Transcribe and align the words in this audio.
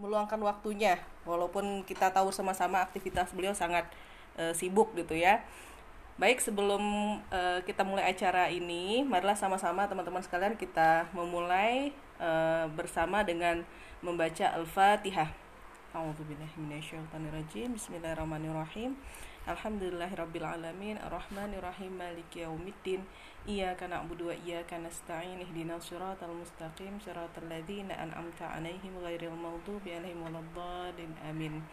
meluangkan 0.00 0.40
waktunya 0.40 0.96
walaupun 1.28 1.84
kita 1.84 2.08
tahu 2.08 2.32
sama-sama 2.32 2.80
aktivitas 2.80 3.36
beliau 3.36 3.52
sangat 3.52 3.84
uh, 4.40 4.56
sibuk 4.56 4.96
gitu 4.96 5.12
ya. 5.12 5.44
Baik, 6.20 6.40
sebelum 6.40 7.16
uh, 7.32 7.64
kita 7.64 7.80
mulai 7.80 8.12
acara 8.12 8.52
ini, 8.52 9.00
marilah 9.00 9.32
sama-sama 9.32 9.88
teman-teman 9.88 10.20
sekalian 10.20 10.52
kita 10.52 11.08
memulai 11.16 11.96
uh, 12.20 12.68
bersama 12.76 13.24
dengan 13.24 13.64
membaca 14.04 14.52
Al-Fatihah. 14.52 15.32
A'udzubillahiminasyaitonirrajim. 15.96 17.72
Bismillahirrahmanirrahim. 17.72 19.00
Alhamdulillahirabbil 19.48 20.44
alamin 20.44 21.00
arrahmanirrahim 21.00 21.96
maliki 21.96 22.44
yaumiddin 22.44 23.00
iyyaka 23.48 23.88
na'budu 23.88 24.28
wa 24.28 24.36
iyyaka 24.36 24.76
nasta'in 24.76 25.40
ihdinas 25.40 25.88
siratal 25.88 26.36
mustaqim 26.36 27.00
siratal 27.00 27.48
ladzina 27.48 27.96
an'amta 27.96 28.52
'alaihim 28.52 29.00
ghairil 29.00 29.32
maghdubi 29.32 29.96
'alaihim 29.96 30.20
waladdallin 30.20 31.16
amin. 31.24 31.64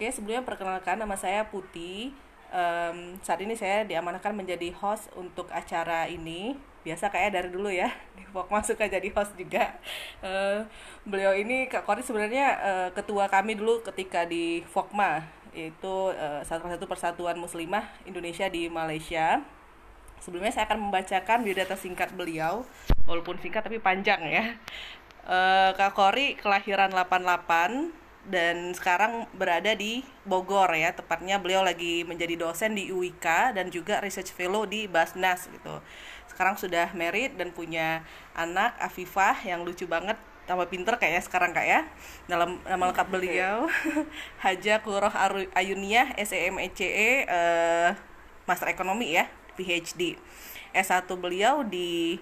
Oke, 0.00 0.08
sebelumnya 0.08 0.48
perkenalkan 0.48 0.96
nama 0.96 1.12
saya 1.12 1.44
Putih. 1.52 2.16
Um, 2.48 3.20
saat 3.20 3.44
ini 3.44 3.52
saya 3.52 3.84
diamanahkan 3.84 4.32
menjadi 4.32 4.72
host 4.72 5.12
untuk 5.12 5.52
acara 5.52 6.08
ini. 6.08 6.56
Biasa 6.88 7.12
kayak 7.12 7.36
dari 7.36 7.52
dulu 7.52 7.68
ya, 7.68 7.92
di 8.16 8.24
Pokma 8.32 8.64
suka 8.64 8.88
jadi 8.88 9.12
host 9.12 9.36
juga. 9.36 9.76
Uh, 10.24 10.64
beliau 11.04 11.36
ini 11.36 11.68
Kak 11.68 11.84
Kori 11.84 12.00
sebenarnya 12.00 12.46
uh, 12.64 12.88
ketua 12.96 13.28
kami 13.28 13.60
dulu 13.60 13.84
ketika 13.84 14.24
di 14.24 14.64
Fokma 14.64 15.20
yaitu 15.58 16.14
uh, 16.14 16.40
salah 16.46 16.70
satu 16.70 16.86
persatuan 16.86 17.34
muslimah 17.34 17.82
Indonesia 18.06 18.46
di 18.46 18.70
Malaysia. 18.70 19.42
Sebelumnya 20.22 20.54
saya 20.54 20.70
akan 20.70 20.90
membacakan 20.90 21.42
biodata 21.42 21.74
singkat 21.74 22.14
beliau, 22.14 22.62
walaupun 23.10 23.38
singkat 23.42 23.66
tapi 23.66 23.82
panjang 23.82 24.22
ya. 24.22 24.44
Uh, 25.26 25.74
Kak 25.74 25.98
Kori 25.98 26.38
kelahiran 26.38 26.94
88 26.94 27.90
dan 28.28 28.76
sekarang 28.76 29.24
berada 29.34 29.74
di 29.74 30.04
Bogor 30.22 30.70
ya, 30.74 30.94
tepatnya 30.94 31.40
beliau 31.42 31.64
lagi 31.64 32.04
menjadi 32.04 32.38
dosen 32.38 32.78
di 32.78 32.92
UIK 32.92 33.56
dan 33.56 33.72
juga 33.72 33.98
research 34.04 34.30
fellow 34.30 34.62
di 34.68 34.86
Basnas 34.86 35.48
gitu. 35.50 35.80
Sekarang 36.28 36.54
sudah 36.54 36.92
married 36.94 37.34
dan 37.34 37.50
punya 37.50 38.06
anak 38.36 38.76
Afifah 38.78 39.42
yang 39.42 39.66
lucu 39.66 39.88
banget 39.90 40.14
tambah 40.48 40.66
pinter 40.72 40.96
kayaknya 40.96 41.20
sekarang 41.20 41.52
kak 41.52 41.68
ya. 41.68 41.84
Dalam 42.24 42.56
nama 42.64 42.88
lengkap 42.88 43.08
beliau. 43.12 43.68
Haja 44.44 44.80
Kuroh 44.80 45.12
Ayunia 45.52 46.08
SEMECE 46.16 47.28
uh, 47.28 47.28
eh, 47.28 47.90
Master 48.48 48.72
Ekonomi 48.72 49.12
ya 49.12 49.28
PhD 49.60 50.16
S1 50.72 51.04
beliau 51.20 51.66
di 51.66 52.16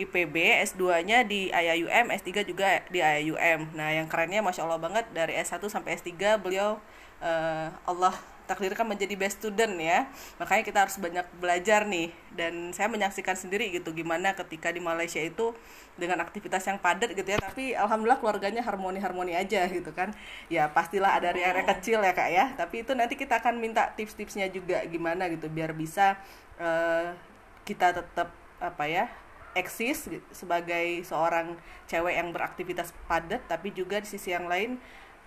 IPB, 0.00 0.64
S2-nya 0.64 1.28
di 1.28 1.52
IAUM, 1.52 2.08
S3 2.14 2.46
juga 2.46 2.80
di 2.88 3.04
IAUM. 3.04 3.76
Nah, 3.76 3.92
yang 3.92 4.08
kerennya 4.08 4.40
Masya 4.40 4.64
Allah 4.64 4.80
banget 4.80 5.04
dari 5.12 5.36
S1 5.36 5.60
sampai 5.68 6.00
S3 6.00 6.40
beliau 6.40 6.80
uh, 7.20 7.68
Allah 7.84 8.14
takdirkan 8.50 8.82
menjadi 8.82 9.14
best 9.14 9.38
student 9.38 9.78
ya. 9.78 10.10
Makanya 10.42 10.62
kita 10.66 10.78
harus 10.82 10.98
banyak 10.98 11.22
belajar 11.38 11.86
nih. 11.86 12.10
Dan 12.34 12.74
saya 12.74 12.90
menyaksikan 12.90 13.38
sendiri 13.38 13.70
gitu 13.70 13.94
gimana 13.94 14.34
ketika 14.34 14.74
di 14.74 14.82
Malaysia 14.82 15.22
itu 15.22 15.54
dengan 15.94 16.18
aktivitas 16.18 16.66
yang 16.66 16.82
padat 16.82 17.14
gitu 17.14 17.30
ya. 17.30 17.38
Tapi 17.38 17.78
alhamdulillah 17.78 18.18
keluarganya 18.18 18.66
harmoni-harmoni 18.66 19.38
aja 19.38 19.70
gitu 19.70 19.94
kan. 19.94 20.10
Ya 20.50 20.66
pastilah 20.66 21.14
ada 21.14 21.30
area 21.30 21.62
kecil 21.62 22.02
ya 22.02 22.10
kak 22.10 22.30
ya. 22.34 22.50
Tapi 22.58 22.82
itu 22.82 22.92
nanti 22.98 23.14
kita 23.14 23.38
akan 23.38 23.62
minta 23.62 23.94
tips-tipsnya 23.94 24.50
juga 24.50 24.82
gimana 24.90 25.30
gitu 25.30 25.46
biar 25.46 25.70
bisa 25.70 26.18
uh, 26.58 27.14
kita 27.62 27.94
tetap 28.02 28.34
apa 28.58 28.84
ya 28.90 29.06
eksis 29.54 30.06
sebagai 30.30 31.02
seorang 31.02 31.58
cewek 31.90 32.14
yang 32.14 32.30
beraktivitas 32.30 32.94
padat 33.10 33.42
tapi 33.50 33.74
juga 33.74 33.98
di 33.98 34.06
sisi 34.06 34.30
yang 34.30 34.46
lain 34.46 34.78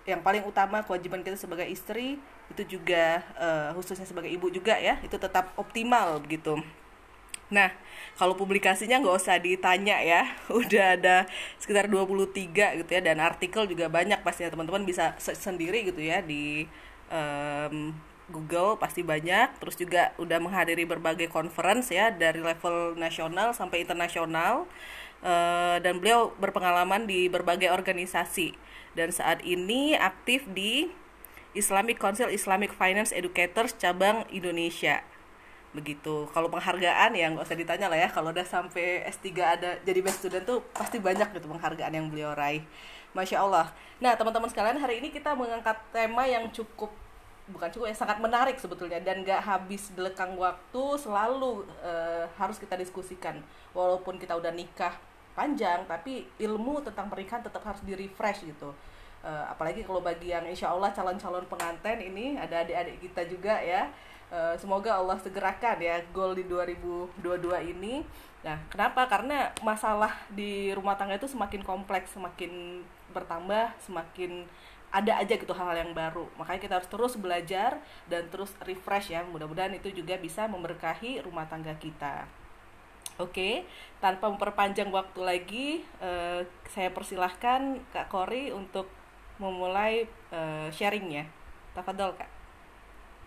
yang 0.04 0.20
paling 0.20 0.44
utama 0.44 0.84
kewajiban 0.84 1.24
kita 1.24 1.36
sebagai 1.36 1.68
istri 1.68 2.20
itu 2.52 2.78
juga 2.78 3.24
uh, 3.40 3.72
khususnya 3.76 4.04
sebagai 4.04 4.28
ibu 4.30 4.52
juga 4.52 4.76
ya 4.76 5.00
itu 5.00 5.16
tetap 5.16 5.56
optimal 5.56 6.20
begitu. 6.20 6.60
Nah, 7.52 7.70
kalau 8.16 8.32
publikasinya 8.34 8.98
nggak 9.04 9.16
usah 9.20 9.36
ditanya 9.36 10.00
ya, 10.00 10.22
udah 10.60 10.96
ada 10.96 11.16
sekitar 11.60 11.86
23 11.86 12.80
gitu 12.80 12.90
ya, 12.90 13.00
dan 13.04 13.20
artikel 13.20 13.68
juga 13.68 13.86
banyak 13.92 14.24
pastinya 14.24 14.54
teman-teman 14.54 14.82
bisa 14.88 15.14
sendiri 15.20 15.84
gitu 15.84 16.00
ya 16.00 16.24
di 16.24 16.64
um, 17.12 17.92
Google 18.32 18.80
pasti 18.80 19.04
banyak, 19.04 19.60
terus 19.60 19.76
juga 19.76 20.16
udah 20.16 20.40
menghadiri 20.40 20.88
berbagai 20.88 21.28
conference 21.28 21.92
ya 21.92 22.08
dari 22.08 22.40
level 22.40 22.96
nasional 22.96 23.52
sampai 23.52 23.84
internasional, 23.84 24.64
uh, 25.20 25.76
dan 25.84 26.00
beliau 26.00 26.32
berpengalaman 26.40 27.04
di 27.04 27.28
berbagai 27.28 27.68
organisasi. 27.68 28.56
Dan 28.96 29.12
saat 29.12 29.44
ini 29.44 29.92
aktif 29.98 30.46
di 30.48 30.88
Islamic 31.54 32.02
Council 32.02 32.28
Islamic 32.34 32.74
Finance 32.74 33.14
Educators 33.14 33.78
cabang 33.78 34.26
Indonesia. 34.34 35.00
Begitu. 35.70 36.26
Kalau 36.30 36.50
penghargaan 36.50 37.14
ya 37.14 37.30
nggak 37.30 37.46
usah 37.46 37.58
ditanya 37.58 37.86
lah 37.86 37.98
ya. 37.98 38.08
Kalau 38.10 38.34
udah 38.34 38.46
sampai 38.46 39.06
S3 39.06 39.26
ada 39.38 39.70
jadi 39.86 40.02
best 40.02 40.22
student 40.22 40.42
tuh 40.42 40.62
pasti 40.74 40.98
banyak 40.98 41.30
gitu 41.34 41.46
penghargaan 41.46 41.94
yang 41.94 42.06
beliau 42.10 42.34
raih. 42.34 42.62
Masya 43.14 43.42
Allah. 43.42 43.70
Nah 44.02 44.18
teman-teman 44.18 44.50
sekalian 44.50 44.78
hari 44.82 44.98
ini 44.98 45.14
kita 45.14 45.38
mengangkat 45.38 45.78
tema 45.94 46.26
yang 46.26 46.50
cukup 46.50 46.90
bukan 47.44 47.68
cukup 47.70 47.86
yang 47.90 47.98
sangat 47.98 48.18
menarik 48.18 48.58
sebetulnya. 48.58 48.98
Dan 48.98 49.22
gak 49.22 49.42
habis 49.46 49.94
belakang 49.94 50.34
waktu 50.34 50.82
selalu 50.98 51.66
uh, 51.82 52.26
harus 52.34 52.58
kita 52.58 52.74
diskusikan. 52.74 53.38
Walaupun 53.70 54.18
kita 54.18 54.34
udah 54.34 54.50
nikah 54.50 54.94
panjang 55.34 55.82
tapi 55.90 56.30
ilmu 56.38 56.78
tentang 56.86 57.10
pernikahan 57.10 57.42
tetap 57.42 57.66
harus 57.66 57.82
di 57.82 57.92
refresh 57.98 58.46
gitu 58.46 58.70
uh, 59.24 59.44
apalagi 59.48 59.80
kalau 59.82 60.04
bagi 60.04 60.30
yang 60.30 60.44
insya 60.44 60.70
Allah 60.70 60.92
calon-calon 60.92 61.48
pengantin 61.48 61.98
ini 61.98 62.36
ada 62.36 62.60
adik-adik 62.60 63.00
kita 63.00 63.24
juga 63.24 63.56
ya. 63.64 63.88
Uh, 64.28 64.56
semoga 64.60 64.98
Allah 64.98 65.16
segerakan 65.20 65.80
ya 65.80 66.00
goal 66.12 66.36
di 66.36 66.44
2022 66.44 67.72
ini. 67.72 68.04
Nah 68.44 68.60
kenapa? 68.68 69.08
Karena 69.08 69.50
masalah 69.64 70.12
di 70.28 70.70
rumah 70.76 70.94
tangga 71.00 71.16
itu 71.16 71.28
semakin 71.28 71.64
kompleks 71.64 72.12
semakin 72.12 72.84
bertambah 73.16 73.72
semakin 73.80 74.44
ada 74.94 75.18
aja 75.18 75.34
gitu 75.34 75.50
hal-hal 75.50 75.88
yang 75.88 75.92
baru. 75.96 76.30
Makanya 76.38 76.60
kita 76.60 76.74
harus 76.78 76.86
terus 76.86 77.14
belajar 77.18 77.82
dan 78.06 78.30
terus 78.30 78.54
refresh 78.62 79.10
ya. 79.10 79.26
Mudah-mudahan 79.26 79.74
itu 79.74 79.90
juga 79.90 80.14
bisa 80.20 80.46
memberkahi 80.46 81.24
rumah 81.26 81.50
tangga 81.50 81.74
kita. 81.80 82.28
Oke, 83.14 83.62
tanpa 84.02 84.26
memperpanjang 84.26 84.90
waktu 84.90 85.20
lagi, 85.22 85.66
uh, 86.02 86.42
saya 86.66 86.90
persilahkan 86.90 87.78
Kak 87.94 88.10
Kori 88.10 88.50
untuk 88.50 88.90
memulai 89.38 90.06
uh, 90.30 90.70
sharingnya. 90.70 91.26
Tafadol 91.74 92.14
Kak. 92.14 92.30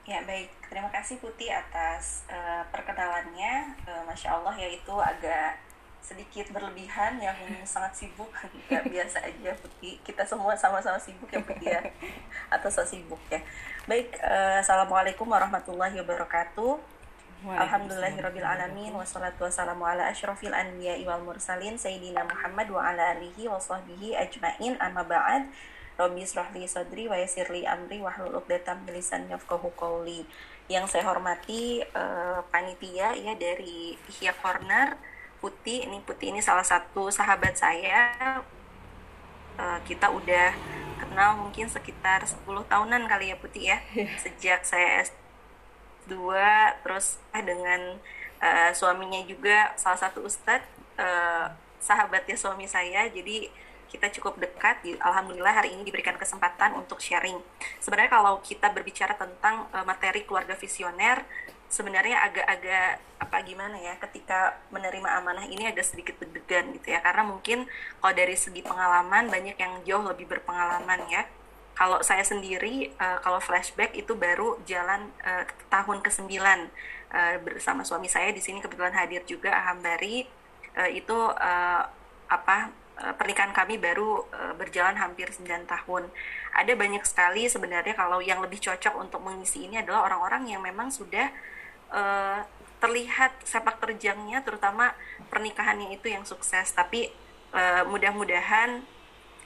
Ya 0.08 0.24
baik, 0.24 0.48
terima 0.72 0.88
kasih 0.88 1.20
Putih 1.20 1.52
atas 1.52 2.24
uh, 2.32 2.64
perkenalannya. 2.72 3.76
Uh, 3.84 4.08
Masya 4.08 4.40
Allah 4.40 4.56
yaitu 4.56 4.96
agak 4.96 5.60
sedikit 6.00 6.48
berlebihan 6.56 7.20
yang 7.20 7.36
sangat 7.68 7.92
sibuk. 7.92 8.32
Nggak 8.72 8.88
biasa 8.88 9.28
aja 9.28 9.52
Putih. 9.60 10.00
Kita 10.08 10.24
semua 10.24 10.56
sama-sama 10.56 10.96
sibuk 10.96 11.28
ya 11.28 11.44
Putih 11.44 11.76
ya. 11.76 11.84
Atau 12.56 12.72
so 12.72 12.88
sibuk 12.88 13.20
ya. 13.28 13.44
Baik 13.84 14.16
uh, 14.24 14.64
assalamualaikum 14.64 15.28
warahmatullahi 15.28 16.00
wabarakatuh. 16.00 16.98
Alhamdulillahirrabbilalamin 17.38 18.98
Wassalatu 18.98 19.46
wassalamu 19.46 19.86
ala 19.86 20.10
ashrafil 20.10 20.50
anbiya 20.50 20.98
wal 21.06 21.22
mursalin 21.22 21.78
Sayyidina 21.78 22.26
Muhammad 22.26 22.66
wa 22.74 22.82
ala 22.82 23.14
alihi 23.14 23.46
wa 23.46 23.62
sahbihi 23.62 24.18
ajmain. 24.18 24.74
Amma 24.82 25.06
ba'd 25.06 25.46
Rabbi 25.98 26.22
israhli 26.22 26.70
sadri 26.70 27.10
wa 27.10 27.18
yasirli 27.18 27.66
amri 27.66 27.98
wa 27.98 28.14
hlul 28.14 28.38
uqdatam 28.38 28.86
bilisan 28.86 29.26
yafqahu 29.34 29.74
qawli 29.74 30.30
Yang 30.70 30.94
saya 30.94 31.10
hormati 31.10 31.82
uh, 31.98 32.46
panitia 32.54 33.18
ya 33.18 33.34
dari 33.34 33.98
Ihya 34.06 34.38
Corner 34.38 34.94
Putih, 35.38 35.86
ini 35.86 36.02
Putih 36.02 36.34
ini 36.34 36.42
salah 36.42 36.66
satu 36.66 37.14
sahabat 37.14 37.54
saya. 37.54 38.14
Uh, 39.58 39.78
Kita 39.86 40.10
udah 40.10 40.54
kenal 40.98 41.38
mungkin 41.38 41.70
sekitar 41.70 42.26
10 42.26 42.46
tahunan 42.46 43.06
kali 43.06 43.34
ya 43.34 43.38
Putih 43.38 43.74
ya. 43.74 43.78
Sejak 44.24 44.66
saya 44.66 45.06
dua 46.08 46.72
terus 46.82 47.20
eh, 47.36 47.44
dengan 47.44 48.00
uh, 48.40 48.72
suaminya 48.72 49.20
juga 49.28 49.76
salah 49.76 50.00
satu 50.00 50.24
ustadz 50.24 50.64
uh, 50.98 51.52
sahabatnya 51.78 52.34
suami 52.34 52.66
saya. 52.66 53.06
Jadi 53.12 53.52
kita 53.88 54.12
cukup 54.20 54.38
dekat 54.38 54.84
alhamdulillah 55.00 55.56
hari 55.64 55.74
ini 55.74 55.88
diberikan 55.88 56.20
kesempatan 56.20 56.76
untuk 56.76 57.00
sharing. 57.00 57.40
Sebenarnya 57.80 58.12
kalau 58.12 58.40
kita 58.44 58.72
berbicara 58.72 59.16
tentang 59.16 59.68
uh, 59.72 59.84
materi 59.88 60.28
keluarga 60.28 60.54
visioner 60.54 61.24
sebenarnya 61.68 62.24
agak-agak 62.24 63.04
apa 63.20 63.38
gimana 63.44 63.76
ya 63.76 64.00
ketika 64.00 64.56
menerima 64.72 65.20
amanah 65.20 65.44
ini 65.52 65.68
agak 65.68 65.84
sedikit 65.84 66.16
deg-degan 66.20 66.76
gitu 66.80 66.96
ya. 66.96 67.00
Karena 67.00 67.24
mungkin 67.28 67.68
kalau 68.00 68.14
dari 68.16 68.36
segi 68.36 68.64
pengalaman 68.64 69.32
banyak 69.32 69.58
yang 69.60 69.74
jauh 69.88 70.04
lebih 70.04 70.28
berpengalaman 70.28 71.08
ya. 71.08 71.24
Kalau 71.78 72.02
saya 72.02 72.26
sendiri, 72.26 72.90
uh, 72.98 73.22
kalau 73.22 73.38
flashback 73.38 73.94
itu 73.94 74.18
baru 74.18 74.58
jalan 74.66 75.14
uh, 75.22 75.46
tahun 75.70 76.02
ke-9 76.02 76.34
uh, 76.34 77.36
bersama 77.46 77.86
suami 77.86 78.10
saya 78.10 78.34
di 78.34 78.42
sini 78.42 78.66
kebetulan 78.66 78.98
hadir 78.98 79.22
juga 79.30 79.54
Aham 79.54 79.86
Bari 79.86 80.26
uh, 80.74 80.90
itu 80.90 81.18
apa 82.28 82.76
pernikahan 83.18 83.54
kami 83.54 83.78
baru 83.78 84.26
uh, 84.34 84.54
berjalan 84.58 84.98
hampir 84.98 85.30
9 85.30 85.46
tahun. 85.70 86.10
Ada 86.58 86.74
banyak 86.74 87.04
sekali 87.06 87.46
sebenarnya 87.46 87.94
kalau 87.94 88.20
yang 88.24 88.42
lebih 88.42 88.58
cocok 88.58 88.98
untuk 88.98 89.22
mengisi 89.22 89.70
ini 89.70 89.78
adalah 89.82 90.10
orang-orang 90.10 90.50
yang 90.50 90.62
memang 90.66 90.90
sudah 90.90 91.30
uh, 91.94 92.42
terlihat 92.78 93.34
sepak 93.42 93.82
terjangnya 93.82 94.46
terutama 94.46 94.94
pernikahannya 95.34 95.98
itu 95.98 96.14
yang 96.14 96.22
sukses 96.30 96.70
tapi 96.78 97.10
uh, 97.54 97.82
mudah-mudahan 97.90 98.86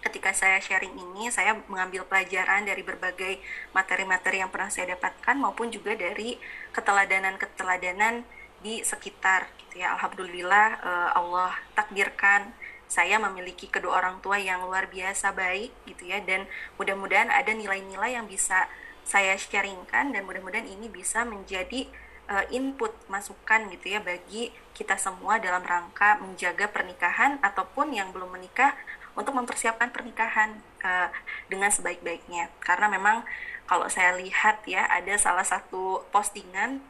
ketika 0.01 0.33
saya 0.33 0.57
sharing 0.59 0.97
ini 0.97 1.29
saya 1.31 1.55
mengambil 1.69 2.03
pelajaran 2.09 2.65
dari 2.65 2.81
berbagai 2.81 3.39
materi-materi 3.71 4.41
yang 4.41 4.51
pernah 4.51 4.67
saya 4.67 4.97
dapatkan 4.97 5.37
maupun 5.37 5.69
juga 5.69 5.93
dari 5.93 6.35
keteladanan-keteladanan 6.73 8.25
di 8.61 8.81
sekitar 8.81 9.49
gitu 9.57 9.81
ya 9.85 9.95
alhamdulillah 9.97 10.67
uh, 10.81 11.09
Allah 11.17 11.53
takdirkan 11.77 12.51
saya 12.91 13.15
memiliki 13.23 13.71
kedua 13.71 14.03
orang 14.03 14.19
tua 14.19 14.35
yang 14.35 14.67
luar 14.67 14.91
biasa 14.91 15.31
baik 15.31 15.71
gitu 15.87 16.11
ya. 16.11 16.19
Dan 16.19 16.43
mudah-mudahan 16.75 17.31
ada 17.31 17.55
nilai-nilai 17.55 18.19
yang 18.19 18.27
bisa 18.27 18.67
saya 19.07 19.39
sharingkan 19.39 20.11
dan 20.11 20.27
mudah-mudahan 20.27 20.67
ini 20.67 20.91
bisa 20.91 21.23
menjadi 21.23 21.87
uh, 22.27 22.45
input 22.51 22.91
masukan 23.07 23.71
gitu 23.71 23.95
ya 23.95 24.03
bagi 24.03 24.51
kita 24.75 24.99
semua 24.99 25.39
dalam 25.39 25.63
rangka 25.63 26.19
menjaga 26.19 26.67
pernikahan 26.67 27.39
ataupun 27.39 27.95
yang 27.95 28.11
belum 28.11 28.27
menikah 28.35 28.75
untuk 29.15 29.35
mempersiapkan 29.35 29.91
pernikahan 29.95 30.59
uh, 30.83 31.07
dengan 31.47 31.71
sebaik-baiknya. 31.71 32.51
Karena 32.59 32.91
memang 32.91 33.23
kalau 33.71 33.87
saya 33.87 34.19
lihat 34.19 34.67
ya 34.67 34.83
ada 34.91 35.15
salah 35.15 35.47
satu 35.47 36.03
postingan 36.11 36.83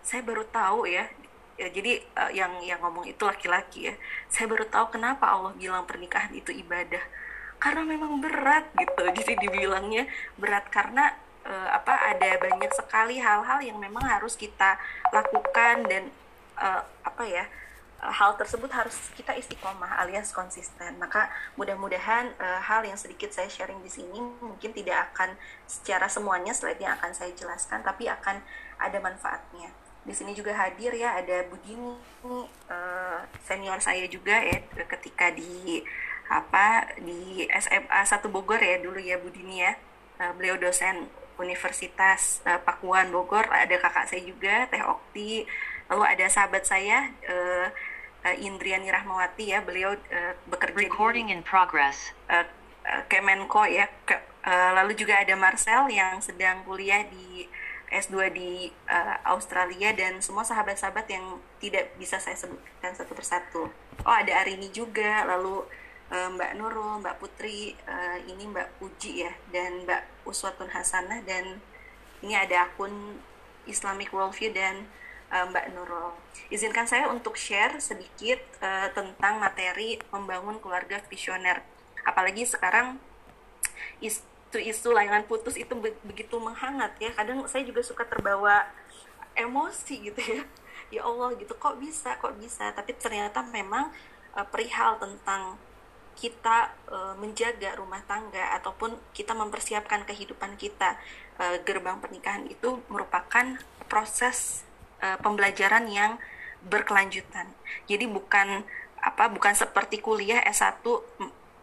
saya 0.00 0.24
baru 0.24 0.48
tahu 0.48 0.88
ya, 0.88 1.12
ya 1.60 1.68
jadi 1.68 2.00
uh, 2.16 2.32
yang 2.32 2.56
yang 2.64 2.80
ngomong 2.80 3.04
itu 3.04 3.20
laki-laki 3.20 3.92
ya 3.92 3.94
saya 4.32 4.48
baru 4.48 4.64
tahu 4.64 4.96
kenapa 4.96 5.28
Allah 5.28 5.52
bilang 5.52 5.84
pernikahan 5.84 6.32
itu 6.32 6.48
ibadah 6.56 7.04
karena 7.60 7.84
memang 7.84 8.24
berat 8.24 8.64
gitu 8.80 9.04
jadi 9.20 9.36
dibilangnya 9.36 10.08
berat 10.40 10.72
karena 10.72 11.12
uh, 11.44 11.68
apa 11.76 12.16
ada 12.16 12.40
banyak 12.40 12.72
sekali 12.72 13.20
hal-hal 13.20 13.60
yang 13.60 13.76
memang 13.76 14.00
harus 14.08 14.40
kita 14.40 14.80
lakukan 15.12 15.84
dan 15.84 16.08
uh, 16.56 16.80
apa 17.04 17.24
ya 17.28 17.44
hal 18.00 18.32
tersebut 18.40 18.72
harus 18.72 18.96
kita 19.12 19.36
istiqomah 19.36 20.00
alias 20.00 20.32
konsisten. 20.32 20.96
Maka 20.96 21.28
mudah-mudahan 21.60 22.32
uh, 22.40 22.60
hal 22.64 22.80
yang 22.88 22.96
sedikit 22.96 23.28
saya 23.28 23.52
sharing 23.52 23.84
di 23.84 23.92
sini 23.92 24.16
mungkin 24.40 24.72
tidak 24.72 25.12
akan 25.12 25.36
secara 25.68 26.08
semuanya 26.08 26.56
slide-nya 26.56 26.96
akan 26.96 27.12
saya 27.12 27.36
jelaskan 27.36 27.84
tapi 27.84 28.08
akan 28.08 28.40
ada 28.80 28.98
manfaatnya. 29.04 29.68
Di 30.04 30.14
sini 30.16 30.32
juga 30.32 30.56
hadir 30.56 30.96
ya 30.96 31.20
ada 31.20 31.44
Budini 31.48 31.92
uh, 32.24 33.20
senior 33.44 33.78
saya 33.84 34.08
juga 34.08 34.40
ya 34.40 34.58
ketika 34.88 35.28
di 35.32 35.84
apa 36.30 36.94
di 37.02 37.44
SMA 37.58 38.00
1 38.06 38.22
Bogor 38.32 38.62
ya 38.62 38.80
dulu 38.80 39.00
ya 39.00 39.20
Budini 39.20 39.64
ya. 39.64 39.72
Uh, 40.20 40.32
beliau 40.36 40.60
dosen 40.60 41.08
Universitas 41.40 42.44
uh, 42.44 42.60
Pakuan 42.60 43.08
Bogor 43.08 43.48
ada 43.48 43.72
kakak 43.80 44.08
saya 44.08 44.20
juga 44.20 44.68
Teh 44.68 44.84
Okti 44.84 45.48
lalu 45.90 46.04
ada 46.06 46.26
sahabat 46.28 46.68
saya 46.68 47.10
uh, 47.26 47.66
uh, 48.24 48.36
Indriani 48.38 48.92
Rahmawati 48.92 49.52
ya 49.52 49.64
beliau 49.64 49.96
uh, 49.96 50.32
bekerja 50.48 50.76
Recording 50.76 51.32
in 51.32 51.40
progress. 51.42 52.12
uh, 52.28 52.44
uh, 52.86 53.02
Kemenko 53.08 53.66
ya 53.66 53.88
ke, 54.04 54.16
uh, 54.44 54.70
lalu 54.76 54.94
juga 54.96 55.20
ada 55.20 55.34
Marcel 55.36 55.88
yang 55.90 56.20
sedang 56.20 56.62
kuliah 56.64 57.04
di 57.08 57.48
S2 57.90 58.30
di 58.30 58.70
uh, 58.86 59.16
Australia 59.26 59.90
dan 59.90 60.22
semua 60.22 60.46
sahabat-sahabat 60.46 61.10
yang 61.10 61.42
tidak 61.58 61.90
bisa 61.98 62.22
saya 62.22 62.38
sebutkan 62.38 62.94
satu 62.94 63.12
persatu. 63.18 63.66
Oh 64.06 64.14
ada 64.14 64.40
Arini 64.40 64.70
juga, 64.70 65.26
lalu 65.26 65.66
uh, 66.14 66.28
Mbak 66.30 66.52
Nurul, 66.54 67.02
Mbak 67.02 67.18
Putri, 67.18 67.74
uh, 67.90 68.18
ini 68.30 68.46
Mbak 68.46 68.78
Puji 68.78 69.26
ya, 69.26 69.32
dan 69.50 69.82
Mbak 69.82 70.22
Uswatun 70.22 70.70
Hasanah 70.70 71.26
dan 71.26 71.58
ini 72.22 72.38
ada 72.38 72.70
akun 72.70 73.18
Islamic 73.66 74.14
Worldview 74.14 74.54
dan 74.54 74.86
uh, 75.34 75.50
Mbak 75.50 75.74
Nurul. 75.74 76.14
Izinkan 76.50 76.86
saya 76.86 77.10
untuk 77.10 77.34
share 77.34 77.82
sedikit 77.82 78.38
uh, 78.62 78.86
tentang 78.94 79.42
materi 79.42 79.98
membangun 80.14 80.62
keluarga 80.62 81.02
visioner. 81.10 81.66
Apalagi 82.06 82.46
sekarang 82.46 83.02
isu-isu 84.50 84.90
layangan 84.90 85.22
putus 85.30 85.54
itu 85.54 85.70
begitu 86.02 86.34
menghangat 86.42 86.90
ya. 86.98 87.14
Kadang 87.14 87.46
saya 87.46 87.62
juga 87.62 87.86
suka 87.86 88.02
terbawa 88.02 88.66
emosi 89.38 90.10
gitu 90.10 90.20
ya. 90.20 90.42
Ya 90.90 91.06
Allah 91.06 91.30
gitu 91.38 91.54
kok 91.54 91.78
bisa 91.78 92.18
kok 92.18 92.34
bisa. 92.42 92.74
Tapi 92.74 92.98
ternyata 92.98 93.46
memang 93.46 93.94
uh, 94.34 94.42
perihal 94.42 94.98
tentang 94.98 95.54
kita 96.18 96.74
uh, 96.90 97.14
menjaga 97.14 97.78
rumah 97.78 98.02
tangga 98.10 98.58
ataupun 98.58 98.98
kita 99.14 99.30
mempersiapkan 99.30 100.02
kehidupan 100.02 100.58
kita 100.58 100.98
uh, 101.38 101.62
gerbang 101.62 102.02
pernikahan 102.02 102.42
itu 102.50 102.82
merupakan 102.90 103.54
proses 103.86 104.66
uh, 104.98 105.14
pembelajaran 105.22 105.86
yang 105.86 106.18
berkelanjutan. 106.66 107.46
Jadi 107.86 108.10
bukan 108.10 108.66
apa 108.98 109.32
bukan 109.32 109.54
seperti 109.54 110.02
kuliah 110.02 110.42
S1 110.44 110.82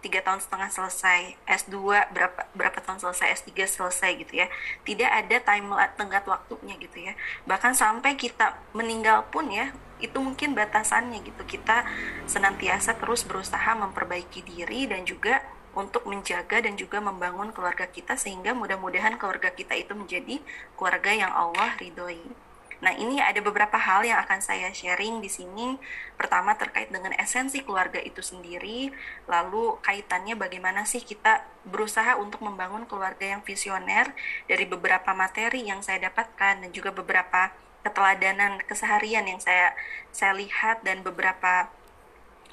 tiga 0.07 0.23
tahun 0.23 0.39
setengah 0.39 0.71
selesai, 0.71 1.35
S2 1.43 1.75
berapa 2.15 2.47
berapa 2.55 2.79
tahun 2.79 3.03
selesai, 3.03 3.43
S3 3.43 3.51
selesai 3.67 4.11
gitu 4.23 4.39
ya. 4.39 4.47
Tidak 4.87 5.09
ada 5.11 5.37
time 5.43 5.75
tenggat 5.99 6.23
waktunya 6.23 6.79
gitu 6.79 7.03
ya. 7.03 7.13
Bahkan 7.43 7.75
sampai 7.75 8.15
kita 8.15 8.55
meninggal 8.71 9.27
pun 9.27 9.51
ya, 9.51 9.75
itu 9.99 10.15
mungkin 10.23 10.55
batasannya 10.55 11.19
gitu. 11.27 11.43
Kita 11.43 11.83
senantiasa 12.23 12.95
terus 12.95 13.27
berusaha 13.27 13.75
memperbaiki 13.75 14.47
diri 14.47 14.87
dan 14.87 15.03
juga 15.03 15.43
untuk 15.75 16.09
menjaga 16.09 16.63
dan 16.63 16.73
juga 16.73 16.97
membangun 16.97 17.53
keluarga 17.53 17.85
kita 17.85 18.17
sehingga 18.17 18.55
mudah-mudahan 18.57 19.19
keluarga 19.19 19.53
kita 19.53 19.77
itu 19.77 19.93
menjadi 19.93 20.41
keluarga 20.73 21.11
yang 21.13 21.29
Allah 21.29 21.77
ridhoi. 21.77 22.46
Nah, 22.77 22.93
ini 22.93 23.17
ada 23.17 23.41
beberapa 23.41 23.73
hal 23.73 24.05
yang 24.05 24.21
akan 24.21 24.37
saya 24.37 24.69
sharing 24.69 25.17
di 25.17 25.29
sini. 25.31 25.81
Pertama 26.13 26.53
terkait 26.53 26.93
dengan 26.93 27.09
esensi 27.17 27.65
keluarga 27.65 27.97
itu 27.97 28.21
sendiri, 28.21 28.93
lalu 29.25 29.81
kaitannya 29.81 30.37
bagaimana 30.37 30.85
sih 30.85 31.01
kita 31.01 31.41
berusaha 31.65 32.15
untuk 32.21 32.45
membangun 32.45 32.85
keluarga 32.85 33.25
yang 33.25 33.41
visioner 33.41 34.13
dari 34.45 34.69
beberapa 34.69 35.11
materi 35.17 35.65
yang 35.65 35.81
saya 35.81 36.05
dapatkan 36.09 36.61
dan 36.61 36.69
juga 36.69 36.93
beberapa 36.93 37.49
keteladanan 37.81 38.61
keseharian 38.67 39.25
yang 39.25 39.39
saya 39.39 39.71
saya 40.11 40.35
lihat 40.35 40.83
dan 40.83 41.01
beberapa 41.01 41.71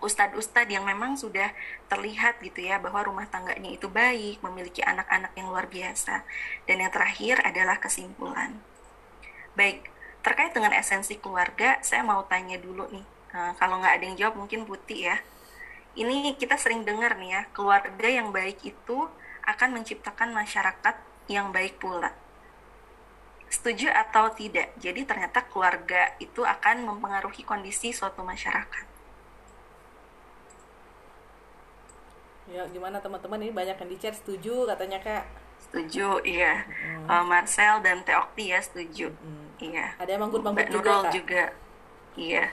ustadz-ustadz 0.05 0.69
yang 0.69 0.85
memang 0.85 1.17
sudah 1.17 1.53
terlihat 1.89 2.41
gitu 2.45 2.61
ya 2.61 2.77
bahwa 2.77 3.01
rumah 3.09 3.25
tangganya 3.29 3.73
itu 3.73 3.89
baik, 3.89 4.45
memiliki 4.45 4.85
anak-anak 4.85 5.33
yang 5.33 5.49
luar 5.49 5.65
biasa. 5.71 6.29
Dan 6.69 6.85
yang 6.85 6.93
terakhir 6.93 7.41
adalah 7.41 7.81
kesimpulan. 7.81 8.61
Baik, 9.57 9.94
terkait 10.25 10.57
dengan 10.57 10.73
esensi 10.73 11.21
keluarga, 11.21 11.77
saya 11.85 12.01
mau 12.01 12.25
tanya 12.25 12.57
dulu 12.57 12.89
nih. 12.89 13.05
Nah, 13.37 13.53
kalau 13.61 13.77
nggak 13.79 13.95
ada 14.01 14.05
yang 14.09 14.17
jawab, 14.17 14.35
mungkin 14.41 14.65
Putih 14.65 15.13
ya. 15.13 15.17
Ini 15.95 16.35
kita 16.41 16.57
sering 16.57 16.83
dengar 16.83 17.15
nih 17.21 17.31
ya, 17.39 17.43
keluarga 17.53 18.09
yang 18.09 18.33
baik 18.33 18.65
itu 18.65 19.07
akan 19.45 19.77
menciptakan 19.77 20.33
masyarakat 20.33 20.97
yang 21.29 21.53
baik 21.53 21.77
pula. 21.77 22.11
Setuju 23.53 23.93
atau 23.93 24.33
tidak? 24.35 24.75
Jadi 24.81 25.07
ternyata 25.07 25.45
keluarga 25.47 26.17
itu 26.19 26.43
akan 26.43 26.89
mempengaruhi 26.89 27.47
kondisi 27.47 27.95
suatu 27.95 28.25
masyarakat. 28.25 28.87
Ya, 32.51 32.67
gimana 32.69 33.01
teman-teman 33.01 33.41
ini 33.41 33.53
banyak 33.55 33.77
yang 33.79 33.91
di 33.93 33.99
chat 34.01 34.17
setuju 34.17 34.69
katanya 34.69 34.99
Kak. 35.01 35.25
Setuju, 35.69 36.21
iya. 36.27 36.67
Hmm. 36.67 37.09
Uh, 37.09 37.25
Marcel 37.25 37.81
dan 37.81 38.05
Teokti 38.05 38.53
ya 38.53 38.61
setuju. 38.61 39.15
Hmm. 39.15 39.44
Iya. 39.63 39.95
Ada 39.99 40.11
yang 40.19 40.23
manggut-manggut 40.27 40.69
juga, 40.71 40.91
Nurul 40.91 41.13
juga. 41.15 41.45
Iya. 42.15 42.45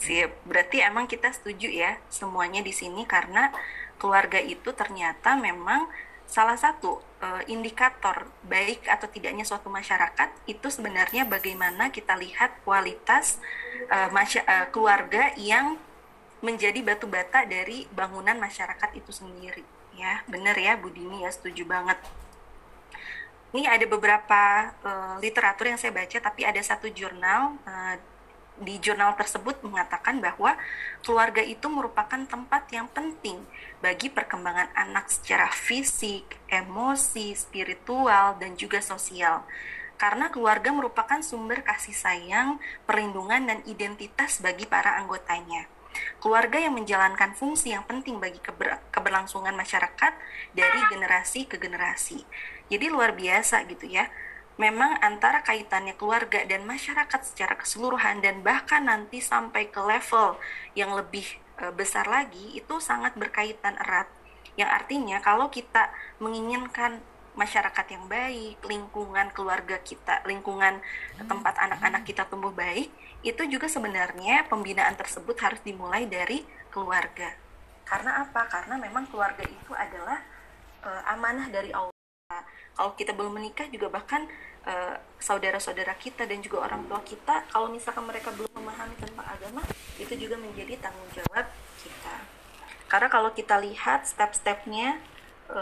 Siap. 0.00 0.30
Berarti 0.48 0.76
emang 0.80 1.04
kita 1.04 1.30
setuju 1.30 1.68
ya 1.70 2.00
semuanya 2.08 2.64
di 2.64 2.72
sini 2.72 3.04
karena 3.04 3.52
keluarga 4.00 4.40
itu 4.42 4.74
ternyata 4.74 5.38
memang 5.38 5.86
salah 6.24 6.56
satu 6.56 6.98
uh, 7.20 7.42
indikator 7.46 8.26
baik 8.48 8.88
atau 8.88 9.06
tidaknya 9.06 9.44
suatu 9.44 9.68
masyarakat 9.68 10.32
itu 10.48 10.66
sebenarnya 10.72 11.28
bagaimana 11.28 11.92
kita 11.92 12.16
lihat 12.16 12.64
kualitas 12.64 13.38
uh, 13.92 14.08
masy- 14.10 14.42
uh, 14.42 14.66
keluarga 14.72 15.36
yang 15.36 15.76
menjadi 16.40 16.80
batu 16.80 17.08
bata 17.08 17.44
dari 17.44 17.88
bangunan 17.92 18.36
masyarakat 18.40 18.96
itu 18.96 19.12
sendiri 19.12 19.64
ya 19.94 20.26
benar 20.26 20.58
ya 20.58 20.74
Budini 20.76 21.22
ya 21.22 21.30
setuju 21.30 21.64
banget 21.64 21.96
ini 23.54 23.70
ada 23.70 23.86
beberapa 23.86 24.74
uh, 24.82 25.14
literatur 25.22 25.70
yang 25.70 25.78
saya 25.78 25.94
baca 25.94 26.18
tapi 26.18 26.42
ada 26.42 26.58
satu 26.58 26.90
jurnal 26.90 27.54
uh, 27.62 27.94
di 28.58 28.78
jurnal 28.78 29.14
tersebut 29.18 29.62
mengatakan 29.66 30.22
bahwa 30.22 30.54
keluarga 31.02 31.42
itu 31.42 31.66
merupakan 31.66 32.18
tempat 32.26 32.70
yang 32.70 32.86
penting 32.90 33.42
bagi 33.82 34.10
perkembangan 34.10 34.70
anak 34.78 35.10
secara 35.10 35.50
fisik, 35.50 36.38
emosi, 36.46 37.34
spiritual, 37.34 38.38
dan 38.38 38.54
juga 38.54 38.78
sosial. 38.78 39.42
Karena 39.98 40.30
keluarga 40.30 40.70
merupakan 40.70 41.18
sumber 41.22 41.66
kasih 41.66 41.94
sayang, 41.94 42.62
perlindungan, 42.86 43.46
dan 43.46 43.58
identitas 43.66 44.38
bagi 44.38 44.66
para 44.66 44.98
anggotanya. 45.02 45.70
keluarga 46.18 46.58
yang 46.58 46.74
menjalankan 46.74 47.38
fungsi 47.38 47.70
yang 47.70 47.86
penting 47.86 48.18
bagi 48.18 48.42
keber 48.42 48.82
keberlangsungan 48.90 49.54
masyarakat 49.54 50.10
dari 50.50 50.80
generasi 50.90 51.46
ke 51.46 51.54
generasi. 51.54 52.26
Jadi 52.72 52.86
luar 52.88 53.12
biasa 53.12 53.68
gitu 53.68 53.84
ya. 53.88 54.08
Memang 54.54 55.02
antara 55.02 55.42
kaitannya 55.42 55.98
keluarga 55.98 56.46
dan 56.46 56.62
masyarakat 56.62 57.20
secara 57.26 57.58
keseluruhan 57.58 58.22
dan 58.22 58.38
bahkan 58.46 58.86
nanti 58.86 59.18
sampai 59.18 59.66
ke 59.66 59.82
level 59.82 60.38
yang 60.78 60.94
lebih 60.94 61.26
e, 61.58 61.74
besar 61.74 62.06
lagi 62.06 62.54
itu 62.54 62.78
sangat 62.78 63.18
berkaitan 63.18 63.74
erat. 63.82 64.06
Yang 64.54 64.70
artinya 64.70 65.18
kalau 65.18 65.50
kita 65.50 65.90
menginginkan 66.22 67.02
masyarakat 67.34 67.86
yang 67.90 68.06
baik, 68.06 68.62
lingkungan 68.62 69.26
keluarga 69.34 69.74
kita, 69.82 70.22
lingkungan 70.22 70.78
tempat 71.18 71.58
anak-anak 71.58 72.06
kita 72.06 72.22
tumbuh 72.30 72.54
baik, 72.54 72.94
itu 73.26 73.42
juga 73.50 73.66
sebenarnya 73.66 74.46
pembinaan 74.46 74.94
tersebut 74.94 75.34
harus 75.42 75.58
dimulai 75.66 76.06
dari 76.06 76.46
keluarga. 76.70 77.34
Karena 77.82 78.22
apa? 78.22 78.46
Karena 78.46 78.78
memang 78.78 79.10
keluarga 79.10 79.42
itu 79.42 79.74
adalah 79.74 80.22
e, 80.78 80.88
amanah 81.10 81.50
dari 81.50 81.74
Allah. 81.74 81.93
Kalau 82.74 82.90
kita 82.98 83.14
belum 83.14 83.38
menikah 83.38 83.70
juga 83.70 83.86
bahkan 83.92 84.26
e, 84.66 84.74
saudara-saudara 85.22 85.94
kita 85.94 86.26
dan 86.26 86.42
juga 86.42 86.66
orang 86.66 86.88
tua 86.90 87.00
kita, 87.06 87.46
kalau 87.52 87.70
misalkan 87.70 88.02
mereka 88.02 88.34
belum 88.34 88.50
memahami 88.50 88.96
tentang 88.98 89.26
agama, 89.26 89.62
itu 90.00 90.14
juga 90.18 90.34
menjadi 90.40 90.80
tanggung 90.82 91.10
jawab 91.14 91.46
kita. 91.78 92.16
Karena 92.90 93.08
kalau 93.10 93.30
kita 93.30 93.60
lihat 93.62 94.08
step-stepnya 94.10 94.98
e, 95.52 95.60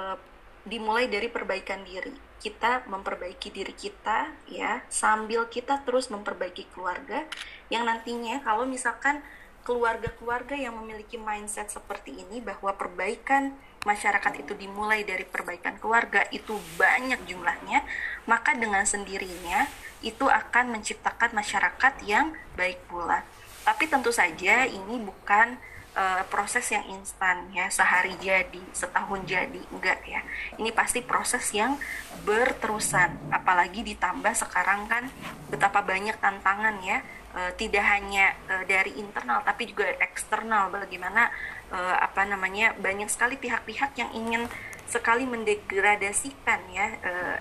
dimulai 0.66 1.10
dari 1.10 1.26
perbaikan 1.26 1.82
diri. 1.82 2.14
Kita 2.42 2.82
memperbaiki 2.90 3.54
diri 3.54 3.70
kita 3.70 4.34
ya, 4.50 4.82
sambil 4.90 5.46
kita 5.46 5.82
terus 5.86 6.10
memperbaiki 6.10 6.66
keluarga 6.74 7.22
yang 7.70 7.86
nantinya 7.86 8.42
kalau 8.42 8.66
misalkan 8.66 9.22
keluarga-keluarga 9.62 10.58
yang 10.58 10.74
memiliki 10.74 11.14
mindset 11.14 11.70
seperti 11.70 12.18
ini 12.18 12.42
bahwa 12.42 12.74
perbaikan 12.74 13.54
masyarakat 13.82 14.42
itu 14.42 14.52
dimulai 14.54 15.02
dari 15.02 15.26
perbaikan 15.26 15.78
keluarga 15.78 16.22
itu 16.30 16.54
banyak 16.78 17.22
jumlahnya, 17.26 17.82
maka 18.30 18.54
dengan 18.54 18.86
sendirinya 18.86 19.66
itu 20.02 20.26
akan 20.26 20.74
menciptakan 20.78 21.34
masyarakat 21.34 21.94
yang 22.06 22.34
baik 22.54 22.78
pula. 22.86 23.22
Tapi 23.62 23.86
tentu 23.86 24.10
saja 24.10 24.66
ini 24.66 24.98
bukan 25.02 25.58
uh, 25.96 26.22
proses 26.28 26.68
yang 26.72 26.84
instan 26.92 27.48
ya 27.52 27.68
sehari 27.68 28.16
jadi 28.20 28.62
setahun 28.72 29.24
jadi 29.28 29.62
enggak 29.72 30.00
ya 30.08 30.20
ini 30.56 30.72
pasti 30.72 31.04
proses 31.04 31.44
yang 31.52 31.76
berterusan 32.24 33.32
apalagi 33.32 33.84
ditambah 33.84 34.32
sekarang 34.36 34.88
kan 34.88 35.08
betapa 35.52 35.84
banyak 35.84 36.16
tantangan 36.18 36.80
ya 36.84 37.04
uh, 37.36 37.52
tidak 37.56 37.84
hanya 37.84 38.36
uh, 38.48 38.64
dari 38.64 38.96
internal 38.96 39.44
tapi 39.44 39.68
juga 39.72 39.88
eksternal. 40.00 40.72
Bagaimana 40.72 41.28
uh, 41.72 41.96
apa 42.00 42.24
namanya 42.28 42.76
banyak 42.78 43.08
sekali 43.08 43.36
pihak-pihak 43.40 43.96
yang 43.96 44.10
ingin 44.12 44.48
sekali 44.88 45.24
mendegradasikan 45.24 46.60
ya 46.68 46.86
uh, 47.00 47.36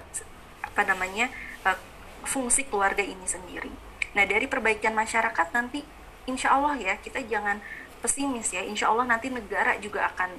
apa 0.64 0.82
namanya 0.88 1.28
uh, 1.68 1.78
fungsi 2.24 2.68
keluarga 2.68 3.04
ini 3.04 3.28
sendiri. 3.28 3.72
Nah 4.16 4.24
dari 4.24 4.48
perbaikan 4.48 4.96
masyarakat 4.96 5.48
nanti 5.52 5.84
insya 6.28 6.56
Allah 6.56 6.80
ya 6.80 6.94
kita 7.00 7.20
jangan 7.28 7.60
pesimis 8.00 8.56
ya. 8.56 8.64
Insya 8.64 8.90
Allah 8.90 9.06
nanti 9.06 9.28
negara 9.28 9.76
juga 9.78 10.08
akan 10.12 10.32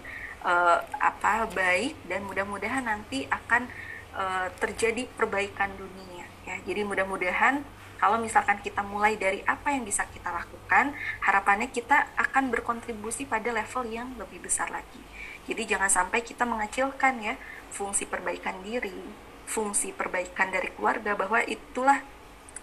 uh, 0.45 0.79
apa 0.99 1.47
baik 1.53 1.95
dan 2.09 2.25
mudah-mudahan 2.27 2.85
nanti 2.85 3.29
akan 3.29 3.69
uh, 4.17 4.49
terjadi 4.59 5.07
perbaikan 5.13 5.71
dunia 5.77 6.27
ya. 6.49 6.57
Jadi 6.65 6.83
mudah-mudahan 6.87 7.82
kalau 8.03 8.19
misalkan 8.19 8.59
kita 8.59 8.83
mulai 8.83 9.15
dari 9.15 9.47
apa 9.47 9.71
yang 9.71 9.87
bisa 9.87 10.03
kita 10.11 10.35
lakukan 10.35 10.91
harapannya 11.23 11.71
kita 11.71 12.11
akan 12.19 12.51
berkontribusi 12.51 13.31
pada 13.31 13.55
level 13.55 13.87
yang 13.87 14.11
lebih 14.19 14.43
besar 14.43 14.67
lagi 14.75 14.99
jadi 15.47 15.79
jangan 15.79 15.91
sampai 16.03 16.27
kita 16.27 16.43
mengecilkan 16.43 17.23
ya 17.23 17.39
fungsi 17.71 18.11
perbaikan 18.11 18.59
diri 18.67 19.31
fungsi 19.47 19.93
perbaikan 19.93 20.49
dari 20.49 20.73
keluarga 20.75 21.13
bahwa 21.13 21.45
itulah 21.45 22.01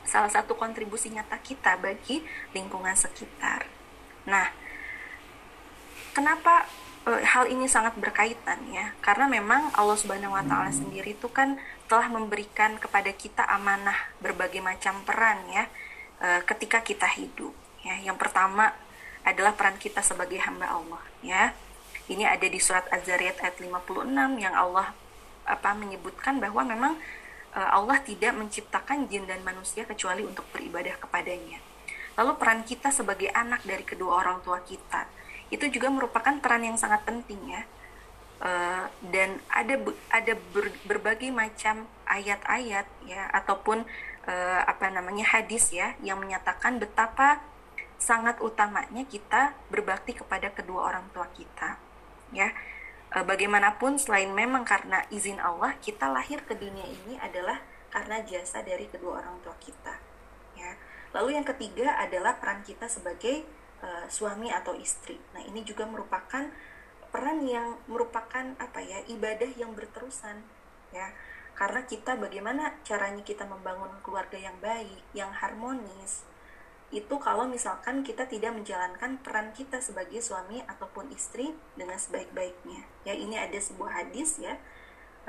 salah 0.09 0.31
satu 0.31 0.57
kontribusi 0.57 1.13
nyata 1.13 1.37
kita 1.37 1.77
bagi 1.77 2.25
lingkungan 2.57 2.97
sekitar. 2.97 3.69
Nah, 4.25 4.49
kenapa 6.17 6.65
e, 7.05 7.21
hal 7.21 7.45
ini 7.45 7.69
sangat 7.69 7.93
berkaitan 7.99 8.65
ya? 8.73 8.97
Karena 9.05 9.29
memang 9.29 9.69
Allah 9.77 9.93
Subhanahu 9.93 10.33
wa 10.33 10.41
taala 10.41 10.73
sendiri 10.73 11.13
itu 11.13 11.29
kan 11.29 11.61
telah 11.89 12.05
memberikan 12.07 12.77
kepada 12.77 13.09
kita 13.09 13.41
amanah 13.49 13.97
berbagai 14.21 14.61
macam 14.61 15.01
peran 15.01 15.41
ya 15.49 15.65
e, 16.21 16.45
ketika 16.45 16.85
kita 16.85 17.09
hidup 17.17 17.51
ya. 17.81 17.97
Yang 18.05 18.21
pertama 18.21 18.69
adalah 19.25 19.57
peran 19.57 19.81
kita 19.81 20.05
sebagai 20.05 20.37
hamba 20.45 20.69
Allah 20.69 21.01
ya. 21.25 21.51
Ini 22.05 22.29
ada 22.29 22.45
di 22.45 22.61
surat 22.61 22.85
Az-Zariyat 22.93 23.41
ayat 23.41 23.57
56 23.57 24.05
yang 24.37 24.53
Allah 24.53 24.93
apa 25.49 25.73
menyebutkan 25.73 26.37
bahwa 26.37 26.61
memang 26.61 26.93
e, 27.51 27.59
Allah 27.59 27.97
tidak 28.05 28.37
menciptakan 28.37 29.09
jin 29.09 29.25
dan 29.25 29.41
manusia 29.41 29.81
kecuali 29.89 30.21
untuk 30.21 30.45
beribadah 30.53 30.93
kepadanya. 31.01 31.57
Lalu 32.21 32.37
peran 32.37 32.61
kita 32.69 32.93
sebagai 32.93 33.33
anak 33.33 33.65
dari 33.65 33.81
kedua 33.81 34.21
orang 34.21 34.45
tua 34.45 34.61
kita 34.61 35.09
itu 35.49 35.65
juga 35.73 35.89
merupakan 35.89 36.37
peran 36.37 36.61
yang 36.61 36.77
sangat 36.77 37.01
penting 37.01 37.41
ya 37.49 37.65
uh, 38.43 38.85
dan 39.11 39.39
ada 39.51 39.75
ada 40.11 40.33
ber, 40.55 40.71
berbagai 40.87 41.31
macam 41.31 41.87
ayat-ayat 42.07 42.87
ya 43.05 43.23
ataupun 43.35 43.83
uh, 44.27 44.61
apa 44.65 44.89
namanya 44.91 45.27
hadis 45.37 45.71
ya 45.71 45.95
yang 46.03 46.19
menyatakan 46.19 46.79
betapa 46.79 47.43
sangat 47.99 48.39
utamanya 48.39 49.03
kita 49.03 49.55
berbakti 49.67 50.15
kepada 50.15 50.49
kedua 50.55 50.87
orang 50.87 51.05
tua 51.11 51.27
kita 51.35 51.75
ya 52.31 52.51
uh, 53.15 53.23
bagaimanapun 53.27 53.99
selain 53.99 54.31
memang 54.31 54.63
karena 54.63 55.03
izin 55.11 55.37
Allah 55.39 55.75
kita 55.83 56.07
lahir 56.07 56.43
ke 56.47 56.55
dunia 56.55 56.87
ini 56.87 57.19
adalah 57.19 57.59
karena 57.91 58.21
jasa 58.23 58.63
dari 58.63 58.87
kedua 58.87 59.19
orang 59.19 59.35
tua 59.43 59.55
kita 59.59 59.99
ya 60.55 60.71
lalu 61.11 61.35
yang 61.35 61.45
ketiga 61.45 61.97
adalah 61.99 62.37
peran 62.37 62.61
kita 62.63 62.85
sebagai 62.85 63.43
uh, 63.83 64.05
suami 64.07 64.51
atau 64.51 64.75
istri. 64.75 65.17
Nah, 65.35 65.43
ini 65.43 65.63
juga 65.63 65.87
merupakan 65.87 66.47
peran 67.09 67.45
yang 67.45 67.77
merupakan 67.89 68.55
apa 68.57 68.79
ya 68.81 69.03
ibadah 69.09 69.49
yang 69.57 69.73
berterusan 69.73 70.41
ya. 70.93 71.13
Karena 71.57 71.83
kita 71.83 72.15
bagaimana 72.15 72.79
caranya 72.87 73.19
kita 73.19 73.43
membangun 73.43 73.91
keluarga 73.99 74.39
yang 74.39 74.55
baik 74.63 75.03
yang 75.11 75.29
harmonis 75.35 76.23
itu 76.89 77.21
kalau 77.21 77.45
misalkan 77.45 78.01
kita 78.01 78.25
tidak 78.25 78.49
menjalankan 78.49 79.21
peran 79.21 79.53
kita 79.53 79.77
sebagai 79.77 80.25
suami 80.25 80.65
ataupun 80.65 81.13
istri 81.13 81.53
dengan 81.77 82.01
sebaik-baiknya. 82.01 82.81
Ya 83.05 83.13
ini 83.13 83.37
ada 83.37 83.59
sebuah 83.61 84.01
hadis 84.05 84.41
ya. 84.41 84.57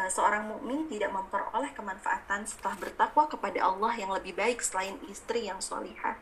Eh, 0.01 0.09
seorang 0.09 0.49
mukmin 0.49 0.89
tidak 0.89 1.13
memperoleh 1.13 1.69
kemanfaatan 1.77 2.49
setelah 2.49 2.81
bertakwa 2.81 3.29
kepada 3.29 3.61
Allah 3.61 3.93
yang 3.93 4.09
lebih 4.09 4.33
baik 4.33 4.65
selain 4.65 4.97
istri 5.13 5.45
yang 5.45 5.61
solihah 5.61 6.17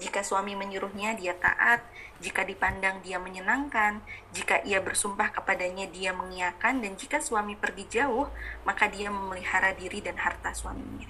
jika 0.00 0.24
suami 0.24 0.56
menyuruhnya, 0.56 1.12
dia 1.12 1.36
taat. 1.36 1.84
Jika 2.24 2.44
dipandang, 2.44 3.04
dia 3.04 3.20
menyenangkan. 3.20 4.00
Jika 4.32 4.64
ia 4.64 4.80
bersumpah 4.80 5.28
kepadanya, 5.32 5.88
dia 5.92 6.16
mengiyakan. 6.16 6.80
Dan 6.80 6.96
jika 6.96 7.20
suami 7.20 7.56
pergi 7.56 8.00
jauh, 8.00 8.28
maka 8.64 8.88
dia 8.88 9.12
memelihara 9.12 9.76
diri 9.76 10.00
dan 10.00 10.16
harta 10.16 10.56
suaminya. 10.56 11.08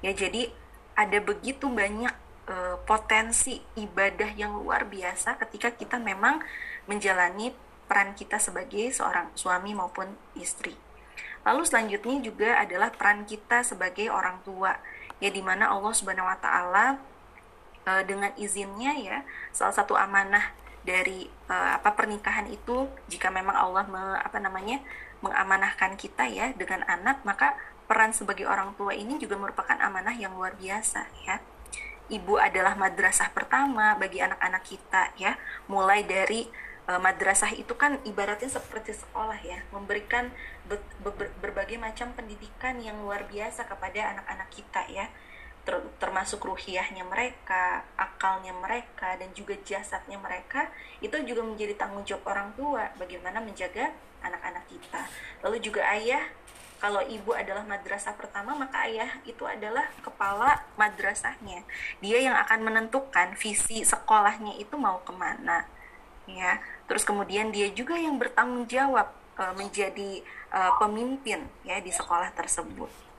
Ya, 0.00 0.16
jadi 0.16 0.48
ada 0.96 1.20
begitu 1.20 1.68
banyak 1.68 2.12
e, 2.48 2.54
potensi 2.88 3.60
ibadah 3.76 4.32
yang 4.36 4.56
luar 4.56 4.88
biasa 4.88 5.36
ketika 5.44 5.76
kita 5.76 5.96
memang 6.00 6.40
menjalani 6.88 7.52
peran 7.84 8.16
kita 8.16 8.40
sebagai 8.40 8.88
seorang 8.92 9.32
suami 9.36 9.76
maupun 9.76 10.16
istri. 10.36 10.72
Lalu 11.44 11.62
selanjutnya 11.64 12.16
juga 12.20 12.50
adalah 12.60 12.92
peran 12.92 13.24
kita 13.24 13.64
sebagai 13.64 14.12
orang 14.12 14.44
tua, 14.44 14.76
ya 15.20 15.28
di 15.32 15.40
mana 15.40 15.72
Allah 15.72 15.92
Subhanahu 15.92 16.28
Wa 16.28 16.38
Taala 16.40 16.86
uh, 17.86 18.02
dengan 18.04 18.32
izinnya 18.36 18.96
ya 18.96 19.18
salah 19.54 19.74
satu 19.74 19.96
amanah 19.96 20.52
dari 20.80 21.28
uh, 21.52 21.76
apa 21.76 21.92
pernikahan 21.92 22.48
itu 22.48 22.88
jika 23.12 23.28
memang 23.28 23.52
Allah 23.52 23.84
me, 23.88 24.02
apa 24.16 24.40
namanya 24.40 24.80
mengamanahkan 25.20 26.00
kita 26.00 26.24
ya 26.32 26.56
dengan 26.56 26.80
anak 26.88 27.20
maka 27.28 27.52
peran 27.84 28.16
sebagai 28.16 28.48
orang 28.48 28.72
tua 28.78 28.96
ini 28.96 29.20
juga 29.20 29.36
merupakan 29.36 29.76
amanah 29.76 30.14
yang 30.16 30.32
luar 30.38 30.56
biasa 30.56 31.04
ya. 31.26 31.42
Ibu 32.10 32.42
adalah 32.42 32.74
madrasah 32.74 33.30
pertama 33.30 33.94
bagi 33.94 34.18
anak-anak 34.18 34.62
kita 34.66 35.14
ya. 35.14 35.38
Mulai 35.70 36.02
dari 36.02 36.46
uh, 36.90 36.98
madrasah 36.98 37.54
itu 37.54 37.74
kan 37.78 38.02
ibaratnya 38.02 38.50
seperti 38.50 38.98
sekolah 38.98 39.38
ya 39.46 39.62
memberikan 39.70 40.34
be 40.66 40.78
be 41.02 41.10
berbagai 41.38 41.78
macam 41.78 42.10
pendidikan 42.14 42.82
yang 42.82 42.98
luar 43.02 43.26
biasa 43.30 43.66
kepada 43.70 44.16
anak-anak 44.16 44.48
kita 44.50 44.82
ya 44.90 45.06
ter 45.70 45.78
termasuk 46.02 46.42
ruhiahnya 46.42 47.06
mereka, 47.06 47.86
akalnya 47.94 48.50
mereka, 48.58 49.14
dan 49.14 49.30
juga 49.30 49.54
jasadnya 49.62 50.18
mereka, 50.18 50.66
itu 50.98 51.14
juga 51.22 51.46
menjadi 51.46 51.78
tanggung 51.78 52.02
jawab 52.02 52.34
orang 52.34 52.50
tua 52.58 52.90
bagaimana 52.98 53.38
menjaga 53.38 53.94
anak-anak 54.26 54.66
kita. 54.66 55.06
Lalu 55.46 55.62
juga 55.62 55.86
ayah, 55.94 56.26
kalau 56.82 56.98
ibu 57.06 57.30
adalah 57.30 57.62
madrasah 57.62 58.18
pertama, 58.18 58.58
maka 58.58 58.90
ayah 58.90 59.22
itu 59.22 59.46
adalah 59.46 59.86
kepala 60.02 60.58
madrasahnya. 60.74 61.62
Dia 62.02 62.18
yang 62.18 62.34
akan 62.34 62.66
menentukan 62.66 63.38
visi 63.38 63.86
sekolahnya 63.86 64.58
itu 64.58 64.74
mau 64.74 64.98
ke 65.06 65.14
mana. 65.14 65.70
ya 66.30 66.62
terus 66.86 67.02
kemudian 67.02 67.50
dia 67.50 67.66
juga 67.74 67.98
yang 67.98 68.14
bertanggung 68.14 68.70
jawab 68.70 69.10
uh, 69.34 69.50
menjadi 69.58 70.22
uh, 70.54 70.78
pemimpin 70.78 71.42
ya 71.66 71.82
di 71.82 71.90
sekolah 71.90 72.30
tersebut 72.38 73.09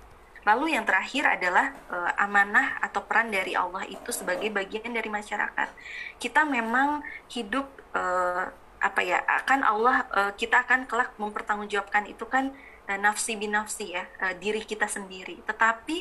lalu 0.41 0.73
yang 0.73 0.85
terakhir 0.85 1.27
adalah 1.29 1.69
uh, 1.93 2.11
amanah 2.17 2.81
atau 2.81 3.05
peran 3.05 3.29
dari 3.29 3.53
Allah 3.53 3.85
itu 3.85 4.09
sebagai 4.09 4.49
bagian 4.49 4.89
dari 4.89 5.09
masyarakat. 5.09 5.69
Kita 6.17 6.45
memang 6.49 7.05
hidup 7.29 7.69
uh, 7.93 8.49
apa 8.81 9.01
ya 9.05 9.21
akan 9.21 9.59
Allah 9.61 9.95
uh, 10.09 10.31
kita 10.33 10.65
akan 10.65 10.89
kelak 10.89 11.13
mempertanggungjawabkan 11.21 12.09
itu 12.09 12.25
kan 12.25 12.49
uh, 12.89 12.97
nafsi 12.97 13.37
binafsi 13.37 13.93
ya 13.93 14.09
uh, 14.25 14.33
diri 14.33 14.65
kita 14.65 14.89
sendiri. 14.89 15.45
Tetapi 15.45 15.97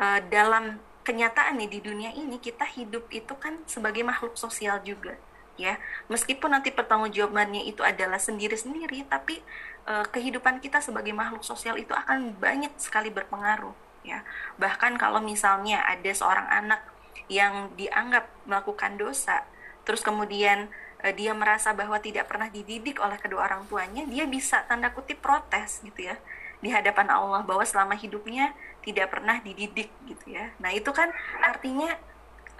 uh, 0.00 0.20
dalam 0.32 0.80
kenyataan 1.04 1.60
nih 1.60 1.68
di 1.68 1.80
dunia 1.84 2.10
ini 2.16 2.40
kita 2.40 2.64
hidup 2.64 3.12
itu 3.12 3.36
kan 3.36 3.60
sebagai 3.68 4.00
makhluk 4.00 4.40
sosial 4.40 4.80
juga 4.80 5.20
ya. 5.60 5.76
Meskipun 6.08 6.56
nanti 6.56 6.72
pertanggungjawabannya 6.72 7.68
itu 7.68 7.84
adalah 7.84 8.16
sendiri-sendiri 8.16 9.04
tapi 9.04 9.44
uh, 9.86 10.06
kehidupan 10.08 10.60
kita 10.60 10.82
sebagai 10.82 11.12
makhluk 11.14 11.44
sosial 11.44 11.76
itu 11.76 11.92
akan 11.94 12.36
banyak 12.36 12.72
sekali 12.76 13.08
berpengaruh 13.08 13.72
ya. 14.02 14.24
Bahkan 14.56 14.96
kalau 14.96 15.20
misalnya 15.20 15.84
ada 15.84 16.10
seorang 16.12 16.48
anak 16.48 16.80
yang 17.30 17.70
dianggap 17.78 18.26
melakukan 18.44 18.98
dosa 18.98 19.46
terus 19.86 20.02
kemudian 20.04 20.68
uh, 21.00 21.12
dia 21.14 21.32
merasa 21.32 21.72
bahwa 21.72 21.96
tidak 22.02 22.28
pernah 22.28 22.50
dididik 22.50 22.98
oleh 23.00 23.16
kedua 23.16 23.46
orang 23.46 23.64
tuanya 23.70 24.04
dia 24.04 24.26
bisa 24.26 24.66
tanda 24.66 24.90
kutip 24.92 25.22
protes 25.22 25.80
gitu 25.86 26.10
ya 26.10 26.18
di 26.60 26.68
hadapan 26.68 27.08
Allah 27.08 27.40
bahwa 27.40 27.64
selama 27.64 27.96
hidupnya 27.96 28.52
tidak 28.84 29.12
pernah 29.12 29.40
dididik 29.40 29.88
gitu 30.04 30.36
ya. 30.36 30.52
Nah 30.60 30.72
itu 30.72 30.88
kan 30.92 31.08
artinya 31.40 31.96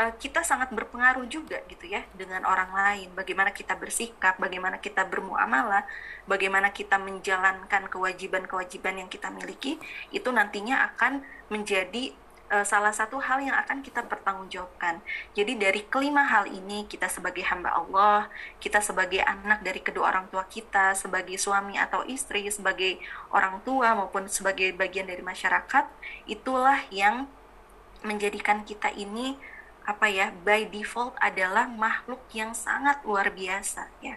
uh, 0.00 0.12
kita 0.16 0.40
sangat 0.40 0.72
berpengaruh 0.72 1.28
juga 1.28 1.60
gitu 1.68 1.84
ya 1.84 2.00
dengan 2.16 2.48
orang 2.48 2.72
lain. 2.72 3.08
Bagaimana 3.12 3.52
kita 3.52 3.76
bersikap, 3.76 4.40
bagaimana 4.40 4.80
kita 4.80 5.04
bermuamalah, 5.04 5.84
bagaimana 6.24 6.72
kita 6.72 6.96
menjalankan 6.96 7.92
kewajiban-kewajiban 7.92 9.04
yang 9.04 9.08
kita 9.12 9.28
miliki, 9.28 9.76
itu 10.08 10.28
nantinya 10.32 10.88
akan 10.92 11.20
menjadi 11.52 12.16
uh, 12.48 12.64
salah 12.64 12.96
satu 12.96 13.20
hal 13.20 13.44
yang 13.44 13.54
akan 13.60 13.84
kita 13.84 14.00
pertanggungjawabkan. 14.08 15.04
Jadi 15.36 15.60
dari 15.60 15.84
kelima 15.84 16.24
hal 16.24 16.48
ini 16.48 16.88
kita 16.88 17.12
sebagai 17.12 17.44
hamba 17.44 17.76
Allah, 17.76 18.32
kita 18.56 18.80
sebagai 18.80 19.20
anak 19.20 19.60
dari 19.60 19.84
kedua 19.84 20.08
orang 20.16 20.26
tua 20.32 20.48
kita, 20.48 20.96
sebagai 20.96 21.36
suami 21.36 21.76
atau 21.76 22.02
istri, 22.08 22.48
sebagai 22.48 22.96
orang 23.36 23.60
tua 23.62 23.92
maupun 23.92 24.26
sebagai 24.32 24.72
bagian 24.72 25.04
dari 25.04 25.20
masyarakat, 25.20 25.84
itulah 26.24 26.80
yang 26.88 27.28
menjadikan 28.00 28.64
kita 28.64 28.88
ini 28.96 29.36
apa 29.88 30.06
ya 30.12 30.30
by 30.44 30.68
default 30.68 31.16
adalah 31.18 31.66
makhluk 31.66 32.20
yang 32.36 32.52
sangat 32.52 33.00
luar 33.02 33.32
biasa 33.32 33.88
ya. 34.04 34.14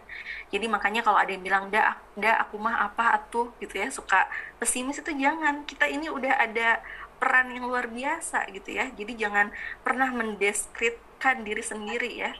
Jadi 0.51 0.65
makanya 0.67 1.01
kalau 1.01 1.17
ada 1.17 1.31
yang 1.31 1.43
bilang 1.43 1.71
dah 1.71 1.97
dah 2.19 2.43
aku 2.43 2.59
mah 2.59 2.83
apa 2.83 3.17
atuh 3.17 3.49
gitu 3.63 3.79
ya 3.79 3.87
suka 3.89 4.27
pesimis 4.59 4.99
itu 4.99 5.11
jangan. 5.15 5.63
Kita 5.63 5.87
ini 5.87 6.11
udah 6.11 6.35
ada 6.35 6.83
peran 7.17 7.55
yang 7.55 7.65
luar 7.71 7.87
biasa 7.87 8.51
gitu 8.51 8.75
ya. 8.75 8.91
Jadi 8.91 9.15
jangan 9.15 9.49
pernah 9.81 10.11
mendeskripsikan 10.11 11.47
diri 11.47 11.63
sendiri 11.63 12.11
ya 12.11 12.31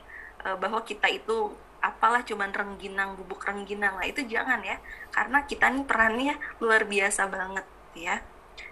e, 0.44 0.60
bahwa 0.60 0.84
kita 0.84 1.08
itu 1.08 1.56
apalah 1.80 2.20
cuman 2.20 2.52
rengginang 2.52 3.16
bubuk 3.16 3.40
rengginang. 3.48 3.96
Lah 3.96 4.04
itu 4.04 4.20
jangan 4.28 4.60
ya. 4.60 4.76
Karena 5.08 5.48
kita 5.48 5.72
nih 5.72 5.84
perannya 5.88 6.34
luar 6.60 6.84
biasa 6.84 7.24
banget 7.32 7.64
ya. 7.96 8.20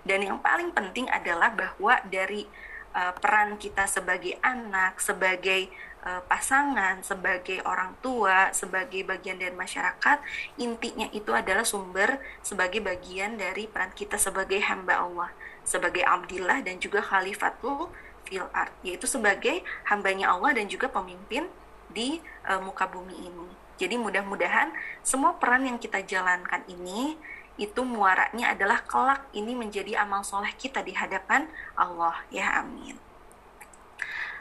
Dan 0.05 0.23
yang 0.23 0.39
paling 0.39 0.71
penting 0.77 1.09
adalah 1.09 1.51
bahwa 1.51 1.99
dari 2.07 2.47
uh, 2.95 3.13
peran 3.17 3.57
kita 3.57 3.89
sebagai 3.89 4.39
anak, 4.41 5.01
sebagai 5.01 5.69
uh, 6.07 6.21
pasangan, 6.29 7.01
sebagai 7.03 7.61
orang 7.65 7.97
tua, 8.05 8.53
sebagai 8.53 9.03
bagian 9.05 9.41
dari 9.41 9.55
masyarakat, 9.55 10.19
intinya 10.61 11.09
itu 11.13 11.33
adalah 11.33 11.67
sumber 11.67 12.21
sebagai 12.45 12.81
bagian 12.85 13.37
dari 13.37 13.67
peran 13.67 13.93
kita 13.93 14.17
sebagai 14.17 14.61
hamba 14.63 15.03
Allah, 15.03 15.31
sebagai 15.65 16.05
abdillah 16.05 16.63
dan 16.63 16.79
juga 16.79 17.03
khalifatul 17.03 17.91
fil 18.25 18.47
art, 18.55 18.73
yaitu 18.87 19.05
sebagai 19.11 19.61
hambanya 19.89 20.31
Allah 20.33 20.55
dan 20.57 20.71
juga 20.71 20.89
pemimpin 20.89 21.49
di 21.93 22.23
uh, 22.49 22.61
muka 22.63 22.89
bumi 22.89 23.29
ini. 23.29 23.49
Jadi 23.81 23.99
mudah-mudahan 23.99 24.71
semua 25.03 25.35
peran 25.43 25.67
yang 25.67 25.75
kita 25.81 26.05
jalankan 26.07 26.63
ini 26.71 27.19
itu 27.61 27.81
muaranya 27.85 28.57
adalah 28.57 28.81
kelak 28.85 29.29
ini 29.37 29.53
menjadi 29.53 30.01
amal 30.01 30.25
soleh 30.25 30.53
kita 30.57 30.81
di 30.81 30.97
hadapan 30.97 31.49
Allah. 31.77 32.17
Ya 32.33 32.61
amin. 32.61 32.97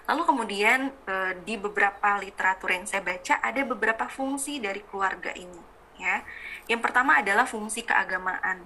Lalu 0.07 0.21
kemudian 0.27 0.91
e, 1.05 1.15
di 1.43 1.55
beberapa 1.55 2.19
literatur 2.19 2.71
yang 2.73 2.87
saya 2.87 3.03
baca 3.03 3.39
ada 3.39 3.61
beberapa 3.63 4.05
fungsi 4.07 4.59
dari 4.59 4.81
keluarga 4.83 5.31
ini 5.35 5.61
ya. 6.01 6.25
Yang 6.67 6.81
pertama 6.81 7.21
adalah 7.21 7.45
fungsi 7.45 7.85
keagamaan 7.85 8.65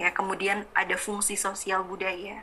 ya 0.00 0.10
kemudian 0.10 0.64
ada 0.72 0.96
fungsi 0.96 1.36
sosial 1.36 1.84
budaya 1.84 2.40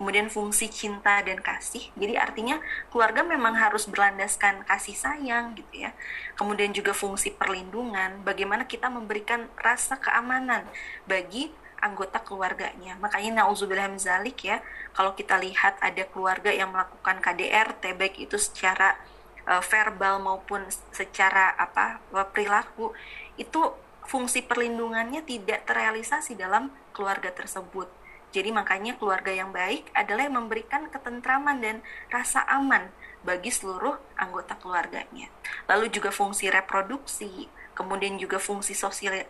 kemudian 0.00 0.32
fungsi 0.32 0.72
cinta 0.72 1.20
dan 1.20 1.44
kasih. 1.44 1.92
Jadi 1.92 2.16
artinya 2.16 2.56
keluarga 2.88 3.20
memang 3.20 3.52
harus 3.52 3.84
berlandaskan 3.84 4.64
kasih 4.64 4.96
sayang 4.96 5.52
gitu 5.52 5.84
ya. 5.84 5.92
Kemudian 6.40 6.72
juga 6.72 6.96
fungsi 6.96 7.36
perlindungan 7.36 8.24
bagaimana 8.24 8.64
kita 8.64 8.88
memberikan 8.88 9.44
rasa 9.60 10.00
keamanan 10.00 10.64
bagi 11.04 11.52
anggota 11.84 12.16
keluarganya. 12.24 12.96
Makanya 12.96 13.44
nauzubillah 13.44 13.92
zalik 14.00 14.48
ya 14.48 14.64
kalau 14.96 15.12
kita 15.12 15.36
lihat 15.36 15.76
ada 15.84 16.08
keluarga 16.08 16.48
yang 16.48 16.72
melakukan 16.72 17.20
KDRT 17.20 17.92
baik 17.92 18.16
itu 18.24 18.40
secara 18.40 18.96
uh, 19.44 19.60
verbal 19.60 20.16
maupun 20.16 20.64
secara 20.96 21.52
apa 21.60 22.00
perilaku 22.32 22.96
itu 23.36 23.68
fungsi 24.10 24.42
perlindungannya 24.42 25.22
tidak 25.22 25.70
terrealisasi 25.70 26.34
dalam 26.34 26.74
keluarga 26.90 27.30
tersebut. 27.30 27.86
Jadi 28.34 28.50
makanya 28.50 28.98
keluarga 28.98 29.30
yang 29.30 29.54
baik 29.54 29.90
adalah 29.94 30.26
yang 30.26 30.38
memberikan 30.38 30.90
ketentraman 30.90 31.62
dan 31.62 31.76
rasa 32.10 32.42
aman 32.50 32.90
bagi 33.22 33.54
seluruh 33.54 33.94
anggota 34.18 34.58
keluarganya. 34.58 35.30
Lalu 35.70 35.94
juga 35.94 36.10
fungsi 36.10 36.50
reproduksi, 36.50 37.46
kemudian 37.74 38.18
juga 38.18 38.42
fungsi 38.42 38.74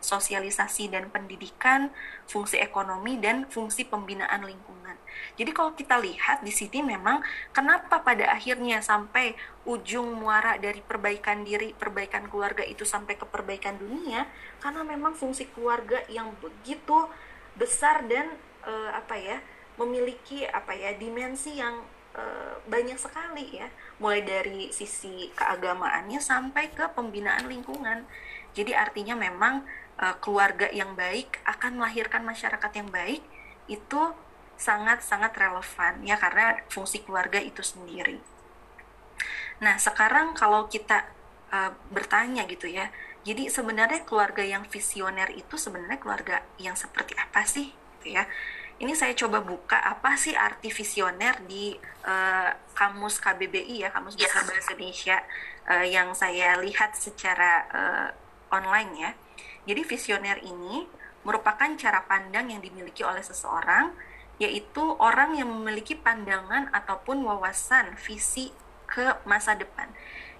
sosialisasi 0.01 0.93
dan 0.93 1.12
pendidikan, 1.12 1.93
fungsi 2.29 2.61
ekonomi 2.61 3.21
dan 3.21 3.49
fungsi 3.49 3.85
pembinaan 3.85 4.49
lingkungan. 4.49 4.89
Jadi 5.38 5.50
kalau 5.54 5.72
kita 5.72 5.96
lihat 6.00 6.42
di 6.44 6.52
sini 6.52 6.85
memang 6.85 7.22
kenapa 7.50 8.02
pada 8.04 8.33
akhirnya 8.33 8.80
sampai 8.85 9.37
ujung 9.64 10.18
muara 10.18 10.56
dari 10.56 10.80
perbaikan 10.80 11.44
diri, 11.46 11.72
perbaikan 11.76 12.26
keluarga 12.28 12.64
itu 12.64 12.83
sampai 12.83 13.16
ke 13.16 13.26
perbaikan 13.28 13.76
dunia, 13.76 14.26
karena 14.59 14.83
memang 14.85 15.12
fungsi 15.14 15.48
keluarga 15.52 16.00
yang 16.09 16.33
begitu 16.40 17.09
besar 17.56 18.06
dan 18.09 18.35
uh, 18.64 18.90
apa 18.96 19.16
ya, 19.18 19.38
memiliki 19.76 20.44
apa 20.48 20.72
ya 20.76 20.96
dimensi 20.96 21.56
yang 21.56 21.80
uh, 22.16 22.56
banyak 22.68 22.96
sekali 22.96 23.61
ya, 23.61 23.68
mulai 24.00 24.24
dari 24.24 24.72
sisi 24.72 25.28
keagamaannya 25.37 26.20
sampai 26.20 26.72
ke 26.72 26.88
pembinaan 26.92 27.48
lingkungan. 27.48 28.04
Jadi 28.50 28.74
artinya 28.74 29.14
memang 29.14 29.62
uh, 30.02 30.16
keluarga 30.18 30.66
yang 30.74 30.98
baik 30.98 31.38
akan 31.46 31.78
melahirkan 31.78 32.26
masyarakat 32.26 32.72
yang 32.74 32.90
baik 32.90 33.22
itu 33.70 34.02
sangat-sangat 34.61 35.33
relevan 35.33 36.05
ya 36.05 36.20
karena 36.20 36.61
fungsi 36.68 37.01
keluarga 37.01 37.40
itu 37.40 37.64
sendiri. 37.64 38.20
Nah, 39.64 39.81
sekarang 39.81 40.37
kalau 40.37 40.68
kita 40.68 41.09
uh, 41.49 41.73
bertanya 41.88 42.44
gitu 42.44 42.68
ya. 42.68 42.92
Jadi 43.20 43.53
sebenarnya 43.53 44.05
keluarga 44.09 44.40
yang 44.40 44.64
visioner 44.64 45.29
itu 45.37 45.61
sebenarnya 45.61 46.01
keluarga 46.01 46.37
yang 46.57 46.73
seperti 46.73 47.12
apa 47.16 47.44
sih 47.44 47.68
gitu 48.01 48.16
ya. 48.16 48.25
Ini 48.81 48.96
saya 48.96 49.12
coba 49.12 49.44
buka 49.44 49.77
apa 49.77 50.16
sih 50.16 50.33
arti 50.33 50.73
visioner 50.73 51.37
di 51.44 51.77
uh, 52.09 52.49
kamus 52.73 53.20
KBBI 53.20 53.85
ya, 53.85 53.92
Kamus 53.92 54.16
Besar 54.16 54.49
Bahasa 54.49 54.73
Indonesia 54.73 55.20
uh, 55.68 55.85
yang 55.85 56.16
saya 56.16 56.57
lihat 56.64 56.96
secara 56.96 57.68
uh, 57.68 58.09
online 58.57 58.92
ya. 58.96 59.11
Jadi 59.68 59.85
visioner 59.85 60.40
ini 60.40 60.88
merupakan 61.29 61.68
cara 61.77 62.01
pandang 62.09 62.49
yang 62.49 62.64
dimiliki 62.64 63.05
oleh 63.05 63.20
seseorang 63.20 63.92
yaitu 64.40 64.81
orang 64.96 65.37
yang 65.37 65.53
memiliki 65.53 65.92
pandangan 65.92 66.72
ataupun 66.72 67.20
wawasan 67.29 67.92
visi 68.00 68.50
ke 68.88 69.20
masa 69.29 69.53
depan. 69.55 69.92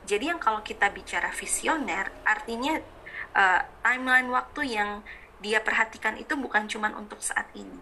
Jadi 0.09 0.33
yang 0.33 0.41
kalau 0.41 0.65
kita 0.65 0.89
bicara 0.89 1.29
visioner, 1.31 2.09
artinya 2.25 2.81
uh, 3.37 3.61
timeline 3.85 4.33
waktu 4.33 4.75
yang 4.81 5.05
dia 5.45 5.61
perhatikan 5.61 6.17
itu 6.17 6.35
bukan 6.35 6.65
cuma 6.67 6.89
untuk 6.97 7.21
saat 7.21 7.47
ini, 7.53 7.79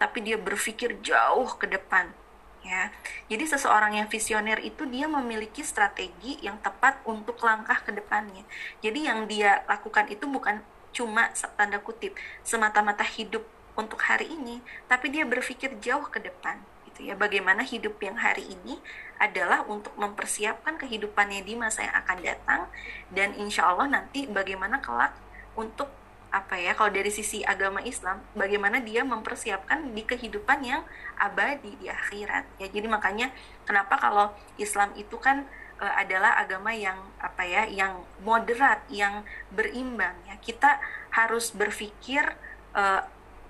tapi 0.00 0.24
dia 0.24 0.40
berpikir 0.40 0.98
jauh 1.04 1.52
ke 1.60 1.68
depan. 1.68 2.10
Ya, 2.58 2.90
jadi 3.30 3.46
seseorang 3.54 3.94
yang 3.94 4.10
visioner 4.10 4.58
itu 4.58 4.82
dia 4.90 5.06
memiliki 5.06 5.62
strategi 5.62 6.42
yang 6.42 6.58
tepat 6.58 6.98
untuk 7.06 7.38
langkah 7.46 7.78
ke 7.86 7.94
depannya. 7.94 8.42
Jadi 8.82 9.06
yang 9.06 9.30
dia 9.30 9.62
lakukan 9.70 10.10
itu 10.10 10.26
bukan 10.26 10.58
cuma 10.90 11.30
tanda 11.54 11.78
kutip 11.78 12.18
semata-mata 12.42 13.06
hidup 13.06 13.46
untuk 13.78 14.02
hari 14.02 14.26
ini, 14.34 14.58
tapi 14.90 15.14
dia 15.14 15.22
berpikir 15.22 15.78
jauh 15.78 16.10
ke 16.10 16.18
depan, 16.18 16.58
gitu 16.90 17.06
ya. 17.06 17.14
Bagaimana 17.14 17.62
hidup 17.62 17.94
yang 18.02 18.18
hari 18.18 18.42
ini 18.42 18.82
adalah 19.22 19.62
untuk 19.70 19.94
mempersiapkan 19.94 20.74
kehidupannya 20.78 21.46
di 21.46 21.54
masa 21.54 21.86
yang 21.86 21.94
akan 22.02 22.18
datang 22.22 22.62
dan 23.14 23.34
insya 23.38 23.70
Allah 23.70 23.86
nanti 23.86 24.26
bagaimana 24.26 24.82
kelak 24.82 25.14
untuk 25.54 25.90
apa 26.28 26.60
ya 26.60 26.76
kalau 26.76 26.92
dari 26.92 27.08
sisi 27.08 27.40
agama 27.40 27.80
Islam 27.80 28.20
bagaimana 28.36 28.84
dia 28.84 29.00
mempersiapkan 29.00 29.96
di 29.96 30.04
kehidupan 30.04 30.60
yang 30.60 30.84
abadi 31.16 31.72
di 31.80 31.88
akhirat 31.88 32.60
ya. 32.60 32.68
Jadi 32.68 32.86
makanya 32.86 33.32
kenapa 33.64 33.96
kalau 33.96 34.36
Islam 34.60 34.92
itu 34.94 35.16
kan 35.16 35.48
e, 35.80 35.86
adalah 35.88 36.36
agama 36.36 36.76
yang 36.76 37.00
apa 37.16 37.48
ya 37.48 37.64
yang 37.64 38.04
moderat 38.20 38.84
yang 38.92 39.24
berimbang 39.50 40.14
ya. 40.28 40.36
Kita 40.36 40.76
harus 41.16 41.48
berpikir 41.56 42.36
e, 42.76 42.82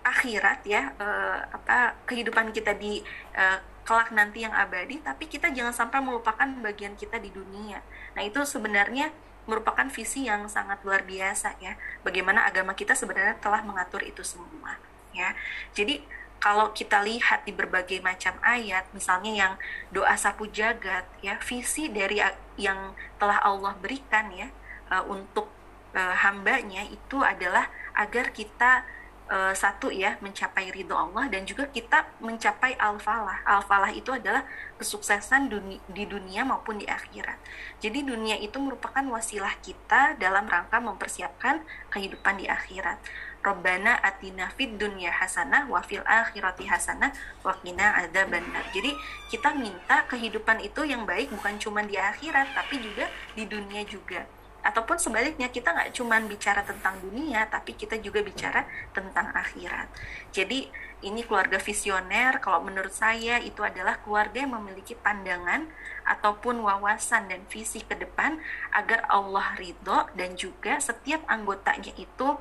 akhirat 0.03 0.65
ya 0.65 0.95
e, 0.97 1.09
apa 1.53 1.99
kehidupan 2.09 2.55
kita 2.55 2.75
di 2.79 3.03
e, 3.35 3.45
kelak 3.83 4.13
nanti 4.13 4.45
yang 4.45 4.53
abadi 4.53 5.01
tapi 5.01 5.27
kita 5.27 5.51
jangan 5.53 5.73
sampai 5.73 6.01
melupakan 6.01 6.49
bagian 6.61 6.95
kita 6.95 7.19
di 7.21 7.33
dunia 7.33 7.81
nah 8.13 8.23
itu 8.25 8.41
sebenarnya 8.45 9.11
merupakan 9.49 9.89
visi 9.89 10.29
yang 10.29 10.45
sangat 10.45 10.85
luar 10.85 11.09
biasa 11.09 11.57
ya. 11.59 11.81
Bagaimana 12.05 12.45
agama 12.45 12.77
kita 12.77 12.93
sebenarnya 12.93 13.41
telah 13.41 13.65
mengatur 13.65 14.05
itu 14.05 14.21
semua 14.21 14.77
ya. 15.17 15.33
Jadi 15.73 16.05
kalau 16.39 16.71
kita 16.71 17.03
lihat 17.03 17.49
di 17.49 17.51
berbagai 17.57 17.99
macam 17.99 18.37
ayat, 18.45 18.87
misalnya 18.95 19.33
yang 19.35 19.53
doa 19.91 20.15
sapu 20.15 20.47
jagat 20.53 21.03
ya, 21.19 21.41
visi 21.43 21.91
dari 21.91 22.23
yang 22.61 22.95
telah 23.19 23.43
Allah 23.43 23.75
berikan 23.81 24.31
ya 24.31 24.53
uh, 24.93 25.03
untuk 25.09 25.51
uh, 25.99 26.15
hambanya 26.23 26.87
itu 26.87 27.19
adalah 27.25 27.67
agar 27.99 28.31
kita 28.31 28.87
uh, 29.29 29.55
satu 29.55 29.93
ya 29.93 30.17
mencapai 30.25 30.73
ridho 30.73 30.97
Allah 30.97 31.29
dan 31.29 31.45
juga 31.45 31.69
kita 31.69 32.09
mencapai 32.19 32.75
al-falah. 32.81 33.45
Al-falah 33.45 33.93
itu 33.93 34.11
adalah 34.13 34.43
kesuksesan 34.81 35.53
duni 35.53 35.79
di 35.89 36.09
dunia 36.09 36.43
maupun 36.43 36.81
di 36.81 36.87
akhirat. 36.89 37.39
Jadi 37.79 38.03
dunia 38.03 38.37
itu 38.41 38.57
merupakan 38.59 39.05
wasilah 39.13 39.53
kita 39.61 40.17
dalam 40.17 40.49
rangka 40.49 40.81
mempersiapkan 40.81 41.63
kehidupan 41.93 42.41
di 42.41 42.49
akhirat. 42.49 42.99
Robbana 43.39 43.95
atina 44.03 44.51
fid 44.59 44.83
dunya 44.83 45.15
hasanah 45.15 45.71
wa 45.71 45.79
fil 45.79 46.03
akhirati 46.03 46.67
hasanah 46.67 47.15
wa 47.47 47.55
qina 47.63 47.95
adzabannar. 48.03 48.67
Jadi 48.75 48.93
kita 49.31 49.55
minta 49.55 50.05
kehidupan 50.11 50.59
itu 50.59 50.83
yang 50.83 51.07
baik 51.07 51.31
bukan 51.31 51.55
cuma 51.63 51.87
di 51.87 51.95
akhirat 51.95 52.51
tapi 52.57 52.83
juga 52.83 53.07
di 53.39 53.47
dunia 53.47 53.87
juga 53.87 54.27
ataupun 54.59 54.99
sebaliknya 54.99 55.49
kita 55.49 55.71
nggak 55.71 55.95
cuma 55.95 56.19
bicara 56.27 56.67
tentang 56.67 56.99
dunia 56.99 57.47
tapi 57.47 57.79
kita 57.79 57.97
juga 58.03 58.21
bicara 58.21 58.67
tentang 58.91 59.31
akhirat. 59.33 59.87
Jadi 60.35 60.67
ini 61.07 61.23
keluarga 61.23 61.63
visioner 61.63 62.43
kalau 62.43 62.67
menurut 62.67 62.91
saya 62.91 63.39
itu 63.39 63.63
adalah 63.63 64.03
keluarga 64.03 64.43
yang 64.43 64.59
memiliki 64.59 64.99
pandangan 64.99 65.71
ataupun 66.03 66.59
wawasan 66.59 67.31
dan 67.31 67.47
visi 67.47 67.87
ke 67.87 67.95
depan 67.95 68.43
agar 68.75 69.07
Allah 69.07 69.55
ridho 69.55 70.11
dan 70.19 70.35
juga 70.35 70.83
setiap 70.83 71.23
anggotanya 71.31 71.95
itu 71.95 72.35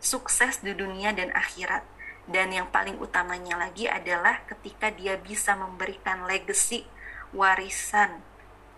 sukses 0.00 0.64
di 0.64 0.72
dunia 0.72 1.12
dan 1.12 1.28
akhirat. 1.36 1.84
Dan 2.30 2.54
yang 2.54 2.70
paling 2.70 2.96
utamanya 3.02 3.58
lagi 3.58 3.90
adalah 3.90 4.40
ketika 4.46 4.88
dia 4.94 5.18
bisa 5.18 5.58
memberikan 5.58 6.24
legacy 6.24 6.86
warisan 7.34 8.22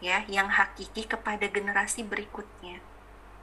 ya 0.03 0.27
yang 0.27 0.51
hakiki 0.51 1.07
kepada 1.07 1.47
generasi 1.47 2.03
berikutnya. 2.03 2.83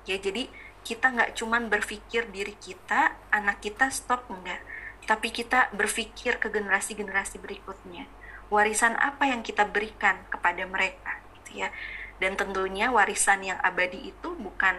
Ya 0.04 0.20
jadi 0.20 0.52
kita 0.84 1.16
nggak 1.16 1.32
cuman 1.40 1.72
berpikir 1.72 2.28
diri 2.30 2.54
kita 2.60 3.16
anak 3.32 3.64
kita 3.64 3.88
stop 3.88 4.28
enggak 4.28 4.60
tapi 5.08 5.34
kita 5.34 5.72
berpikir 5.74 6.38
ke 6.38 6.52
generasi-generasi 6.52 7.40
berikutnya. 7.42 8.06
Warisan 8.52 9.00
apa 9.00 9.26
yang 9.26 9.42
kita 9.42 9.66
berikan 9.66 10.22
kepada 10.28 10.68
mereka 10.68 11.18
gitu 11.40 11.66
ya. 11.66 11.74
Dan 12.20 12.36
tentunya 12.36 12.92
warisan 12.92 13.42
yang 13.42 13.58
abadi 13.64 14.12
itu 14.12 14.36
bukan 14.36 14.76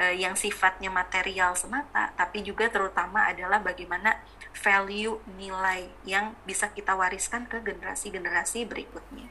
eh, 0.00 0.16
yang 0.16 0.32
sifatnya 0.38 0.88
material 0.88 1.52
semata 1.52 2.14
tapi 2.16 2.40
juga 2.40 2.70
terutama 2.72 3.28
adalah 3.28 3.60
bagaimana 3.60 4.16
value 4.58 5.22
nilai 5.38 5.86
yang 6.02 6.34
bisa 6.42 6.68
kita 6.74 6.98
wariskan 6.98 7.46
ke 7.46 7.62
generasi-generasi 7.62 8.66
berikutnya 8.66 9.30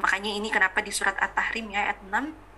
Makanya 0.00 0.32
ini 0.32 0.48
kenapa 0.48 0.80
di 0.80 0.94
surat 0.94 1.18
At-Tahrim 1.20 1.68
ya 1.74 1.92
ayat 1.92 2.00
6 2.08 2.52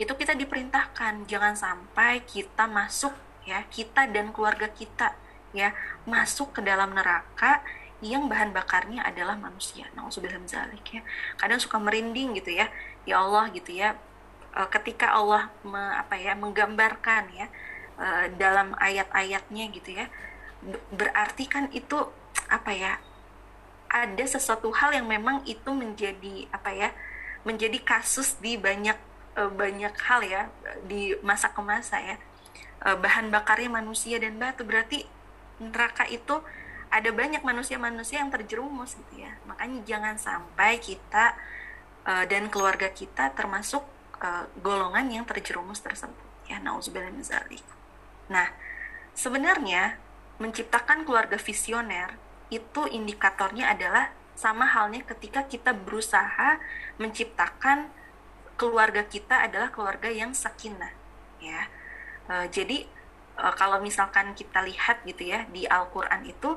itu 0.00 0.12
kita 0.16 0.32
diperintahkan 0.32 1.28
jangan 1.28 1.52
sampai 1.52 2.24
kita 2.24 2.64
masuk 2.64 3.12
ya, 3.44 3.60
kita 3.68 4.08
dan 4.08 4.32
keluarga 4.32 4.72
kita 4.72 5.12
ya 5.52 5.76
masuk 6.08 6.56
ke 6.56 6.60
dalam 6.64 6.96
neraka 6.96 7.60
yang 8.00 8.32
bahan 8.32 8.56
bakarnya 8.56 9.04
adalah 9.04 9.36
manusia. 9.36 9.84
Nauzubillah 9.92 10.40
zalik 10.48 10.84
ya. 10.88 11.04
Kadang 11.36 11.60
suka 11.60 11.76
merinding 11.76 12.32
gitu 12.40 12.56
ya. 12.56 12.72
Ya 13.04 13.20
Allah 13.20 13.52
gitu 13.52 13.76
ya. 13.76 13.92
E, 14.56 14.60
ketika 14.72 15.12
Allah 15.12 15.52
me, 15.60 15.76
apa 15.76 16.16
ya 16.16 16.32
menggambarkan 16.32 17.28
ya 17.36 17.46
e, 18.00 18.32
dalam 18.40 18.72
ayat-ayatnya 18.80 19.68
gitu 19.76 20.00
ya. 20.00 20.08
Berarti 20.92 21.44
kan 21.48 21.68
itu 21.72 21.96
apa 22.50 22.72
ya? 22.72 22.94
ada 23.90 24.22
sesuatu 24.22 24.70
hal 24.70 24.94
yang 24.94 25.10
memang 25.10 25.42
itu 25.50 25.66
menjadi 25.74 26.46
apa 26.54 26.70
ya 26.70 26.94
menjadi 27.42 27.82
kasus 27.82 28.38
di 28.38 28.54
banyak 28.54 28.94
uh, 29.34 29.50
banyak 29.50 29.90
hal 30.06 30.22
ya 30.22 30.46
di 30.86 31.18
masa 31.26 31.50
ke 31.50 31.60
masa 31.60 31.98
ya. 31.98 32.16
Uh, 32.80 32.96
bahan 32.96 33.28
bakarnya 33.28 33.68
manusia 33.68 34.22
dan 34.22 34.38
batu. 34.38 34.62
Berarti 34.62 35.04
neraka 35.58 36.06
itu 36.06 36.38
ada 36.90 37.10
banyak 37.12 37.42
manusia-manusia 37.42 38.22
yang 38.22 38.30
terjerumus 38.30 38.94
gitu 38.94 39.26
ya. 39.26 39.34
Makanya 39.50 39.82
jangan 39.82 40.14
sampai 40.16 40.78
kita 40.78 41.34
uh, 42.06 42.24
dan 42.30 42.46
keluarga 42.48 42.88
kita 42.94 43.34
termasuk 43.34 43.82
golongan 44.60 45.08
yang 45.08 45.24
terjerumus 45.24 45.80
tersebut 45.80 46.12
ya. 46.44 46.60
Nah 48.28 48.52
sebenarnya 49.16 49.96
menciptakan 50.40 51.04
keluarga 51.04 51.36
visioner 51.36 52.16
itu 52.50 52.88
indikatornya 52.90 53.70
adalah 53.70 54.10
sama 54.34 54.64
halnya 54.64 55.04
ketika 55.04 55.44
kita 55.44 55.76
berusaha 55.76 56.56
menciptakan 56.96 57.92
keluarga 58.56 59.04
kita 59.04 59.46
adalah 59.46 59.68
keluarga 59.68 60.08
yang 60.08 60.32
sakinah 60.32 60.90
ya. 61.44 61.68
E, 62.26 62.34
jadi 62.48 62.88
e, 63.36 63.44
kalau 63.54 63.78
misalkan 63.84 64.32
kita 64.32 64.64
lihat 64.64 65.04
gitu 65.04 65.28
ya 65.28 65.44
di 65.52 65.68
Al-Qur'an 65.68 66.24
itu 66.24 66.56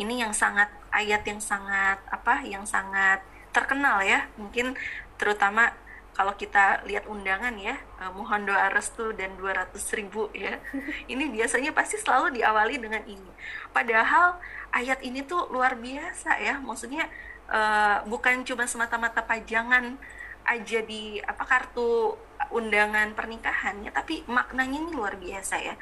ini 0.00 0.24
yang 0.24 0.32
sangat 0.32 0.72
ayat 0.92 1.22
yang 1.28 1.40
sangat 1.44 2.00
apa 2.08 2.40
yang 2.48 2.64
sangat 2.64 3.20
terkenal 3.52 4.00
ya 4.00 4.28
mungkin 4.40 4.76
terutama 5.20 5.72
kalau 6.16 6.32
kita 6.32 6.80
lihat 6.88 7.04
undangan 7.04 7.52
ya 7.60 7.76
uh, 8.00 8.08
mohon 8.16 8.48
doa 8.48 8.72
restu 8.72 9.12
dan 9.12 9.36
200 9.36 9.76
ribu 10.00 10.32
ya 10.32 10.56
ini 11.12 11.28
biasanya 11.28 11.76
pasti 11.76 12.00
selalu 12.00 12.40
diawali 12.40 12.80
dengan 12.80 13.04
ini. 13.04 13.30
Padahal 13.76 14.40
ayat 14.72 15.04
ini 15.04 15.20
tuh 15.28 15.52
luar 15.52 15.76
biasa 15.76 16.40
ya 16.40 16.56
maksudnya 16.56 17.04
uh, 17.52 18.00
bukan 18.08 18.48
cuma 18.48 18.64
semata-mata 18.64 19.20
pajangan 19.20 20.00
aja 20.48 20.80
di 20.80 21.20
apa 21.20 21.44
kartu 21.44 22.16
undangan 22.48 23.12
pernikahannya 23.12 23.92
tapi 23.92 24.24
maknanya 24.24 24.88
ini 24.88 24.90
luar 24.96 25.20
biasa 25.20 25.60
ya. 25.60 25.76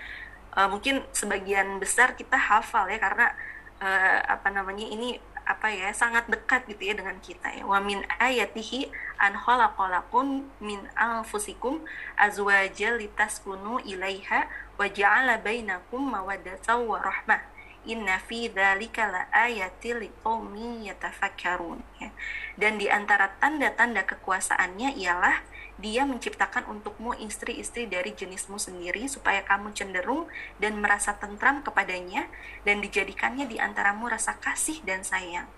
Uh, 0.58 0.66
mungkin 0.66 1.06
sebagian 1.14 1.78
besar 1.78 2.18
kita 2.18 2.34
hafal 2.34 2.90
ya 2.90 2.98
karena 2.98 3.30
uh, 3.78 4.18
apa 4.34 4.50
namanya 4.50 4.86
ini 4.86 5.18
apa 5.44 5.68
ya 5.68 5.92
sangat 5.92 6.24
dekat 6.32 6.64
gitu 6.68 6.92
ya 6.92 6.94
dengan 6.96 7.20
kita 7.20 7.52
ya 7.52 7.64
wa 7.68 7.76
min 7.80 8.00
ayatihi 8.16 8.88
an 9.20 9.36
khalaqalakum 9.36 10.48
min 10.60 10.80
anfusikum 10.96 11.84
azwaja 12.16 12.96
litaskunu 12.96 13.80
ilaiha 13.84 14.48
wa 14.80 14.86
ja'ala 14.88 15.40
bainakum 15.44 16.00
mawaddatan 16.00 16.88
wa 16.88 16.96
rahmah 16.98 17.44
inna 17.84 18.16
fi 18.24 18.48
dzalika 18.48 19.12
la 19.12 19.28
ayatil 19.32 20.00
liqaumin 20.08 20.88
yatafakkarun 20.88 21.84
ya. 22.00 22.08
dan 22.56 22.80
di 22.80 22.88
antara 22.88 23.36
tanda-tanda 23.36 24.08
kekuasaannya 24.08 24.96
ialah 24.96 25.44
dia 25.74 26.06
menciptakan 26.06 26.70
untukmu 26.70 27.18
istri-istri 27.18 27.90
dari 27.90 28.14
jenismu 28.14 28.62
sendiri 28.62 29.10
supaya 29.10 29.42
kamu 29.42 29.74
cenderung 29.74 30.30
dan 30.62 30.78
merasa 30.78 31.18
tentram 31.18 31.66
kepadanya 31.66 32.30
dan 32.62 32.78
dijadikannya 32.78 33.50
di 33.50 33.58
antaramu 33.58 34.06
rasa 34.06 34.38
kasih 34.38 34.78
dan 34.86 35.02
sayang. 35.02 35.50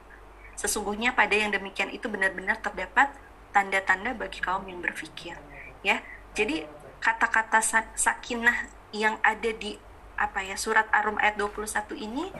Sesungguhnya 0.56 1.12
pada 1.12 1.36
yang 1.36 1.52
demikian 1.52 1.92
itu 1.92 2.08
benar-benar 2.08 2.56
terdapat 2.64 3.12
tanda-tanda 3.52 4.16
bagi 4.16 4.40
kaum 4.40 4.64
yang 4.64 4.80
berpikir. 4.80 5.36
Ya, 5.84 6.00
jadi 6.32 6.64
kata-kata 7.04 7.60
sakinah 7.92 8.72
yang 8.96 9.20
ada 9.20 9.52
di 9.52 9.76
apa 10.16 10.40
ya 10.40 10.56
surat 10.56 10.88
Ar-Rum 10.88 11.20
ayat 11.20 11.36
21 11.36 11.92
ini 11.92 12.32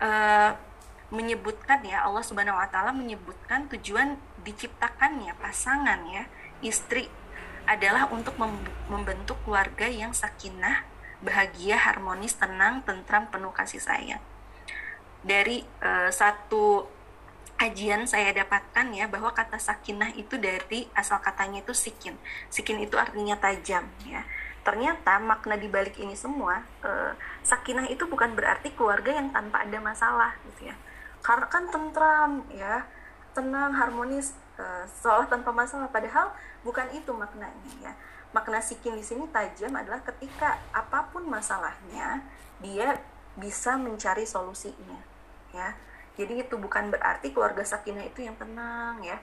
uh, 0.00 0.56
menyebutkan 1.12 1.84
ya 1.84 2.08
Allah 2.08 2.24
Subhanahu 2.24 2.56
wa 2.56 2.64
taala 2.72 2.96
menyebutkan 2.96 3.68
tujuan 3.68 4.16
diciptakannya 4.40 5.36
pasangan 5.36 6.00
ya 6.08 6.24
istri 6.62 7.10
adalah 7.68 8.10
untuk 8.10 8.34
membentuk 8.90 9.38
keluarga 9.46 9.86
yang 9.86 10.10
sakinah, 10.10 10.82
bahagia, 11.22 11.78
harmonis, 11.78 12.34
tenang, 12.34 12.82
tentram, 12.82 13.30
penuh 13.30 13.54
kasih 13.54 13.78
sayang. 13.78 14.22
dari 15.22 15.62
uh, 15.82 16.10
satu 16.10 16.86
kajian 17.54 18.10
saya 18.10 18.34
dapatkan 18.34 18.90
ya 18.90 19.06
bahwa 19.06 19.30
kata 19.30 19.54
sakinah 19.54 20.18
itu 20.18 20.34
dari 20.34 20.90
asal 20.98 21.22
katanya 21.22 21.62
itu 21.62 21.70
sikin. 21.70 22.18
Sikin 22.50 22.82
itu 22.82 22.98
artinya 22.98 23.38
tajam 23.38 23.86
ya. 24.02 24.26
Ternyata 24.66 25.22
makna 25.22 25.54
di 25.54 25.70
balik 25.70 25.98
ini 26.02 26.18
semua 26.18 26.66
uh, 26.82 27.14
sakinah 27.46 27.86
itu 27.86 28.06
bukan 28.10 28.34
berarti 28.34 28.74
keluarga 28.74 29.14
yang 29.14 29.30
tanpa 29.30 29.62
ada 29.62 29.78
masalah 29.78 30.34
gitu 30.50 30.70
ya. 30.70 30.76
Karena 31.22 31.46
kan 31.46 31.70
tentram 31.70 32.42
ya, 32.50 32.82
tenang, 33.30 33.78
harmonis, 33.78 34.34
uh, 34.58 34.84
seolah 34.88 35.28
tanpa 35.28 35.54
masalah 35.54 35.88
padahal 35.88 36.32
bukan 36.66 36.88
itu 36.92 37.12
maknanya 37.12 37.72
ya. 37.80 37.92
Makna 38.32 38.64
sikin 38.64 38.96
di 38.96 39.04
sini 39.04 39.28
tajam 39.28 39.76
adalah 39.76 40.00
ketika 40.00 40.56
apa 40.72 41.12
pun 41.12 41.28
masalahnya 41.28 42.24
dia 42.64 42.96
bisa 43.36 43.76
mencari 43.76 44.24
solusinya 44.24 45.00
ya. 45.52 45.76
Jadi 46.12 46.44
itu 46.44 46.54
bukan 46.60 46.92
berarti 46.92 47.32
keluarga 47.32 47.64
sakinah 47.64 48.04
itu 48.04 48.24
yang 48.24 48.36
tenang 48.36 49.00
ya. 49.00 49.16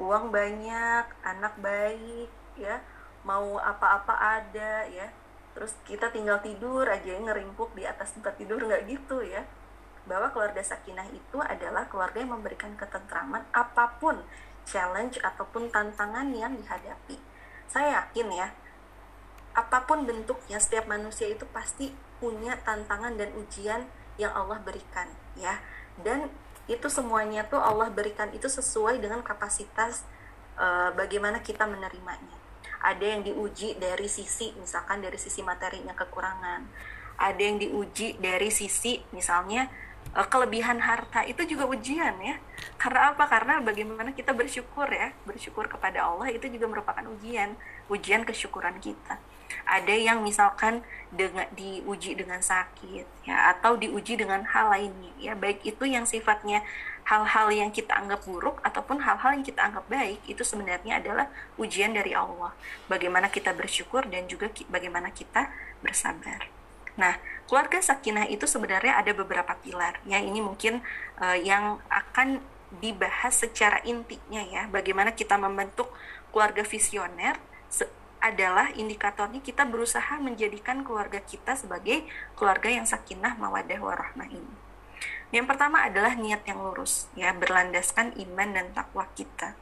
Uang 0.00 0.32
banyak 0.32 1.04
anak 1.24 1.54
baik 1.60 2.30
ya. 2.56 2.80
Mau 3.24 3.60
apa-apa 3.60 4.16
ada 4.16 4.88
ya. 4.88 5.12
Terus 5.52 5.76
kita 5.84 6.08
tinggal 6.08 6.40
tidur 6.40 6.88
aja 6.88 7.12
ngerimpuk 7.20 7.76
di 7.76 7.84
atas 7.84 8.16
tempat 8.16 8.40
tidur 8.40 8.64
nggak 8.64 8.88
gitu 8.88 9.20
ya. 9.20 9.44
Bahwa 10.08 10.32
keluarga 10.32 10.64
sakinah 10.64 11.12
itu 11.12 11.36
adalah 11.44 11.84
keluarga 11.92 12.24
yang 12.24 12.32
memberikan 12.32 12.72
ketentraman 12.72 13.44
apa 13.52 14.00
pun 14.00 14.16
challenge 14.68 15.20
ataupun 15.22 15.68
tantangan 15.68 16.30
yang 16.32 16.56
dihadapi. 16.56 17.16
Saya 17.70 18.04
yakin 18.04 18.28
ya 18.34 18.48
apa 19.50 19.82
pun 19.82 20.06
bentuknya 20.06 20.62
setiap 20.62 20.86
manusia 20.86 21.26
itu 21.26 21.42
pasti 21.50 21.90
punya 22.22 22.54
tantangan 22.62 23.18
dan 23.18 23.34
ujian 23.34 23.82
yang 24.20 24.30
Allah 24.36 24.62
berikan 24.62 25.10
ya. 25.34 25.58
Dan 26.00 26.30
itu 26.70 26.86
semuanya 26.86 27.42
tuh 27.50 27.58
Allah 27.58 27.90
berikan 27.90 28.30
itu 28.30 28.46
sesuai 28.46 29.02
dengan 29.02 29.26
kapasitas 29.26 30.06
uh, 30.54 30.94
bagaimana 30.94 31.42
kita 31.42 31.66
menerimanya. 31.66 32.38
Ada 32.80 33.16
yang 33.16 33.20
diuji 33.26 33.76
dari 33.76 34.06
sisi 34.06 34.54
misalkan 34.56 35.02
dari 35.02 35.18
sisi 35.18 35.42
materinya 35.42 35.92
kekurangan. 35.92 36.64
Ada 37.20 37.42
yang 37.42 37.60
diuji 37.60 38.16
dari 38.16 38.48
sisi 38.48 39.02
misalnya 39.12 39.68
kelebihan 40.10 40.82
harta 40.82 41.22
itu 41.22 41.46
juga 41.46 41.70
ujian 41.70 42.18
ya. 42.18 42.36
Karena 42.74 43.14
apa? 43.14 43.30
Karena 43.30 43.62
bagaimana 43.62 44.10
kita 44.10 44.34
bersyukur 44.34 44.90
ya. 44.90 45.14
Bersyukur 45.22 45.70
kepada 45.70 46.02
Allah 46.02 46.34
itu 46.34 46.50
juga 46.50 46.66
merupakan 46.66 47.04
ujian 47.06 47.54
ujian 47.86 48.26
kesyukuran 48.26 48.82
kita. 48.82 49.22
Ada 49.66 49.94
yang 49.94 50.22
misalkan 50.22 50.82
dengan 51.10 51.46
diuji 51.54 52.14
dengan 52.14 52.38
sakit 52.38 53.26
ya 53.26 53.50
atau 53.54 53.74
diuji 53.74 54.18
dengan 54.18 54.42
hal 54.46 54.74
lainnya 54.74 55.14
ya. 55.18 55.38
Baik 55.38 55.62
itu 55.62 55.86
yang 55.86 56.06
sifatnya 56.06 56.66
hal-hal 57.06 57.50
yang 57.50 57.70
kita 57.70 57.94
anggap 57.94 58.22
buruk 58.26 58.58
ataupun 58.62 59.02
hal-hal 59.02 59.34
yang 59.34 59.46
kita 59.46 59.62
anggap 59.62 59.86
baik 59.90 60.22
itu 60.26 60.42
sebenarnya 60.42 60.98
adalah 60.98 61.26
ujian 61.58 61.94
dari 61.94 62.14
Allah. 62.14 62.50
Bagaimana 62.90 63.30
kita 63.30 63.54
bersyukur 63.54 64.06
dan 64.10 64.26
juga 64.26 64.50
bagaimana 64.70 65.10
kita 65.14 65.50
bersabar 65.82 66.59
nah 67.00 67.16
keluarga 67.48 67.80
sakinah 67.80 68.28
itu 68.28 68.44
sebenarnya 68.44 69.00
ada 69.00 69.16
beberapa 69.16 69.56
pilar 69.64 69.96
ya 70.04 70.20
ini 70.20 70.44
mungkin 70.44 70.84
uh, 71.16 71.38
yang 71.40 71.80
akan 71.88 72.44
dibahas 72.84 73.40
secara 73.40 73.80
intinya 73.88 74.44
ya 74.44 74.68
bagaimana 74.68 75.16
kita 75.16 75.40
membentuk 75.40 75.90
keluarga 76.30 76.62
visioner 76.62 77.40
adalah 78.20 78.68
indikatornya 78.76 79.40
kita 79.40 79.64
berusaha 79.64 80.20
menjadikan 80.20 80.84
keluarga 80.84 81.24
kita 81.24 81.56
sebagai 81.56 82.04
keluarga 82.36 82.68
yang 82.68 82.84
sakinah 82.84 83.34
mawadah 83.40 83.80
warahmah 83.80 84.28
ini. 84.28 84.54
Yang 85.32 85.46
pertama 85.48 85.80
adalah 85.88 86.12
niat 86.12 86.44
yang 86.44 86.60
lurus, 86.60 87.08
ya 87.16 87.32
berlandaskan 87.32 88.12
iman 88.20 88.48
dan 88.52 88.66
takwa 88.76 89.08
kita. 89.16 89.56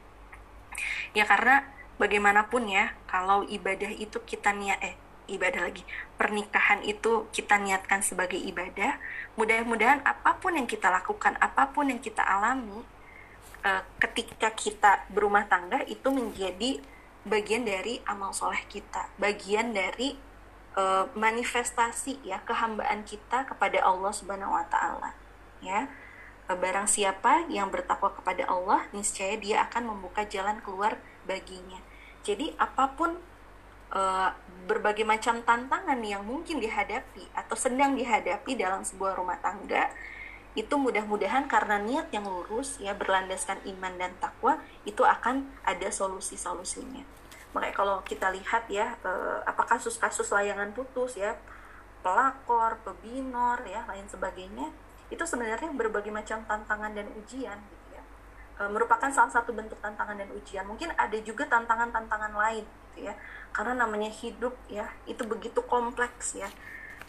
Ya 1.15 1.23
karena 1.23 1.63
bagaimanapun 1.95 2.67
ya, 2.67 2.91
kalau 3.07 3.47
ibadah 3.47 3.89
itu 3.95 4.19
kita 4.27 4.51
niat 4.51 4.79
eh 4.83 4.95
ibadah 5.29 5.69
lagi, 5.69 5.85
pernikahan 6.17 6.81
itu 6.81 7.29
kita 7.29 7.61
niatkan 7.61 8.01
sebagai 8.01 8.41
ibadah, 8.41 8.97
mudah-mudahan 9.37 10.01
apa 10.01 10.41
pun 10.41 10.57
yang 10.57 10.65
kita 10.65 10.89
lakukan, 10.89 11.37
apa 11.37 11.69
pun 11.69 11.93
yang 11.93 12.01
kita 12.01 12.25
alami 12.25 12.81
eh, 13.61 13.83
ketika 14.01 14.49
kita 14.57 15.05
berumah 15.13 15.45
tangga 15.45 15.85
itu 15.85 16.09
menjadi 16.09 16.81
bagian 17.27 17.67
dari 17.67 18.01
amal 18.07 18.33
soleh 18.33 18.63
kita, 18.71 19.11
bagian 19.19 19.75
dari 19.75 20.15
uh, 20.79 21.05
manifestasi 21.17 22.23
ya 22.23 22.39
kehambaan 22.47 23.03
kita 23.03 23.43
kepada 23.47 23.83
Allah 23.83 24.11
Subhanahu 24.15 24.55
Wa 24.55 24.65
Taala. 24.71 25.11
Ya, 25.59 25.91
uh, 26.47 26.57
barang 26.57 26.87
siapa 26.87 27.47
yang 27.51 27.67
bertakwa 27.67 28.15
kepada 28.15 28.47
Allah, 28.47 28.87
niscaya 28.95 29.35
dia 29.35 29.67
akan 29.67 29.95
membuka 29.95 30.23
jalan 30.23 30.63
keluar 30.63 30.99
baginya. 31.27 31.79
Jadi 32.23 32.55
apa 32.59 32.95
pun 32.95 33.19
uh, 33.93 34.29
berbagai 34.69 35.05
macam 35.05 35.41
tantangan 35.41 35.97
yang 36.05 36.21
mungkin 36.21 36.61
dihadapi 36.61 37.25
atau 37.33 37.55
sedang 37.57 37.97
dihadapi 37.97 38.53
dalam 38.53 38.85
sebuah 38.85 39.17
rumah 39.17 39.37
tangga, 39.41 39.89
itu 40.57 40.75
mudah-mudahan 40.75 41.45
karena 41.45 41.77
niat 41.77 42.09
yang 42.09 42.25
lurus 42.25 42.81
ya 42.81 42.97
berlandaskan 42.97 43.61
iman 43.69 43.93
dan 44.01 44.11
takwa 44.17 44.57
itu 44.83 45.05
akan 45.05 45.45
ada 45.61 45.87
solusi-solusinya. 45.93 47.05
Makanya 47.53 47.73
kalau 47.73 47.97
kita 48.05 48.29
lihat 48.33 48.69
ya 48.69 48.97
eh, 49.01 49.39
apa 49.45 49.65
kasus-kasus 49.65 50.29
layangan 50.33 50.73
putus 50.73 51.17
ya 51.17 51.37
pelakor 52.01 52.79
pebinor 52.81 53.61
ya 53.67 53.83
lain 53.85 54.07
sebagainya 54.07 54.71
itu 55.09 55.23
sebenarnya 55.25 55.73
berbagai 55.73 56.13
macam 56.13 56.45
tantangan 56.45 56.93
dan 56.93 57.09
ujian 57.17 57.57
gitu 57.57 57.87
ya. 57.97 58.03
E, 58.61 58.69
merupakan 58.69 59.09
salah 59.09 59.33
satu 59.33 59.57
bentuk 59.57 59.81
tantangan 59.81 60.21
dan 60.21 60.29
ujian. 60.37 60.63
Mungkin 60.69 60.93
ada 60.93 61.17
juga 61.25 61.49
tantangan-tantangan 61.49 62.29
lain 62.37 62.61
ya 62.99 63.13
karena 63.55 63.73
namanya 63.85 64.11
hidup 64.11 64.53
ya 64.69 64.87
itu 65.09 65.23
begitu 65.25 65.59
kompleks 65.65 66.37
ya 66.37 66.47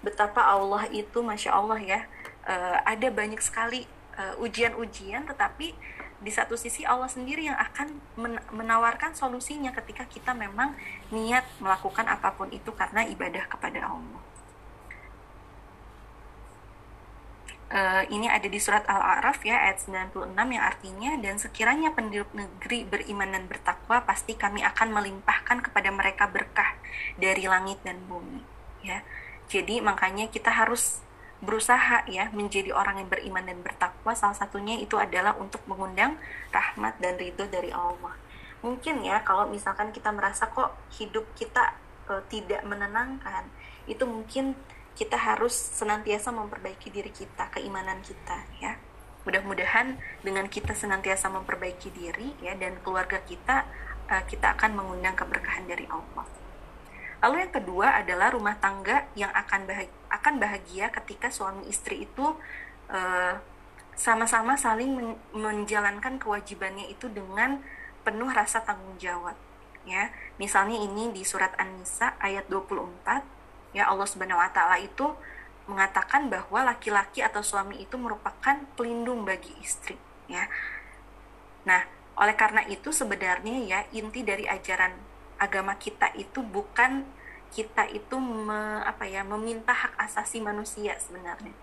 betapa 0.01 0.41
Allah 0.41 0.89
itu 0.89 1.21
masya 1.21 1.53
Allah 1.53 1.77
ya 1.77 2.01
uh, 2.49 2.79
ada 2.89 3.13
banyak 3.13 3.39
sekali 3.45 3.85
uh, 4.17 4.41
ujian-ujian 4.41 5.29
tetapi 5.29 5.77
di 6.21 6.29
satu 6.29 6.53
sisi 6.53 6.85
Allah 6.85 7.09
sendiri 7.09 7.49
yang 7.49 7.57
akan 7.57 7.97
menawarkan 8.53 9.17
solusinya 9.17 9.73
ketika 9.73 10.05
kita 10.05 10.37
memang 10.37 10.77
niat 11.09 11.49
melakukan 11.65 12.05
apa 12.05 12.37
pun 12.37 12.53
itu 12.53 12.69
karena 12.77 13.09
ibadah 13.09 13.49
kepada 13.49 13.89
Allah. 13.89 14.21
Uh, 17.71 18.03
ini 18.11 18.27
ada 18.27 18.51
di 18.51 18.59
surat 18.59 18.83
Al-A'raf 18.83 19.47
ya 19.47 19.55
ayat 19.55 19.79
96 19.79 20.35
yang 20.35 20.65
artinya 20.67 21.11
dan 21.23 21.39
sekiranya 21.39 21.95
penduduk 21.95 22.27
negeri 22.35 22.83
beriman 22.83 23.31
dan 23.31 23.47
bertakwa 23.47 24.03
pasti 24.03 24.35
kami 24.35 24.67
akan 24.67 24.91
melimpahkan 24.91 25.63
kepada 25.63 25.95
mereka 25.95 26.27
berkah 26.27 26.75
dari 27.15 27.47
langit 27.47 27.79
dan 27.87 28.03
bumi. 28.11 28.43
Ya. 28.83 29.07
Jadi 29.47 29.79
makanya 29.79 30.27
kita 30.27 30.51
harus 30.51 30.99
berusaha 31.41 32.05
ya 32.05 32.29
menjadi 32.35 32.71
orang 32.75 33.01
yang 33.01 33.09
beriman 33.09 33.47
dan 33.47 33.59
bertakwa. 33.65 34.13
Salah 34.13 34.37
satunya 34.37 34.77
itu 34.77 35.01
adalah 35.01 35.35
untuk 35.41 35.65
mengundang 35.65 36.21
rahmat 36.53 37.01
dan 37.01 37.17
ridho 37.17 37.49
dari 37.49 37.73
Allah. 37.73 38.15
Mungkin 38.61 39.01
ya 39.07 39.25
kalau 39.25 39.49
misalkan 39.49 39.89
kita 39.91 40.13
merasa 40.13 40.53
kok 40.53 40.77
hidup 41.01 41.25
kita 41.33 41.73
e, 42.13 42.21
tidak 42.29 42.61
menenangkan 42.69 43.49
itu 43.89 44.05
mungkin 44.05 44.53
kita 44.99 45.17
harus 45.17 45.53
senantiasa 45.53 46.33
memperbaiki 46.35 46.91
diri 46.93 47.11
kita 47.11 47.51
keimanan 47.55 48.01
kita 48.03 48.47
ya 48.61 48.77
mudah-mudahan 49.25 50.01
dengan 50.25 50.49
kita 50.49 50.73
senantiasa 50.73 51.29
memperbaiki 51.29 51.93
diri 51.93 52.33
ya 52.41 52.57
dan 52.57 52.81
keluarga 52.81 53.21
kita 53.21 53.69
e, 54.09 54.15
kita 54.27 54.57
akan 54.57 54.81
mengundang 54.81 55.13
keberkahan 55.13 55.69
dari 55.69 55.85
Allah 55.93 56.41
Lalu 57.21 57.37
yang 57.45 57.53
kedua 57.53 58.01
adalah 58.01 58.33
rumah 58.33 58.57
tangga 58.57 59.05
yang 59.13 59.29
akan 59.37 59.69
bahagia, 59.69 59.93
akan 60.09 60.35
bahagia 60.41 60.87
ketika 60.89 61.29
suami 61.29 61.69
istri 61.69 62.09
itu 62.09 62.33
eh, 62.89 63.37
sama-sama 63.93 64.57
saling 64.57 64.97
men 64.97 65.09
menjalankan 65.37 66.17
kewajibannya 66.17 66.89
itu 66.89 67.13
dengan 67.13 67.61
penuh 68.01 68.33
rasa 68.33 68.65
tanggung 68.65 68.97
jawab. 68.97 69.37
Ya, 69.85 70.13
misalnya 70.37 70.77
ini 70.77 71.13
di 71.13 71.25
surat 71.25 71.57
An-Nisa 71.57 72.17
ayat 72.21 72.49
24, 72.53 73.25
ya 73.77 73.89
Allah 73.91 74.07
Subhanahu 74.07 74.39
wa 74.39 74.51
taala 74.51 74.79
itu 74.81 75.07
mengatakan 75.71 76.27
bahwa 76.27 76.67
laki-laki 76.67 77.23
atau 77.23 77.45
suami 77.45 77.79
itu 77.79 77.95
merupakan 77.95 78.59
pelindung 78.75 79.23
bagi 79.23 79.55
istri, 79.63 79.95
ya. 80.27 80.51
Nah, 81.63 81.87
oleh 82.19 82.35
karena 82.35 82.67
itu 82.67 82.91
sebenarnya 82.91 83.57
ya 83.65 83.81
inti 83.95 84.27
dari 84.27 84.45
ajaran 84.45 84.93
agama 85.41 85.79
kita 85.79 86.13
itu 86.19 86.45
bukan 86.45 87.07
kita 87.51 87.89
itu 87.91 88.21
me, 88.21 88.85
apa 88.87 89.09
ya 89.09 89.27
meminta 89.27 89.75
hak 89.75 89.99
asasi 89.99 90.39
manusia 90.43 90.95
sebenarnya. 91.01 91.55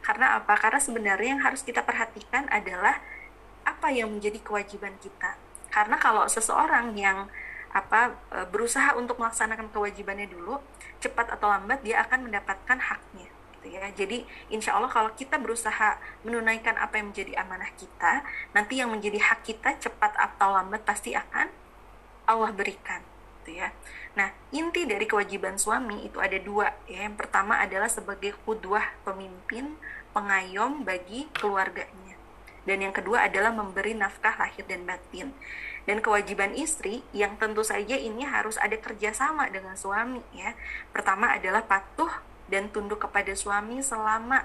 Karena 0.00 0.40
apa? 0.40 0.56
Karena 0.56 0.80
sebenarnya 0.80 1.28
yang 1.36 1.42
harus 1.44 1.60
kita 1.66 1.84
perhatikan 1.84 2.48
adalah 2.48 3.02
apa 3.66 3.92
yang 3.92 4.08
menjadi 4.08 4.40
kewajiban 4.40 4.96
kita. 5.02 5.36
Karena 5.68 6.00
kalau 6.00 6.24
seseorang 6.24 6.96
yang 6.96 7.28
apa 7.74 8.16
e, 8.32 8.38
berusaha 8.48 8.96
untuk 8.96 9.20
melaksanakan 9.20 9.68
kewajibannya 9.68 10.28
dulu, 10.28 10.60
cepat 10.98 11.34
atau 11.36 11.52
lambat 11.52 11.84
dia 11.84 12.00
akan 12.02 12.28
mendapatkan 12.30 12.78
haknya, 12.80 13.28
gitu 13.58 13.66
ya. 13.76 13.84
Jadi 13.92 14.24
insya 14.48 14.74
Allah 14.74 14.88
kalau 14.88 15.12
kita 15.12 15.36
berusaha 15.36 16.00
menunaikan 16.24 16.80
apa 16.80 16.96
yang 16.98 17.12
menjadi 17.12 17.32
amanah 17.44 17.70
kita, 17.76 18.24
nanti 18.56 18.80
yang 18.80 18.88
menjadi 18.88 19.20
hak 19.20 19.44
kita 19.44 19.76
cepat 19.76 20.16
atau 20.16 20.56
lambat 20.56 20.82
pasti 20.82 21.12
akan 21.12 21.52
Allah 22.28 22.52
berikan, 22.52 23.04
gitu 23.40 23.60
ya. 23.60 23.72
Nah 24.16 24.32
inti 24.50 24.88
dari 24.88 25.06
kewajiban 25.06 25.56
suami 25.60 26.08
itu 26.08 26.18
ada 26.18 26.36
dua 26.40 26.74
ya. 26.88 27.06
Yang 27.06 27.16
pertama 27.20 27.60
adalah 27.60 27.86
sebagai 27.86 28.34
kudwah 28.42 28.84
pemimpin, 29.06 29.76
pengayom 30.16 30.82
bagi 30.82 31.28
keluarganya. 31.36 32.18
Dan 32.68 32.84
yang 32.84 32.92
kedua 32.92 33.24
adalah 33.24 33.48
memberi 33.48 33.96
nafkah 33.96 34.36
lahir 34.36 34.60
dan 34.68 34.84
batin. 34.84 35.32
Dan 35.88 36.04
kewajiban 36.04 36.52
istri 36.52 37.00
yang 37.16 37.40
tentu 37.40 37.64
saja 37.64 37.96
ini 37.96 38.20
harus 38.28 38.60
ada 38.60 38.76
kerjasama 38.76 39.48
dengan 39.48 39.72
suami 39.72 40.20
ya. 40.36 40.52
Pertama 40.92 41.32
adalah 41.32 41.64
patuh 41.64 42.12
dan 42.52 42.68
tunduk 42.68 43.00
kepada 43.00 43.32
suami 43.32 43.80
selama 43.80 44.44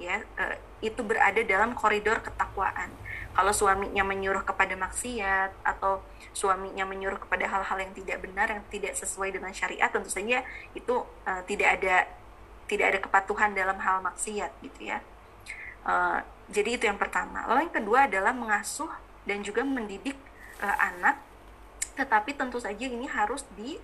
ya 0.00 0.24
uh, 0.40 0.56
itu 0.80 1.04
berada 1.04 1.44
dalam 1.44 1.76
koridor 1.76 2.24
ketakwaan. 2.24 2.88
Kalau 3.36 3.52
suaminya 3.52 4.00
menyuruh 4.00 4.40
kepada 4.48 4.72
maksiat 4.72 5.52
atau 5.60 6.00
suaminya 6.32 6.88
menyuruh 6.88 7.20
kepada 7.20 7.44
hal-hal 7.52 7.76
yang 7.76 7.92
tidak 7.92 8.24
benar 8.24 8.48
yang 8.48 8.64
tidak 8.72 8.96
sesuai 8.96 9.28
dengan 9.36 9.52
syariat 9.52 9.92
tentu 9.92 10.08
saja 10.08 10.40
itu 10.72 11.04
uh, 11.28 11.42
tidak 11.44 11.76
ada 11.76 12.08
tidak 12.64 12.96
ada 12.96 12.98
kepatuhan 13.04 13.52
dalam 13.52 13.76
hal 13.76 14.00
maksiat 14.00 14.56
gitu 14.64 14.88
ya. 14.88 15.04
Uh, 15.84 16.24
jadi 16.48 16.80
itu 16.80 16.84
yang 16.88 16.96
pertama. 16.96 17.44
Lalu 17.44 17.68
yang 17.68 17.76
kedua 17.76 18.08
adalah 18.08 18.32
mengasuh 18.32 18.88
dan 19.28 19.44
juga 19.44 19.60
mendidik 19.60 20.16
uh, 20.62 20.76
anak 20.78 21.18
tetapi 21.92 22.32
tentu 22.32 22.56
saja 22.56 22.88
ini 22.88 23.04
harus 23.04 23.44
di 23.52 23.76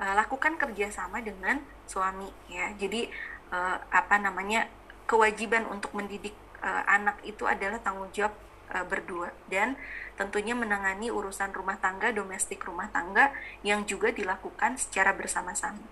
uh, 0.00 0.14
lakukan 0.16 0.56
kerjasama 0.56 1.20
dengan 1.20 1.60
suami 1.84 2.28
ya. 2.48 2.72
Jadi 2.80 3.12
uh, 3.52 3.76
apa 3.92 4.16
namanya 4.16 4.66
kewajiban 5.04 5.68
untuk 5.68 5.92
mendidik 5.92 6.32
uh, 6.64 6.84
anak 6.88 7.20
itu 7.26 7.44
adalah 7.44 7.76
tanggung 7.84 8.08
jawab 8.16 8.32
uh, 8.72 8.84
berdua. 8.88 9.36
Dan 9.52 9.76
tentunya 10.16 10.56
menangani 10.56 11.12
urusan 11.12 11.52
rumah 11.52 11.76
tangga 11.76 12.12
domestik 12.16 12.64
rumah 12.64 12.88
tangga 12.88 13.32
yang 13.60 13.84
juga 13.84 14.08
dilakukan 14.08 14.80
secara 14.80 15.12
bersama-sama. 15.12 15.84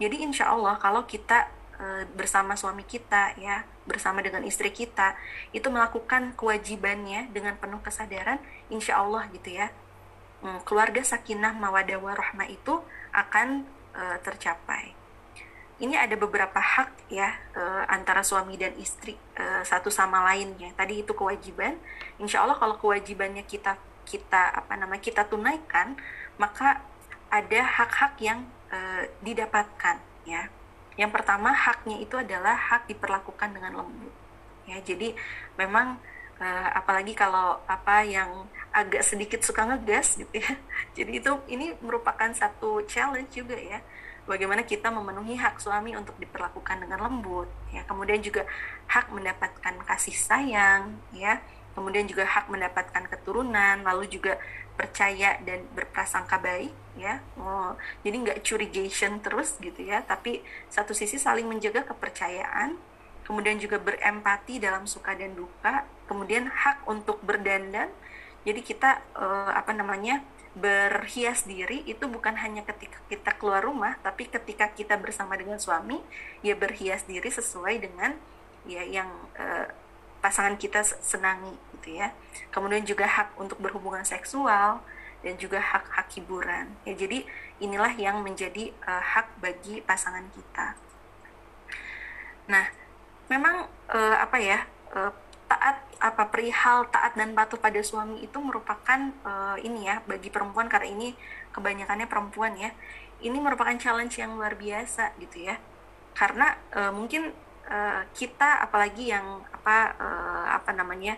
Jadi 0.00 0.24
insya 0.24 0.48
Allah 0.48 0.80
kalau 0.80 1.04
kita 1.04 1.52
bersama 2.12 2.60
suami 2.60 2.84
kita 2.84 3.32
ya 3.40 3.64
bersama 3.88 4.20
dengan 4.20 4.44
istri 4.44 4.68
kita 4.68 5.16
itu 5.56 5.64
melakukan 5.72 6.36
kewajibannya 6.36 7.32
dengan 7.32 7.56
penuh 7.56 7.80
kesadaran 7.80 8.36
insya 8.68 9.00
Allah 9.00 9.24
gitu 9.32 9.56
ya 9.56 9.72
hmm, 10.44 10.64
keluarga 10.68 11.00
sakinah 11.00 11.56
mawadah 11.56 11.96
warahmah 12.00 12.48
itu 12.48 12.80
akan 13.12 13.66
uh, 13.94 14.18
tercapai. 14.22 14.94
Ini 15.80 15.96
ada 15.96 16.12
beberapa 16.12 16.60
hak 16.60 17.08
ya 17.08 17.40
uh, 17.56 17.88
antara 17.88 18.20
suami 18.20 18.60
dan 18.60 18.76
istri 18.76 19.16
uh, 19.40 19.64
satu 19.64 19.88
sama 19.88 20.20
lainnya. 20.28 20.76
Tadi 20.76 21.00
itu 21.00 21.16
kewajiban. 21.16 21.80
Insya 22.20 22.44
Allah 22.44 22.60
kalau 22.60 22.76
kewajibannya 22.76 23.48
kita 23.48 23.80
kita 24.04 24.60
apa 24.60 24.76
nama 24.76 25.00
kita 25.00 25.24
tunaikan, 25.24 25.96
maka 26.36 26.84
ada 27.32 27.60
hak-hak 27.64 28.20
yang 28.20 28.44
uh, 28.68 29.08
didapatkan 29.24 29.96
ya. 30.28 30.52
Yang 30.98 31.10
pertama 31.14 31.54
haknya 31.54 31.96
itu 32.02 32.18
adalah 32.18 32.56
hak 32.56 32.90
diperlakukan 32.90 33.54
dengan 33.54 33.84
lembut. 33.84 34.14
Ya, 34.66 34.78
jadi 34.82 35.14
memang 35.58 35.98
uh, 36.40 36.68
apalagi 36.74 37.12
kalau 37.12 37.60
apa 37.68 38.02
yang 38.02 38.48
agak 38.70 39.02
sedikit 39.04 39.42
suka 39.44 39.66
ngegas 39.66 40.18
gitu 40.18 40.30
ya. 40.40 40.50
Jadi 40.96 41.18
itu 41.18 41.32
ini 41.50 41.74
merupakan 41.82 42.30
satu 42.30 42.82
challenge 42.86 43.34
juga 43.34 43.58
ya. 43.58 43.82
Bagaimana 44.30 44.62
kita 44.62 44.94
memenuhi 44.94 45.34
hak 45.34 45.58
suami 45.58 45.98
untuk 45.98 46.14
diperlakukan 46.22 46.86
dengan 46.86 47.02
lembut 47.02 47.50
ya. 47.74 47.82
Kemudian 47.84 48.22
juga 48.22 48.46
hak 48.86 49.10
mendapatkan 49.10 49.74
kasih 49.84 50.14
sayang 50.14 51.02
ya. 51.10 51.42
Kemudian 51.74 52.04
juga 52.10 52.26
hak 52.26 52.50
mendapatkan 52.50 53.04
keturunan, 53.06 53.86
lalu 53.86 54.10
juga 54.10 54.36
percaya 54.74 55.38
dan 55.44 55.64
berprasangka 55.76 56.40
baik 56.40 56.72
ya. 56.98 57.22
Oh, 57.38 57.76
jadi 58.02 58.16
nggak 58.16 58.40
curigation 58.42 59.22
terus 59.22 59.56
gitu 59.62 59.80
ya, 59.86 60.02
tapi 60.02 60.42
satu 60.68 60.92
sisi 60.96 61.16
saling 61.16 61.46
menjaga 61.46 61.86
kepercayaan, 61.86 62.74
kemudian 63.24 63.56
juga 63.62 63.78
berempati 63.78 64.58
dalam 64.58 64.84
suka 64.90 65.14
dan 65.14 65.38
duka, 65.38 65.86
kemudian 66.10 66.50
hak 66.50 66.90
untuk 66.90 67.22
berdandan 67.22 67.86
jadi 68.42 68.60
kita 68.64 68.90
uh, 69.14 69.52
apa 69.52 69.70
namanya 69.76 70.24
berhias 70.56 71.46
diri 71.46 71.86
itu 71.86 72.10
bukan 72.10 72.34
hanya 72.34 72.66
ketika 72.66 72.98
kita 73.06 73.30
keluar 73.38 73.62
rumah 73.62 73.94
tapi 74.02 74.26
ketika 74.26 74.66
kita 74.74 74.98
bersama 74.98 75.38
dengan 75.38 75.62
suami 75.62 76.02
ya 76.42 76.58
berhias 76.58 77.06
diri 77.06 77.30
sesuai 77.30 77.78
dengan 77.78 78.18
ya 78.66 78.82
yang 78.82 79.08
uh, 79.38 79.70
pasangan 80.20 80.56
kita 80.56 80.84
senangi 80.84 81.56
gitu 81.80 81.98
ya. 82.00 82.12
Kemudian 82.52 82.84
juga 82.84 83.08
hak 83.08 83.36
untuk 83.40 83.58
berhubungan 83.60 84.04
seksual 84.04 84.84
dan 85.20 85.34
juga 85.36 85.60
hak-hak 85.60 86.08
hiburan. 86.16 86.76
Ya 86.88 86.96
jadi 86.96 87.24
inilah 87.60 87.92
yang 87.96 88.24
menjadi 88.24 88.72
uh, 88.84 89.02
hak 89.02 89.40
bagi 89.40 89.84
pasangan 89.84 90.24
kita. 90.32 90.76
Nah 92.48 92.66
memang 93.28 93.68
uh, 93.92 94.16
apa 94.20 94.36
ya 94.40 94.64
uh, 94.96 95.12
taat 95.50 95.82
apa 95.98 96.30
perihal 96.30 96.86
taat 96.94 97.18
dan 97.18 97.34
patuh 97.34 97.58
pada 97.58 97.82
suami 97.82 98.22
itu 98.22 98.38
merupakan 98.38 99.10
uh, 99.26 99.58
ini 99.58 99.90
ya 99.90 99.98
bagi 100.06 100.30
perempuan 100.30 100.70
karena 100.70 100.88
ini 100.94 101.08
kebanyakannya 101.50 102.06
perempuan 102.06 102.54
ya 102.54 102.70
ini 103.20 103.36
merupakan 103.36 103.76
challenge 103.76 104.16
yang 104.16 104.36
luar 104.36 104.56
biasa 104.56 105.12
gitu 105.20 105.44
ya. 105.48 105.60
Karena 106.16 106.56
uh, 106.72 106.92
mungkin 106.92 107.32
uh, 107.70 108.02
kita 108.12 108.60
apalagi 108.66 109.14
yang 109.14 109.40
apa 109.54 109.94
uh, 109.96 110.46
apa 110.58 110.74
namanya 110.74 111.16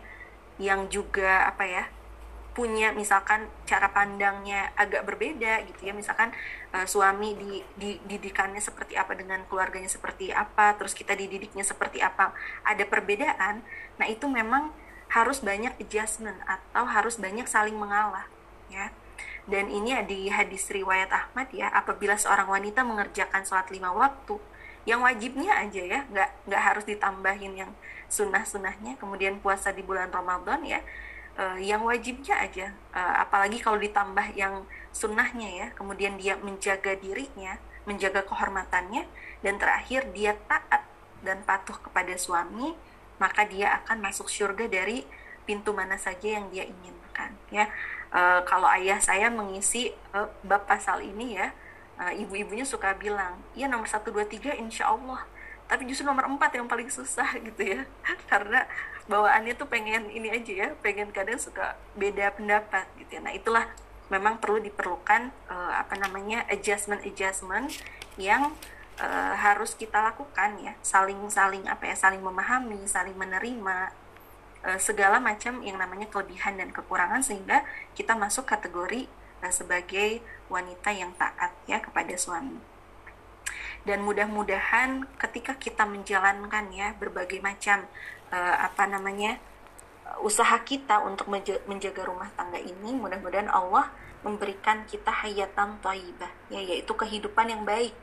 yang 0.60 0.86
juga 0.92 1.48
apa 1.48 1.64
ya 1.64 1.84
punya 2.52 2.92
misalkan 2.92 3.48
cara 3.64 3.88
pandangnya 3.96 4.76
agak 4.76 5.08
berbeda 5.08 5.64
gitu 5.72 5.88
ya. 5.88 5.96
Misalkan 5.96 6.36
uh, 6.76 6.84
suami 6.84 7.32
di, 7.34 7.64
di 7.80 7.96
didikannya 8.04 8.60
seperti 8.60 8.94
apa 9.00 9.16
dengan 9.16 9.40
keluarganya 9.48 9.88
seperti 9.88 10.28
apa 10.30 10.76
terus 10.76 10.92
kita 10.92 11.16
dididiknya 11.16 11.64
seperti 11.64 12.04
apa. 12.04 12.36
Ada 12.68 12.84
perbedaan 12.84 13.64
nah 13.96 14.06
itu 14.06 14.28
memang 14.28 14.70
harus 15.12 15.44
banyak 15.44 15.76
adjustment 15.80 16.40
atau 16.48 16.88
harus 16.88 17.16
banyak 17.16 17.48
saling 17.48 17.76
mengalah 17.76 18.28
ya. 18.68 18.92
Dan 19.42 19.72
ini 19.72 19.96
di 20.06 20.30
hadis 20.30 20.70
riwayat 20.70 21.10
Ahmad 21.10 21.50
ya 21.50 21.66
apabila 21.72 22.14
seorang 22.14 22.46
wanita 22.46 22.86
mengerjakan 22.86 23.42
sholat 23.42 23.72
lima 23.74 23.90
waktu 23.90 24.38
yang 24.88 25.00
wajibnya 25.02 25.52
aja 25.62 25.82
ya. 25.82 26.00
Nggak 26.10 26.30
nggak 26.48 26.62
harus 26.62 26.84
ditambahin 26.86 27.54
yang 27.54 27.70
sunnah 28.10 28.44
sunnahnya 28.44 29.00
kemudian 29.00 29.40
puasa 29.40 29.72
di 29.72 29.80
bulan 29.80 30.12
Ramadan 30.12 30.60
ya 30.68 30.84
uh, 31.38 31.58
yang 31.58 31.82
wajibnya 31.86 32.38
aja. 32.42 32.74
Uh, 32.92 33.14
apalagi 33.22 33.62
kalau 33.62 33.78
ditambah 33.78 34.34
yang 34.34 34.66
sunnahnya 34.90 35.48
ya. 35.48 35.66
Kemudian 35.74 36.18
dia 36.18 36.36
menjaga 36.38 36.98
dirinya 36.98 37.58
menjaga 37.82 38.22
kehormatannya 38.22 39.10
dan 39.42 39.54
terakhir 39.58 40.06
dia 40.14 40.38
taat 40.46 40.86
dan 41.26 41.42
patuh 41.42 41.74
kepada 41.82 42.14
suami 42.14 42.78
maka 43.18 43.46
dia 43.46 43.82
akan 43.82 44.02
masuk 44.02 44.30
surga 44.30 44.66
dari 44.66 45.06
pintu 45.42 45.74
mana 45.74 45.98
saja 45.98 46.38
yang 46.38 46.46
dia 46.50 46.66
inginkan 46.66 47.34
ya. 47.50 47.66
Uh, 48.12 48.44
kalau 48.44 48.68
ayah 48.76 49.00
saya 49.00 49.32
mengisi 49.32 49.90
uh, 50.12 50.28
bab 50.44 50.68
pasal 50.68 51.00
ini 51.00 51.40
ya 51.40 51.48
uh, 51.98 52.12
ibu-ibunya 52.14 52.64
suka 52.64 52.94
bilang 52.96 53.40
iya 53.52 53.68
nomor 53.68 53.88
satu 53.88 54.12
dua 54.14 54.24
tiga 54.24 54.54
insya 54.56 54.92
Allah. 54.92 55.24
Tapi 55.66 55.88
justru 55.88 56.04
nomor 56.04 56.28
empat 56.28 56.52
yang 56.52 56.68
paling 56.68 56.88
susah 56.92 57.36
gitu 57.46 57.62
ya. 57.62 57.80
Karena 58.30 58.64
bawaannya 59.10 59.58
tuh 59.58 59.66
pengen 59.66 60.08
ini 60.08 60.30
aja 60.30 60.52
ya 60.52 60.68
pengen 60.78 61.10
kadang 61.10 61.40
suka 61.40 61.74
beda 61.98 62.32
pendapat 62.36 62.86
gitu 63.00 63.18
ya. 63.18 63.20
Nah 63.24 63.34
itulah 63.34 63.66
memang 64.12 64.36
perlu 64.38 64.60
diperlukan 64.60 65.32
uh, 65.48 65.72
apa 65.80 65.96
namanya 65.96 66.44
adjustment 66.52 67.00
adjustment 67.08 67.72
yang 68.20 68.52
uh, 69.00 69.34
harus 69.34 69.74
kita 69.74 69.98
lakukan 69.98 70.60
ya. 70.60 70.72
Saling 70.84 71.18
saling 71.32 71.64
apa 71.66 71.88
ya 71.88 71.96
saling 71.96 72.20
memahami 72.20 72.84
saling 72.84 73.16
menerima 73.16 73.90
uh, 74.66 74.78
segala 74.78 75.18
macam 75.18 75.60
yang 75.64 75.76
namanya 75.78 76.06
kelebihan 76.08 76.58
dan 76.58 76.70
kekurangan 76.70 77.24
sehingga 77.24 77.66
kita 77.96 78.14
masuk 78.14 78.46
kategori 78.46 79.10
sebagai 79.50 80.22
wanita 80.46 80.92
yang 80.94 81.10
taat 81.18 81.50
ya 81.66 81.82
kepada 81.82 82.14
suami 82.14 82.72
dan 83.82 84.04
mudah-mudahan 84.06 85.10
ketika 85.18 85.58
kita 85.58 85.82
menjalankan 85.82 86.70
ya 86.70 86.94
berbagai 86.94 87.42
macam 87.42 87.82
uh, 88.30 88.56
apa 88.62 88.86
namanya 88.86 89.42
usaha 90.22 90.54
kita 90.62 91.02
untuk 91.02 91.26
menjaga 91.66 92.02
rumah 92.06 92.30
tangga 92.38 92.60
ini 92.60 92.94
mudah-mudahan 92.94 93.50
Allah 93.50 93.90
memberikan 94.22 94.86
kita 94.86 95.10
hayatan 95.10 95.82
thayyibah 95.82 96.30
ya 96.52 96.62
yaitu 96.62 96.94
kehidupan 96.94 97.50
yang 97.50 97.62
baik 97.66 97.94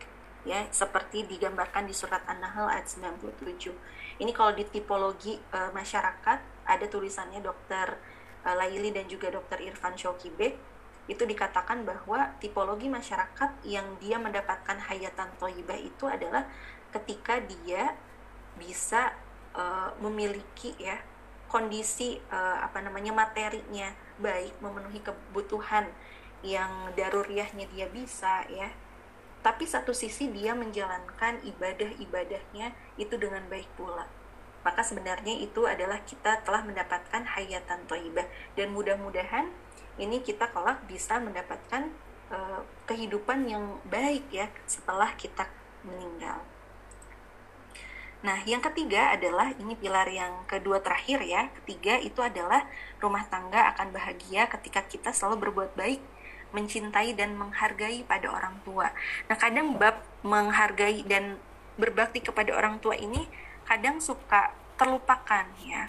ya 0.43 0.67
seperti 0.71 1.27
digambarkan 1.27 1.87
di 1.87 1.95
surat 1.95 2.23
An-Nahl 2.27 2.71
ayat 2.71 2.87
97. 2.87 4.23
Ini 4.23 4.31
kalau 4.31 4.55
di 4.55 4.67
tipologi 4.67 5.35
uh, 5.51 5.71
masyarakat 5.71 6.39
ada 6.67 6.85
tulisannya 6.87 7.43
dokter 7.43 7.99
uh, 8.43 8.55
Laili 8.55 8.91
dan 8.91 9.07
juga 9.07 9.31
dokter 9.31 9.63
Irfan 9.63 9.95
Shokibe 9.95 10.55
itu 11.09 11.25
dikatakan 11.25 11.89
bahwa 11.89 12.37
tipologi 12.37 12.85
masyarakat 12.85 13.65
yang 13.65 13.97
dia 13.97 14.21
mendapatkan 14.21 14.77
hayatan 14.77 15.33
thayyibah 15.41 15.81
itu 15.81 16.05
adalah 16.05 16.45
ketika 16.93 17.41
dia 17.41 17.97
bisa 18.61 19.17
uh, 19.57 19.89
memiliki 19.97 20.77
ya 20.77 21.01
kondisi 21.49 22.21
uh, 22.29 22.61
apa 22.61 22.85
namanya 22.85 23.09
materinya 23.09 23.89
baik 24.21 24.53
memenuhi 24.61 25.01
kebutuhan 25.01 25.89
yang 26.45 26.93
daruriahnya 26.93 27.65
dia 27.73 27.89
bisa 27.89 28.45
ya. 28.47 28.69
Tapi 29.41 29.65
satu 29.65 29.95
sisi 29.95 30.29
dia 30.29 30.53
menjalankan 30.53 31.41
ibadah-ibadahnya 31.41 32.75
itu 33.01 33.15
dengan 33.17 33.41
baik 33.49 33.67
pula. 33.79 34.05
Maka 34.61 34.83
sebenarnya 34.83 35.39
itu 35.39 35.63
adalah 35.63 36.03
kita 36.03 36.43
telah 36.43 36.61
mendapatkan 36.67 37.23
hayatan 37.23 37.87
thayyibah 37.87 38.27
dan 38.59 38.75
mudah-mudahan 38.75 39.47
ini 39.99 40.23
kita 40.23 40.47
kelak 40.49 40.81
bisa 40.87 41.19
mendapatkan 41.19 41.91
uh, 42.31 42.63
kehidupan 42.87 43.45
yang 43.45 43.77
baik 43.85 44.25
ya 44.31 44.47
setelah 44.65 45.11
kita 45.19 45.45
meninggal. 45.83 46.39
Nah, 48.19 48.43
yang 48.43 48.59
ketiga 48.59 49.15
adalah 49.15 49.55
ini 49.55 49.79
pilar 49.79 50.07
yang 50.11 50.43
kedua 50.43 50.83
terakhir 50.83 51.23
ya. 51.23 51.47
Ketiga 51.63 51.95
itu 52.03 52.19
adalah 52.19 52.67
rumah 52.99 53.23
tangga 53.31 53.71
akan 53.75 53.95
bahagia 53.95 54.51
ketika 54.51 54.83
kita 54.83 55.15
selalu 55.15 55.47
berbuat 55.47 55.71
baik, 55.79 56.03
mencintai 56.51 57.15
dan 57.15 57.39
menghargai 57.39 58.03
pada 58.03 58.27
orang 58.27 58.59
tua. 58.67 58.91
Nah, 59.31 59.37
kadang 59.39 59.79
bab 59.79 60.03
menghargai 60.27 61.07
dan 61.07 61.39
berbakti 61.79 62.19
kepada 62.19 62.51
orang 62.51 62.83
tua 62.83 62.99
ini 62.99 63.23
kadang 63.63 64.03
suka 64.03 64.51
terlupakan 64.75 65.47
ya. 65.63 65.87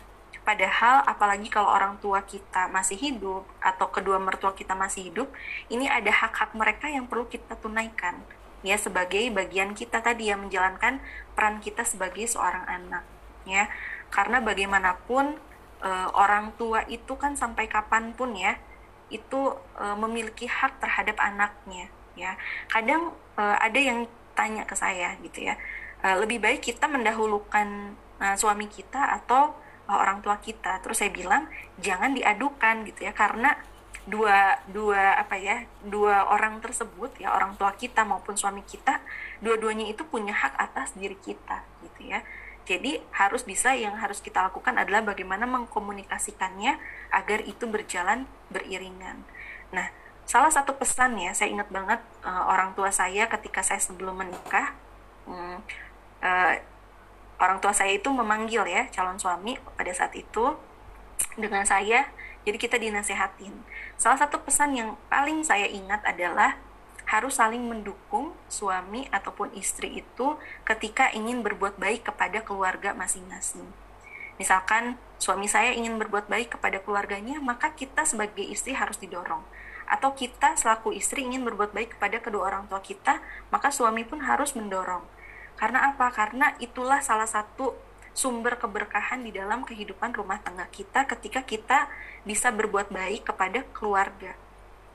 Padahal 0.51 1.07
apalagi 1.07 1.47
kalau 1.47 1.71
orang 1.71 2.03
tua 2.03 2.27
kita 2.27 2.67
masih 2.75 2.99
hidup 2.99 3.47
atau 3.63 3.87
kedua 3.87 4.19
mertua 4.19 4.51
kita 4.51 4.75
masih 4.75 5.07
hidup, 5.07 5.31
ini 5.71 5.87
ada 5.87 6.11
hak-hak 6.11 6.59
mereka 6.59 6.91
yang 6.91 7.07
perlu 7.07 7.31
kita 7.31 7.55
tunaikan. 7.55 8.19
Ya 8.67 8.75
sebagai 8.75 9.31
bagian 9.31 9.79
kita 9.79 10.03
tadi 10.03 10.27
yang 10.27 10.43
menjalankan 10.43 10.99
peran 11.39 11.63
kita 11.63 11.87
sebagai 11.87 12.27
seorang 12.27 12.67
anak 12.67 13.07
ya. 13.47 13.71
Karena 14.11 14.43
bagaimanapun 14.43 15.39
e, 15.87 15.91
orang 16.19 16.51
tua 16.59 16.83
itu 16.91 17.15
kan 17.15 17.39
sampai 17.39 17.71
kapan 17.71 18.11
pun 18.19 18.35
ya 18.35 18.59
itu 19.07 19.55
e, 19.79 19.85
memiliki 20.03 20.51
hak 20.51 20.83
terhadap 20.83 21.15
anaknya 21.23 21.87
ya. 22.19 22.35
Kadang 22.67 23.15
e, 23.39 23.43
ada 23.47 23.79
yang 23.79 24.11
tanya 24.35 24.67
ke 24.67 24.75
saya 24.75 25.15
gitu 25.23 25.47
ya 25.47 25.55
e, 26.03 26.11
lebih 26.19 26.43
baik 26.43 26.59
kita 26.59 26.91
mendahulukan 26.91 27.95
e, 28.19 28.27
suami 28.35 28.67
kita 28.67 29.15
atau 29.23 29.55
e, 29.91 29.93
orang 29.93 30.23
tua 30.23 30.39
kita. 30.39 30.79
Terus 30.79 31.03
saya 31.03 31.11
bilang 31.11 31.51
jangan 31.83 32.15
diadukan 32.15 32.87
gitu 32.87 33.11
ya. 33.11 33.13
Karena 33.13 33.59
dua 34.07 34.57
dua 34.71 35.19
apa 35.19 35.37
ya 35.37 35.69
dua 35.85 36.33
orang 36.33 36.63
tersebut 36.65 37.21
ya 37.21 37.37
orang 37.37 37.53
tua 37.61 37.77
kita 37.77 38.01
maupun 38.01 38.33
suami 38.33 38.65
kita 38.65 39.05
dua-duanya 39.45 39.93
itu 39.93 40.09
punya 40.09 40.33
hak 40.33 40.57
atas 40.57 40.95
diri 40.95 41.19
kita 41.19 41.67
gitu 41.85 42.09
ya. 42.09 42.23
Jadi 42.65 43.03
harus 43.13 43.43
bisa 43.43 43.75
yang 43.75 43.99
harus 43.99 44.23
kita 44.23 44.47
lakukan 44.47 44.79
adalah 44.79 45.03
bagaimana 45.03 45.43
mengkomunikasikannya 45.51 46.79
agar 47.11 47.43
itu 47.43 47.67
berjalan 47.67 48.31
beriringan. 48.49 49.27
Nah 49.75 49.91
salah 50.31 50.53
satu 50.55 50.79
pesan 50.79 51.19
ya 51.19 51.35
saya 51.35 51.51
ingat 51.51 51.69
banget 51.75 51.99
uh, 52.23 52.47
orang 52.47 52.71
tua 52.79 52.95
saya 52.95 53.27
ketika 53.27 53.67
saya 53.67 53.83
sebelum 53.83 54.15
menikah 54.15 54.79
um, 55.27 55.59
uh, 56.23 56.55
orang 57.41 57.59
tua 57.59 57.73
saya 57.73 57.97
itu 57.97 58.13
memanggil 58.13 58.69
ya 58.69 58.87
calon 58.93 59.17
suami 59.17 59.57
pada 59.75 59.91
saat 59.97 60.13
itu 60.15 60.55
dengan 61.41 61.65
saya 61.65 62.07
jadi 62.45 62.57
kita 62.57 62.77
dinasehatin. 62.81 63.53
Salah 64.01 64.17
satu 64.17 64.41
pesan 64.41 64.77
yang 64.77 64.97
paling 65.13 65.45
saya 65.45 65.69
ingat 65.69 66.01
adalah 66.09 66.57
harus 67.11 67.43
saling 67.43 67.67
mendukung 67.67 68.33
suami 68.47 69.11
ataupun 69.11 69.51
istri 69.59 69.99
itu 69.99 70.39
ketika 70.63 71.11
ingin 71.11 71.43
berbuat 71.43 71.77
baik 71.77 72.07
kepada 72.07 72.41
keluarga 72.47 72.95
masing-masing. 72.95 73.67
Misalkan 74.39 74.97
suami 75.21 75.51
saya 75.51 75.77
ingin 75.77 76.01
berbuat 76.01 76.31
baik 76.33 76.57
kepada 76.57 76.81
keluarganya, 76.81 77.43
maka 77.45 77.77
kita 77.77 78.09
sebagai 78.09 78.47
istri 78.47 78.73
harus 78.73 78.97
didorong. 78.97 79.45
Atau 79.91 80.17
kita 80.17 80.57
selaku 80.57 80.97
istri 80.97 81.27
ingin 81.27 81.45
berbuat 81.45 81.77
baik 81.77 81.99
kepada 81.99 82.23
kedua 82.23 82.49
orang 82.49 82.65
tua 82.71 82.81
kita, 82.81 83.21
maka 83.53 83.69
suami 83.69 84.07
pun 84.07 84.25
harus 84.25 84.57
mendorong. 84.57 85.05
Karena 85.61 85.93
apa? 85.93 86.09
Karena 86.09 86.57
itulah 86.57 87.05
salah 87.05 87.29
satu 87.29 87.77
sumber 88.17 88.57
keberkahan 88.57 89.21
di 89.21 89.31
dalam 89.31 89.63
kehidupan 89.63 90.17
rumah 90.17 90.41
tangga 90.41 90.67
kita 90.73 91.05
ketika 91.05 91.45
kita 91.45 91.87
bisa 92.25 92.49
berbuat 92.49 92.89
baik 92.89 93.29
kepada 93.29 93.61
keluarga. 93.77 94.33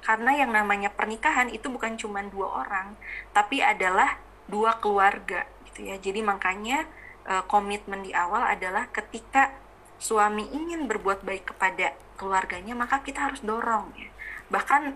Karena 0.01 0.37
yang 0.37 0.53
namanya 0.53 0.89
pernikahan 0.89 1.49
itu 1.49 1.69
bukan 1.69 1.97
cuma 1.97 2.21
dua 2.25 2.65
orang, 2.65 2.97
tapi 3.33 3.61
adalah 3.61 4.17
dua 4.45 4.77
keluarga 4.77 5.45
gitu 5.69 5.89
ya. 5.89 5.97
Jadi 5.97 6.21
makanya 6.21 6.85
e, 7.25 7.41
komitmen 7.49 8.05
di 8.05 8.13
awal 8.13 8.45
adalah 8.45 8.85
ketika 8.93 9.49
suami 9.97 10.45
ingin 10.53 10.85
berbuat 10.85 11.25
baik 11.25 11.55
kepada 11.55 11.97
keluarganya, 12.21 12.77
maka 12.77 13.01
kita 13.01 13.33
harus 13.33 13.41
dorong 13.41 13.89
ya. 13.97 14.09
Bahkan 14.53 14.93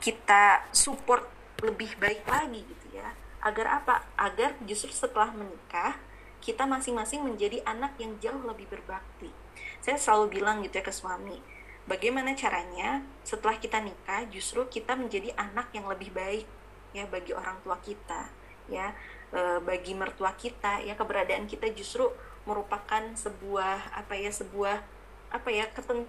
kita 0.00 0.68
support 0.72 1.28
lebih 1.60 1.92
baik 2.00 2.24
lagi 2.24 2.64
gitu 2.64 2.96
ya. 2.96 3.08
Agar 3.48 3.80
apa? 3.80 4.04
Agar 4.20 4.52
justru 4.68 4.92
setelah 4.92 5.32
menikah 5.32 5.96
kita 6.44 6.68
masing-masing 6.68 7.24
menjadi 7.24 7.64
anak 7.64 7.96
yang 7.96 8.12
jauh 8.20 8.44
lebih 8.44 8.68
berbakti. 8.68 9.32
Saya 9.80 9.96
selalu 9.96 10.38
bilang 10.38 10.60
gitu 10.60 10.78
ya 10.78 10.84
ke 10.84 10.92
suami, 10.92 11.40
bagaimana 11.88 12.36
caranya 12.36 13.00
setelah 13.24 13.56
kita 13.56 13.80
nikah 13.80 14.28
justru 14.28 14.68
kita 14.68 14.92
menjadi 14.92 15.32
anak 15.40 15.72
yang 15.72 15.88
lebih 15.88 16.12
baik 16.12 16.44
ya 16.92 17.08
bagi 17.08 17.32
orang 17.32 17.56
tua 17.64 17.80
kita 17.80 18.28
ya 18.68 18.92
e, 19.32 19.40
bagi 19.64 19.96
mertua 19.96 20.36
kita 20.36 20.84
ya 20.84 20.92
keberadaan 20.92 21.48
kita 21.48 21.72
justru 21.72 22.12
merupakan 22.44 23.02
sebuah 23.16 23.96
apa 23.96 24.14
ya 24.16 24.28
sebuah 24.28 24.84
apa 25.28 25.48
ya 25.52 25.68
keten, 25.72 26.08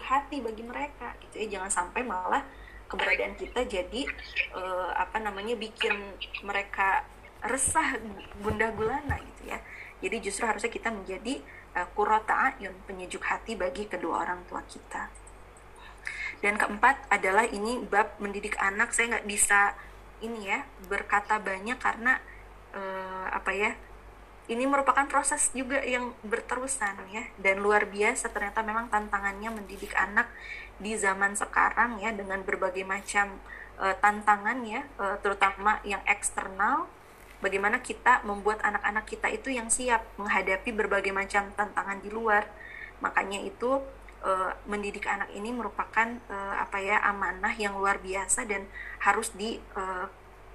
hati 0.00 0.40
bagi 0.40 0.64
mereka 0.64 1.16
gitu 1.24 1.44
ya 1.44 1.46
jangan 1.58 1.72
sampai 1.72 2.04
malah 2.04 2.44
keberadaan 2.94 3.34
kita 3.34 3.60
jadi 3.66 4.02
e, 4.54 4.62
apa 4.94 5.18
namanya 5.18 5.58
bikin 5.58 5.92
mereka 6.46 7.02
resah 7.44 8.00
bunda 8.40 8.72
gulana 8.72 9.20
gitu 9.20 9.52
ya. 9.52 9.60
Jadi 10.00 10.16
justru 10.20 10.44
harusnya 10.48 10.72
kita 10.72 10.92
menjadi 10.92 11.40
uh, 11.76 11.88
kurota 11.92 12.52
ayun 12.56 12.72
penyejuk 12.88 13.24
hati 13.24 13.56
bagi 13.56 13.88
kedua 13.88 14.24
orang 14.24 14.44
tua 14.48 14.64
kita. 14.64 15.08
Dan 16.40 16.60
keempat 16.60 17.08
adalah 17.08 17.48
ini 17.48 17.80
bab 17.84 18.20
mendidik 18.20 18.56
anak. 18.60 18.92
Saya 18.92 19.16
nggak 19.16 19.28
bisa 19.28 19.72
ini 20.20 20.48
ya 20.48 20.64
berkata 20.88 21.40
banyak 21.40 21.76
karena 21.80 22.20
uh, 22.76 23.28
apa 23.32 23.52
ya 23.52 23.72
ini 24.44 24.68
merupakan 24.68 25.08
proses 25.08 25.48
juga 25.56 25.80
yang 25.80 26.12
berterusan 26.20 27.00
ya. 27.08 27.24
Dan 27.40 27.64
luar 27.64 27.88
biasa 27.88 28.28
ternyata 28.28 28.60
memang 28.60 28.92
tantangannya 28.92 29.52
mendidik 29.52 29.96
anak 29.96 30.28
di 30.82 30.98
zaman 30.98 31.38
sekarang 31.38 32.02
ya 32.02 32.10
dengan 32.10 32.42
berbagai 32.42 32.82
macam 32.82 33.38
uh, 33.78 33.94
tantangan 34.02 34.62
ya 34.66 34.82
uh, 34.98 35.16
terutama 35.22 35.78
yang 35.86 36.02
eksternal 36.06 36.90
bagaimana 37.44 37.84
kita 37.84 38.24
membuat 38.24 38.64
anak-anak 38.64 39.04
kita 39.04 39.28
itu 39.28 39.52
yang 39.52 39.68
siap 39.68 40.00
menghadapi 40.16 40.72
berbagai 40.72 41.12
macam 41.12 41.52
tantangan 41.52 42.00
di 42.00 42.08
luar. 42.08 42.48
Makanya 43.04 43.44
itu 43.44 43.84
e, 44.24 44.32
mendidik 44.64 45.04
anak 45.04 45.28
ini 45.36 45.52
merupakan 45.52 46.08
e, 46.08 46.36
apa 46.56 46.80
ya 46.80 47.04
amanah 47.04 47.52
yang 47.52 47.76
luar 47.76 48.00
biasa 48.00 48.48
dan 48.48 48.64
harus 49.04 49.28
di 49.36 49.60
e, 49.60 49.82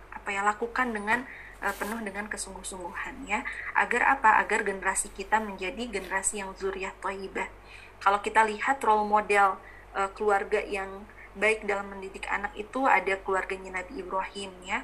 apa 0.09 0.29
ya 0.33 0.41
lakukan 0.41 0.89
dengan 0.89 1.29
penuh 1.59 1.99
dengan 2.07 2.31
kesungguh-sungguhan 2.31 3.27
ya. 3.27 3.43
Agar 3.75 4.15
apa? 4.15 4.39
Agar 4.39 4.63
generasi 4.63 5.11
kita 5.11 5.43
menjadi 5.43 5.91
generasi 5.91 6.39
yang 6.39 6.55
zuriyah 6.55 6.95
thayyibah. 7.03 7.51
Kalau 7.99 8.23
kita 8.23 8.47
lihat 8.47 8.79
role 8.79 9.03
model 9.03 9.59
e, 9.95 10.01
keluarga 10.17 10.61
yang 10.63 11.05
baik 11.37 11.63
dalam 11.63 11.93
mendidik 11.93 12.25
anak 12.27 12.51
itu 12.57 12.89
ada 12.89 13.15
keluarganya 13.21 13.81
Nabi 13.81 14.01
Ibrahim 14.01 14.51
ya 14.65 14.81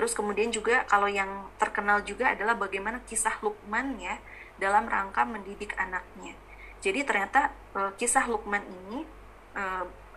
Terus 0.00 0.14
kemudian 0.14 0.48
juga 0.54 0.86
kalau 0.86 1.10
yang 1.10 1.50
terkenal 1.58 2.02
juga 2.06 2.32
adalah 2.32 2.54
bagaimana 2.54 3.02
kisah 3.06 3.36
Lukman 3.42 3.98
ya 3.98 4.16
dalam 4.60 4.86
rangka 4.86 5.26
mendidik 5.26 5.74
anaknya. 5.76 6.36
Jadi 6.80 7.04
ternyata 7.04 7.52
e, 7.74 7.92
kisah 7.98 8.24
Lukman 8.30 8.62
ini 8.64 9.04
e, 9.52 9.64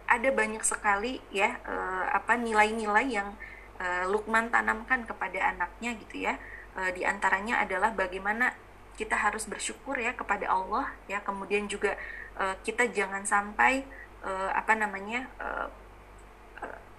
ada 0.07 0.29
banyak 0.29 0.61
sekali 0.61 1.19
ya 1.33 1.57
e, 1.65 1.75
apa 2.13 2.37
nilai-nilai 2.37 3.07
yang 3.09 3.33
e, 3.81 4.07
Lukman 4.07 4.53
tanamkan 4.53 5.03
kepada 5.09 5.51
anaknya 5.51 5.97
gitu 6.05 6.31
ya. 6.31 6.37
E, 6.77 6.93
di 6.93 7.01
antaranya 7.03 7.59
adalah 7.59 7.91
bagaimana 7.91 8.53
kita 8.93 9.17
harus 9.17 9.49
bersyukur 9.49 9.97
ya 9.97 10.13
kepada 10.13 10.47
Allah 10.47 10.93
ya. 11.09 11.19
Kemudian 11.25 11.65
juga 11.65 11.97
e, 12.37 12.55
kita 12.61 12.87
jangan 12.93 13.25
sampai 13.25 13.83
e, 14.23 14.31
apa 14.55 14.73
namanya 14.73 15.27
e, 15.37 15.47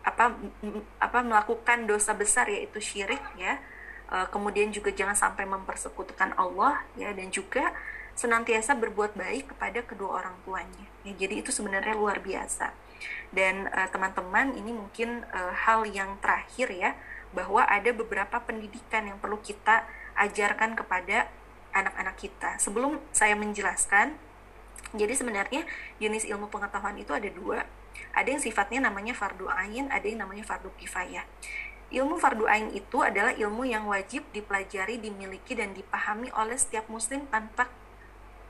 apa 0.05 0.37
apa 1.01 1.19
melakukan 1.25 1.89
dosa 1.89 2.13
besar 2.13 2.47
yaitu 2.53 2.79
syirik 2.79 3.21
ya. 3.41 3.59
E, 4.13 4.17
kemudian 4.31 4.71
juga 4.71 4.93
jangan 4.93 5.17
sampai 5.17 5.49
mempersekutukan 5.49 6.37
Allah 6.37 6.85
ya 6.95 7.11
dan 7.17 7.33
juga 7.33 7.73
senantiasa 8.15 8.79
berbuat 8.79 9.19
baik 9.19 9.57
kepada 9.57 9.83
kedua 9.83 10.23
orang 10.23 10.37
tuanya. 10.47 10.87
Ya 11.03 11.13
jadi 11.17 11.43
itu 11.43 11.51
sebenarnya 11.51 11.99
luar 11.99 12.23
biasa. 12.23 12.71
Dan 13.35 13.67
teman-teman 13.91 14.55
ini 14.55 14.71
mungkin 14.71 15.27
e, 15.29 15.41
hal 15.67 15.83
yang 15.91 16.17
terakhir 16.23 16.71
ya 16.71 16.95
bahwa 17.35 17.67
ada 17.67 17.91
beberapa 17.91 18.39
pendidikan 18.39 19.11
yang 19.11 19.19
perlu 19.19 19.43
kita 19.43 19.83
ajarkan 20.15 20.79
kepada 20.79 21.27
anak-anak 21.75 22.15
kita. 22.17 22.57
Sebelum 22.63 23.03
saya 23.11 23.35
menjelaskan, 23.35 24.15
jadi 24.95 25.15
sebenarnya 25.19 25.67
jenis 25.99 26.23
ilmu 26.31 26.47
pengetahuan 26.49 26.95
itu 26.95 27.11
ada 27.11 27.27
dua. 27.27 27.67
Ada 28.15 28.39
yang 28.39 28.43
sifatnya 28.43 28.87
namanya 28.87 29.15
fardu 29.15 29.51
ain, 29.51 29.91
ada 29.91 30.07
yang 30.07 30.23
namanya 30.23 30.47
fardu 30.47 30.71
kifayah. 30.79 31.27
Ilmu 31.91 32.19
fardu 32.19 32.47
ain 32.47 32.71
itu 32.71 33.03
adalah 33.03 33.35
ilmu 33.35 33.67
yang 33.67 33.91
wajib 33.91 34.27
dipelajari, 34.31 35.03
dimiliki 35.03 35.59
dan 35.59 35.75
dipahami 35.75 36.31
oleh 36.35 36.55
setiap 36.55 36.87
muslim 36.87 37.27
tanpa 37.27 37.71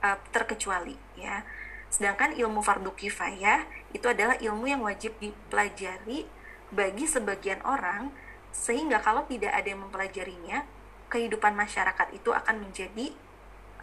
uh, 0.05 0.20
terkecuali 0.32 0.97
ya. 1.16 1.45
Sedangkan 1.88 2.36
ilmu 2.36 2.61
fardu 2.61 2.92
kifayah 2.92 3.64
itu 3.97 4.05
adalah 4.05 4.36
ilmu 4.36 4.68
yang 4.68 4.84
wajib 4.84 5.16
dipelajari 5.20 6.28
bagi 6.72 7.05
sebagian 7.09 7.64
orang 7.64 8.12
sehingga 8.55 9.01
kalau 9.01 9.24
tidak 9.26 9.51
ada 9.51 9.66
yang 9.66 9.82
mempelajarinya 9.82 10.66
kehidupan 11.09 11.55
masyarakat 11.55 12.11
itu 12.16 12.30
akan 12.34 12.64
menjadi 12.64 13.14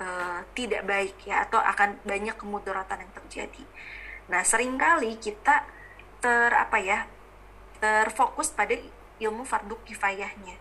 uh, 0.02 0.42
tidak 0.58 0.82
baik 0.90 1.16
ya 1.30 1.46
atau 1.46 1.62
akan 1.62 2.02
banyak 2.02 2.34
kemudaratan 2.34 3.06
yang 3.06 3.14
terjadi. 3.24 3.64
Nah, 4.34 4.42
sering 4.42 4.76
kali 4.82 5.22
kita 5.22 5.64
ter 6.22 6.52
apa 6.52 6.82
ya? 6.82 7.06
terfokus 7.82 8.54
pada 8.54 8.78
ilmu 9.18 9.42
fardu 9.42 9.74
kifayahnya. 9.90 10.54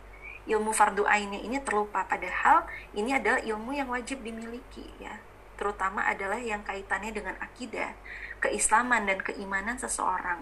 Ilmu 0.49 0.73
fardu 0.73 1.05
ainnya 1.05 1.37
ini 1.37 1.61
terlupa 1.61 2.09
padahal 2.09 2.65
ini 2.97 3.13
adalah 3.13 3.45
ilmu 3.45 3.77
yang 3.77 3.93
wajib 3.93 4.25
dimiliki 4.25 4.89
ya. 4.97 5.21
Terutama 5.61 6.09
adalah 6.09 6.41
yang 6.41 6.65
kaitannya 6.65 7.13
dengan 7.13 7.37
akidah, 7.37 7.93
keislaman 8.41 9.05
dan 9.05 9.21
keimanan 9.21 9.77
seseorang. 9.77 10.41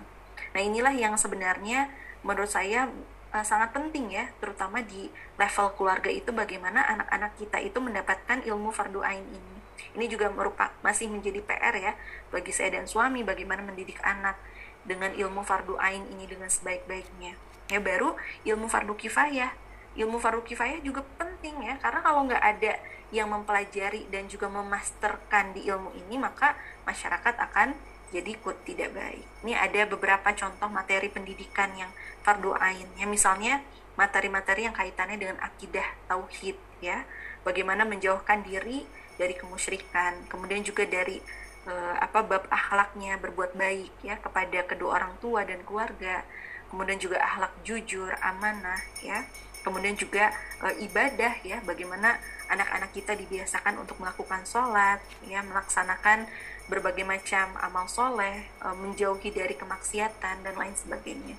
Nah, 0.55 0.61
inilah 0.63 0.95
yang 0.95 1.19
sebenarnya 1.19 1.91
menurut 2.23 2.47
saya 2.47 2.87
uh, 3.35 3.45
sangat 3.45 3.75
penting 3.75 4.13
ya, 4.13 4.31
terutama 4.41 4.81
di 4.85 5.09
level 5.37 5.75
keluarga 5.77 6.11
itu 6.13 6.31
bagaimana 6.33 6.85
anak-anak 6.85 7.37
kita 7.37 7.59
itu 7.61 7.79
mendapatkan 7.79 8.45
ilmu 8.45 8.73
fardu 8.73 9.01
ain 9.05 9.25
ini. 9.25 9.57
Ini 9.95 10.07
juga 10.11 10.31
merupakan 10.31 10.75
masih 10.83 11.11
menjadi 11.11 11.41
PR 11.43 11.75
ya 11.79 11.93
bagi 12.35 12.51
saya 12.51 12.75
dan 12.75 12.91
suami 12.91 13.23
bagaimana 13.23 13.63
mendidik 13.63 13.99
anak 14.03 14.37
dengan 14.83 15.15
ilmu 15.15 15.43
fardu 15.47 15.79
ain 15.79 16.03
ini 16.11 16.27
dengan 16.27 16.51
sebaik-baiknya. 16.51 17.39
Ya 17.69 17.79
baru 17.79 18.17
ilmu 18.47 18.67
fardu 18.67 18.97
kifayah. 18.99 19.53
Ilmu 19.99 20.23
fardu 20.23 20.47
kifayah 20.47 20.79
juga 20.83 21.03
penting 21.19 21.59
ya 21.65 21.75
karena 21.83 22.01
kalau 22.03 22.27
nggak 22.27 22.43
ada 22.43 22.79
yang 23.11 23.33
mempelajari 23.33 24.05
dan 24.13 24.29
juga 24.29 24.47
memasterkan 24.53 25.57
di 25.57 25.65
ilmu 25.67 25.97
ini 25.97 26.21
maka 26.21 26.55
masyarakat 26.85 27.35
akan 27.41 27.73
jadi 28.09 28.31
ikut 28.35 28.65
tidak 28.65 28.97
baik. 28.97 29.25
Ini 29.45 29.53
ada 29.57 29.85
beberapa 29.89 30.29
contoh 30.33 30.69
materi 30.73 31.13
pendidikan 31.13 31.73
yang 31.77 31.93
fardu 32.25 32.57
ain. 32.57 32.89
Ya 32.97 33.05
misalnya 33.05 33.61
materi-materi 33.99 34.65
yang 34.65 34.77
kaitannya 34.77 35.19
dengan 35.21 35.37
akidah 35.43 35.85
tauhid 36.09 36.57
ya. 36.81 37.05
Bagaimana 37.45 37.85
menjauhkan 37.85 38.45
diri 38.45 38.85
dari 39.19 39.35
kemusyrikan, 39.35 40.27
kemudian 40.31 40.63
juga 40.63 40.87
dari 40.87 41.19
uh, 41.67 41.97
apa 41.99 42.23
bab 42.23 42.45
akhlaknya 42.49 43.19
berbuat 43.19 43.59
baik 43.59 43.93
ya 44.07 44.17
kepada 44.23 44.65
kedua 44.65 45.03
orang 45.03 45.15
tua 45.19 45.43
dan 45.43 45.61
keluarga. 45.67 46.23
Kemudian 46.69 47.01
juga 47.01 47.19
akhlak 47.25 47.53
jujur, 47.65 48.13
amanah 48.21 48.79
ya. 49.01 49.25
Kemudian 49.65 49.97
juga 49.99 50.31
uh, 50.63 50.73
ibadah 50.81 51.41
ya, 51.43 51.59
bagaimana 51.65 52.21
anak-anak 52.49 52.95
kita 52.95 53.17
dibiasakan 53.17 53.81
untuk 53.81 53.99
melakukan 54.01 54.45
sholat, 54.45 55.01
ya, 55.27 55.41
melaksanakan 55.45 56.29
berbagai 56.69 57.03
macam 57.03 57.57
amal 57.59 57.89
soleh, 57.89 58.45
e, 58.61 58.67
menjauhi 58.77 59.33
dari 59.33 59.57
kemaksiatan 59.57 60.45
dan 60.45 60.55
lain 60.55 60.77
sebagainya. 60.77 61.35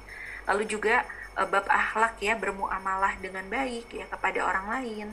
Lalu 0.50 0.66
juga 0.66 1.06
e, 1.38 1.42
bab 1.46 1.70
akhlak 1.70 2.18
ya 2.20 2.34
bermuamalah 2.36 3.16
dengan 3.22 3.46
baik 3.48 3.94
ya 3.94 4.06
kepada 4.10 4.44
orang 4.44 4.68
lain 4.70 5.08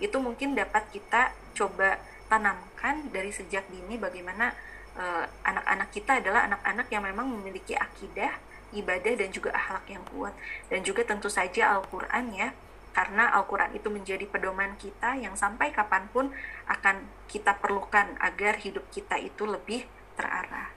itu 0.00 0.16
mungkin 0.18 0.52
dapat 0.52 0.88
kita 0.92 1.32
coba 1.56 2.00
tanamkan 2.26 3.06
dari 3.12 3.30
sejak 3.30 3.64
dini 3.72 3.96
bagaimana 3.96 4.52
e, 4.92 5.04
anak-anak 5.48 5.88
kita 5.92 6.12
adalah 6.20 6.48
anak-anak 6.48 6.86
yang 6.92 7.02
memang 7.04 7.26
memiliki 7.28 7.72
akidah, 7.76 8.36
ibadah 8.76 9.14
dan 9.16 9.28
juga 9.32 9.52
akhlak 9.52 9.84
yang 9.88 10.04
kuat 10.12 10.34
dan 10.68 10.80
juga 10.84 11.04
tentu 11.04 11.28
saja 11.28 11.76
Al-Qur'an 11.76 12.32
ya 12.32 12.52
karena 12.92 13.32
Al-Quran 13.32 13.72
itu 13.76 13.88
menjadi 13.88 14.24
pedoman 14.28 14.76
kita 14.76 15.16
yang 15.16 15.36
sampai 15.36 15.72
kapan 15.72 16.08
pun 16.12 16.28
akan 16.68 17.08
kita 17.28 17.56
perlukan 17.58 18.16
agar 18.20 18.60
hidup 18.60 18.84
kita 18.92 19.16
itu 19.16 19.48
lebih 19.48 19.88
terarah. 20.14 20.70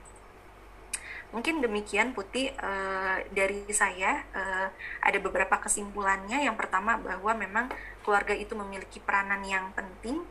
Mungkin 1.34 1.60
demikian 1.60 2.16
Putih 2.16 2.54
uh, 2.56 3.20
dari 3.34 3.68
saya 3.68 4.24
uh, 4.32 4.68
ada 5.04 5.18
beberapa 5.20 5.60
kesimpulannya. 5.60 6.40
Yang 6.46 6.56
pertama 6.56 6.96
bahwa 6.96 7.32
memang 7.36 7.66
keluarga 8.00 8.32
itu 8.32 8.56
memiliki 8.56 9.02
peranan 9.02 9.44
yang 9.44 9.74
penting 9.76 10.24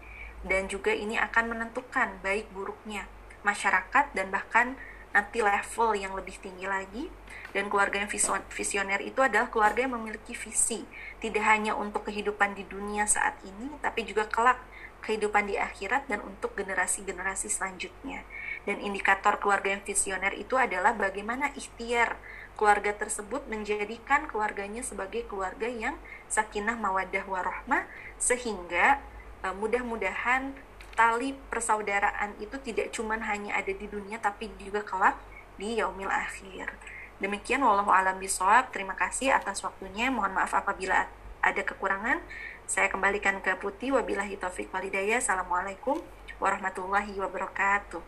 dan 0.46 0.66
juga 0.66 0.94
ini 0.94 1.20
akan 1.22 1.58
menentukan 1.58 2.22
baik 2.26 2.50
buruknya 2.54 3.06
masyarakat 3.46 4.18
dan 4.18 4.34
bahkan 4.34 4.74
nanti 5.16 5.40
level 5.40 5.96
yang 5.96 6.12
lebih 6.12 6.36
tinggi 6.44 6.68
lagi. 6.68 7.08
Dan 7.56 7.72
keluarga 7.72 8.04
yang 8.04 8.12
visioner 8.52 9.00
itu 9.00 9.24
adalah 9.24 9.48
keluarga 9.48 9.88
yang 9.88 9.96
memiliki 9.96 10.36
visi. 10.36 10.84
Tidak 11.24 11.40
hanya 11.40 11.72
untuk 11.72 12.04
kehidupan 12.12 12.52
di 12.52 12.68
dunia 12.68 13.08
saat 13.08 13.40
ini 13.48 13.72
tapi 13.80 14.04
juga 14.04 14.28
kelak 14.28 14.60
kehidupan 15.06 15.46
di 15.46 15.56
akhirat 15.56 16.10
dan 16.10 16.20
untuk 16.26 16.58
generasi-generasi 16.58 17.48
selanjutnya. 17.48 18.26
Dan 18.66 18.82
indikator 18.82 19.38
keluarga 19.38 19.78
yang 19.78 19.86
visioner 19.86 20.34
itu 20.34 20.58
adalah 20.58 20.98
bagaimana 20.98 21.54
ikhtiar 21.54 22.18
keluarga 22.58 22.92
tersebut 22.98 23.46
menjadikan 23.46 24.26
keluarganya 24.26 24.82
sebagai 24.82 25.30
keluarga 25.30 25.70
yang 25.70 25.96
sakinah 26.26 26.74
mawadah 26.74 27.24
warohmah 27.30 27.86
sehingga 28.18 29.04
uh, 29.46 29.54
mudah-mudahan 29.54 30.58
tali 30.96 31.36
persaudaraan 31.52 32.40
itu 32.40 32.56
tidak 32.64 32.90
cuma 32.96 33.20
hanya 33.20 33.54
ada 33.60 33.70
di 33.70 33.86
dunia 33.86 34.18
tapi 34.18 34.50
juga 34.58 34.82
kelak 34.82 35.20
di 35.60 35.80
yaumil 35.80 36.10
akhir. 36.10 36.72
Demikian 37.20 37.64
wallahu 37.64 37.92
alam 37.92 38.20
bisawab. 38.20 38.72
Terima 38.76 38.96
kasih 38.96 39.32
atas 39.32 39.64
waktunya. 39.64 40.12
Mohon 40.12 40.44
maaf 40.44 40.52
apabila 40.52 41.08
ada 41.40 41.62
kekurangan. 41.64 42.20
Saya 42.68 42.92
kembalikan 42.92 43.40
ke 43.40 43.56
Putih. 43.56 43.96
Wabillahi 43.96 44.36
taufik 44.36 44.68
walidayah. 44.76 45.24
Assalamualaikum 45.24 46.04
warahmatullahi 46.44 47.16
wabarakatuh. 47.16 48.04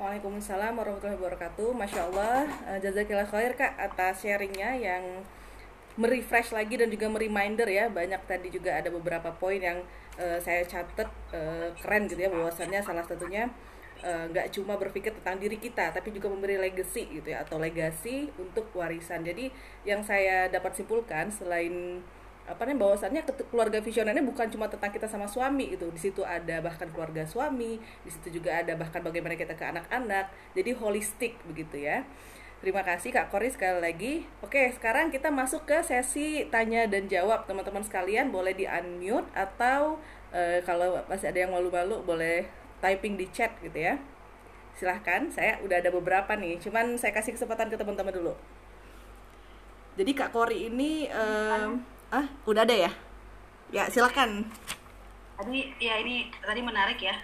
Waalaikumsalam 0.00 0.74
warahmatullahi 0.74 1.20
wabarakatuh. 1.20 1.70
Masya 1.76 2.00
Allah, 2.10 2.48
eh, 2.72 2.78
jazakillah 2.80 3.28
khair 3.28 3.52
kak 3.54 3.76
atas 3.76 4.24
sharingnya 4.24 4.74
yang 4.74 5.04
merefresh 5.98 6.54
lagi 6.54 6.78
dan 6.78 6.92
juga 6.92 7.10
mereminder 7.10 7.66
ya. 7.66 7.90
Banyak 7.90 8.22
tadi 8.28 8.52
juga 8.52 8.78
ada 8.78 8.92
beberapa 8.92 9.32
poin 9.34 9.58
yang 9.58 9.82
uh, 10.20 10.38
saya 10.38 10.62
catat 10.66 11.08
uh, 11.34 11.68
keren 11.80 12.06
gitu 12.06 12.20
ya 12.20 12.30
bahwasannya 12.30 12.80
salah 12.84 13.02
satunya 13.02 13.50
eh, 14.00 14.24
nggak 14.32 14.46
uh, 14.48 14.52
cuma 14.56 14.80
berpikir 14.80 15.12
tentang 15.12 15.36
diri 15.36 15.60
kita 15.60 15.92
tapi 15.92 16.08
juga 16.08 16.32
memberi 16.32 16.56
legacy 16.56 17.20
gitu 17.20 17.36
ya 17.36 17.44
atau 17.44 17.60
legasi 17.60 18.32
untuk 18.40 18.70
warisan. 18.72 19.24
Jadi 19.24 19.52
yang 19.84 20.00
saya 20.00 20.48
dapat 20.48 20.72
simpulkan 20.76 21.28
selain 21.28 22.00
apa 22.48 22.66
nih 22.66 22.74
bahwasannya 22.74 23.22
keluarga 23.46 23.78
visioner 23.78 24.10
ini 24.16 24.26
bukan 24.26 24.50
cuma 24.50 24.66
tentang 24.66 24.90
kita 24.90 25.06
sama 25.06 25.30
suami 25.30 25.70
itu 25.70 25.86
di 25.86 26.00
situ 26.00 26.26
ada 26.26 26.58
bahkan 26.58 26.90
keluarga 26.90 27.22
suami 27.22 27.78
di 27.78 28.10
situ 28.10 28.42
juga 28.42 28.58
ada 28.58 28.74
bahkan 28.74 29.04
bagaimana 29.04 29.36
kita 29.36 29.54
ke 29.54 29.64
anak-anak. 29.68 30.32
Jadi 30.56 30.70
holistik 30.74 31.38
begitu 31.46 31.84
ya 31.84 32.02
Terima 32.60 32.84
kasih 32.84 33.08
Kak 33.08 33.32
Kori 33.32 33.48
sekali 33.48 33.80
lagi. 33.80 34.14
Oke, 34.44 34.68
sekarang 34.76 35.08
kita 35.08 35.32
masuk 35.32 35.64
ke 35.64 35.80
sesi 35.80 36.44
tanya 36.52 36.84
dan 36.84 37.08
jawab. 37.08 37.48
Teman-teman 37.48 37.80
sekalian 37.80 38.28
boleh 38.28 38.52
di-unmute 38.52 39.24
atau 39.32 39.96
uh, 40.28 40.60
kalau 40.68 41.00
masih 41.08 41.32
ada 41.32 41.48
yang 41.48 41.56
malu-malu 41.56 42.04
boleh 42.04 42.44
typing 42.84 43.16
di 43.16 43.24
chat 43.32 43.56
gitu 43.64 43.80
ya. 43.80 43.96
Silahkan, 44.76 45.32
saya 45.32 45.56
udah 45.64 45.80
ada 45.80 45.88
beberapa 45.88 46.36
nih. 46.36 46.60
Cuman 46.60 47.00
saya 47.00 47.16
kasih 47.16 47.32
kesempatan 47.32 47.72
ke 47.72 47.80
teman-teman 47.80 48.12
dulu. 48.12 48.36
Jadi 49.96 50.12
Kak 50.12 50.28
Kori 50.28 50.68
ini 50.68 51.08
um, 51.08 51.80
ah 52.12 52.28
udah 52.44 52.68
ada 52.68 52.76
ya? 52.76 52.92
Ya, 53.72 53.88
silakan. 53.88 54.44
Tadi 55.40 55.72
ya 55.80 55.96
ini 55.96 56.28
tadi 56.44 56.60
menarik 56.60 57.00
ya 57.00 57.16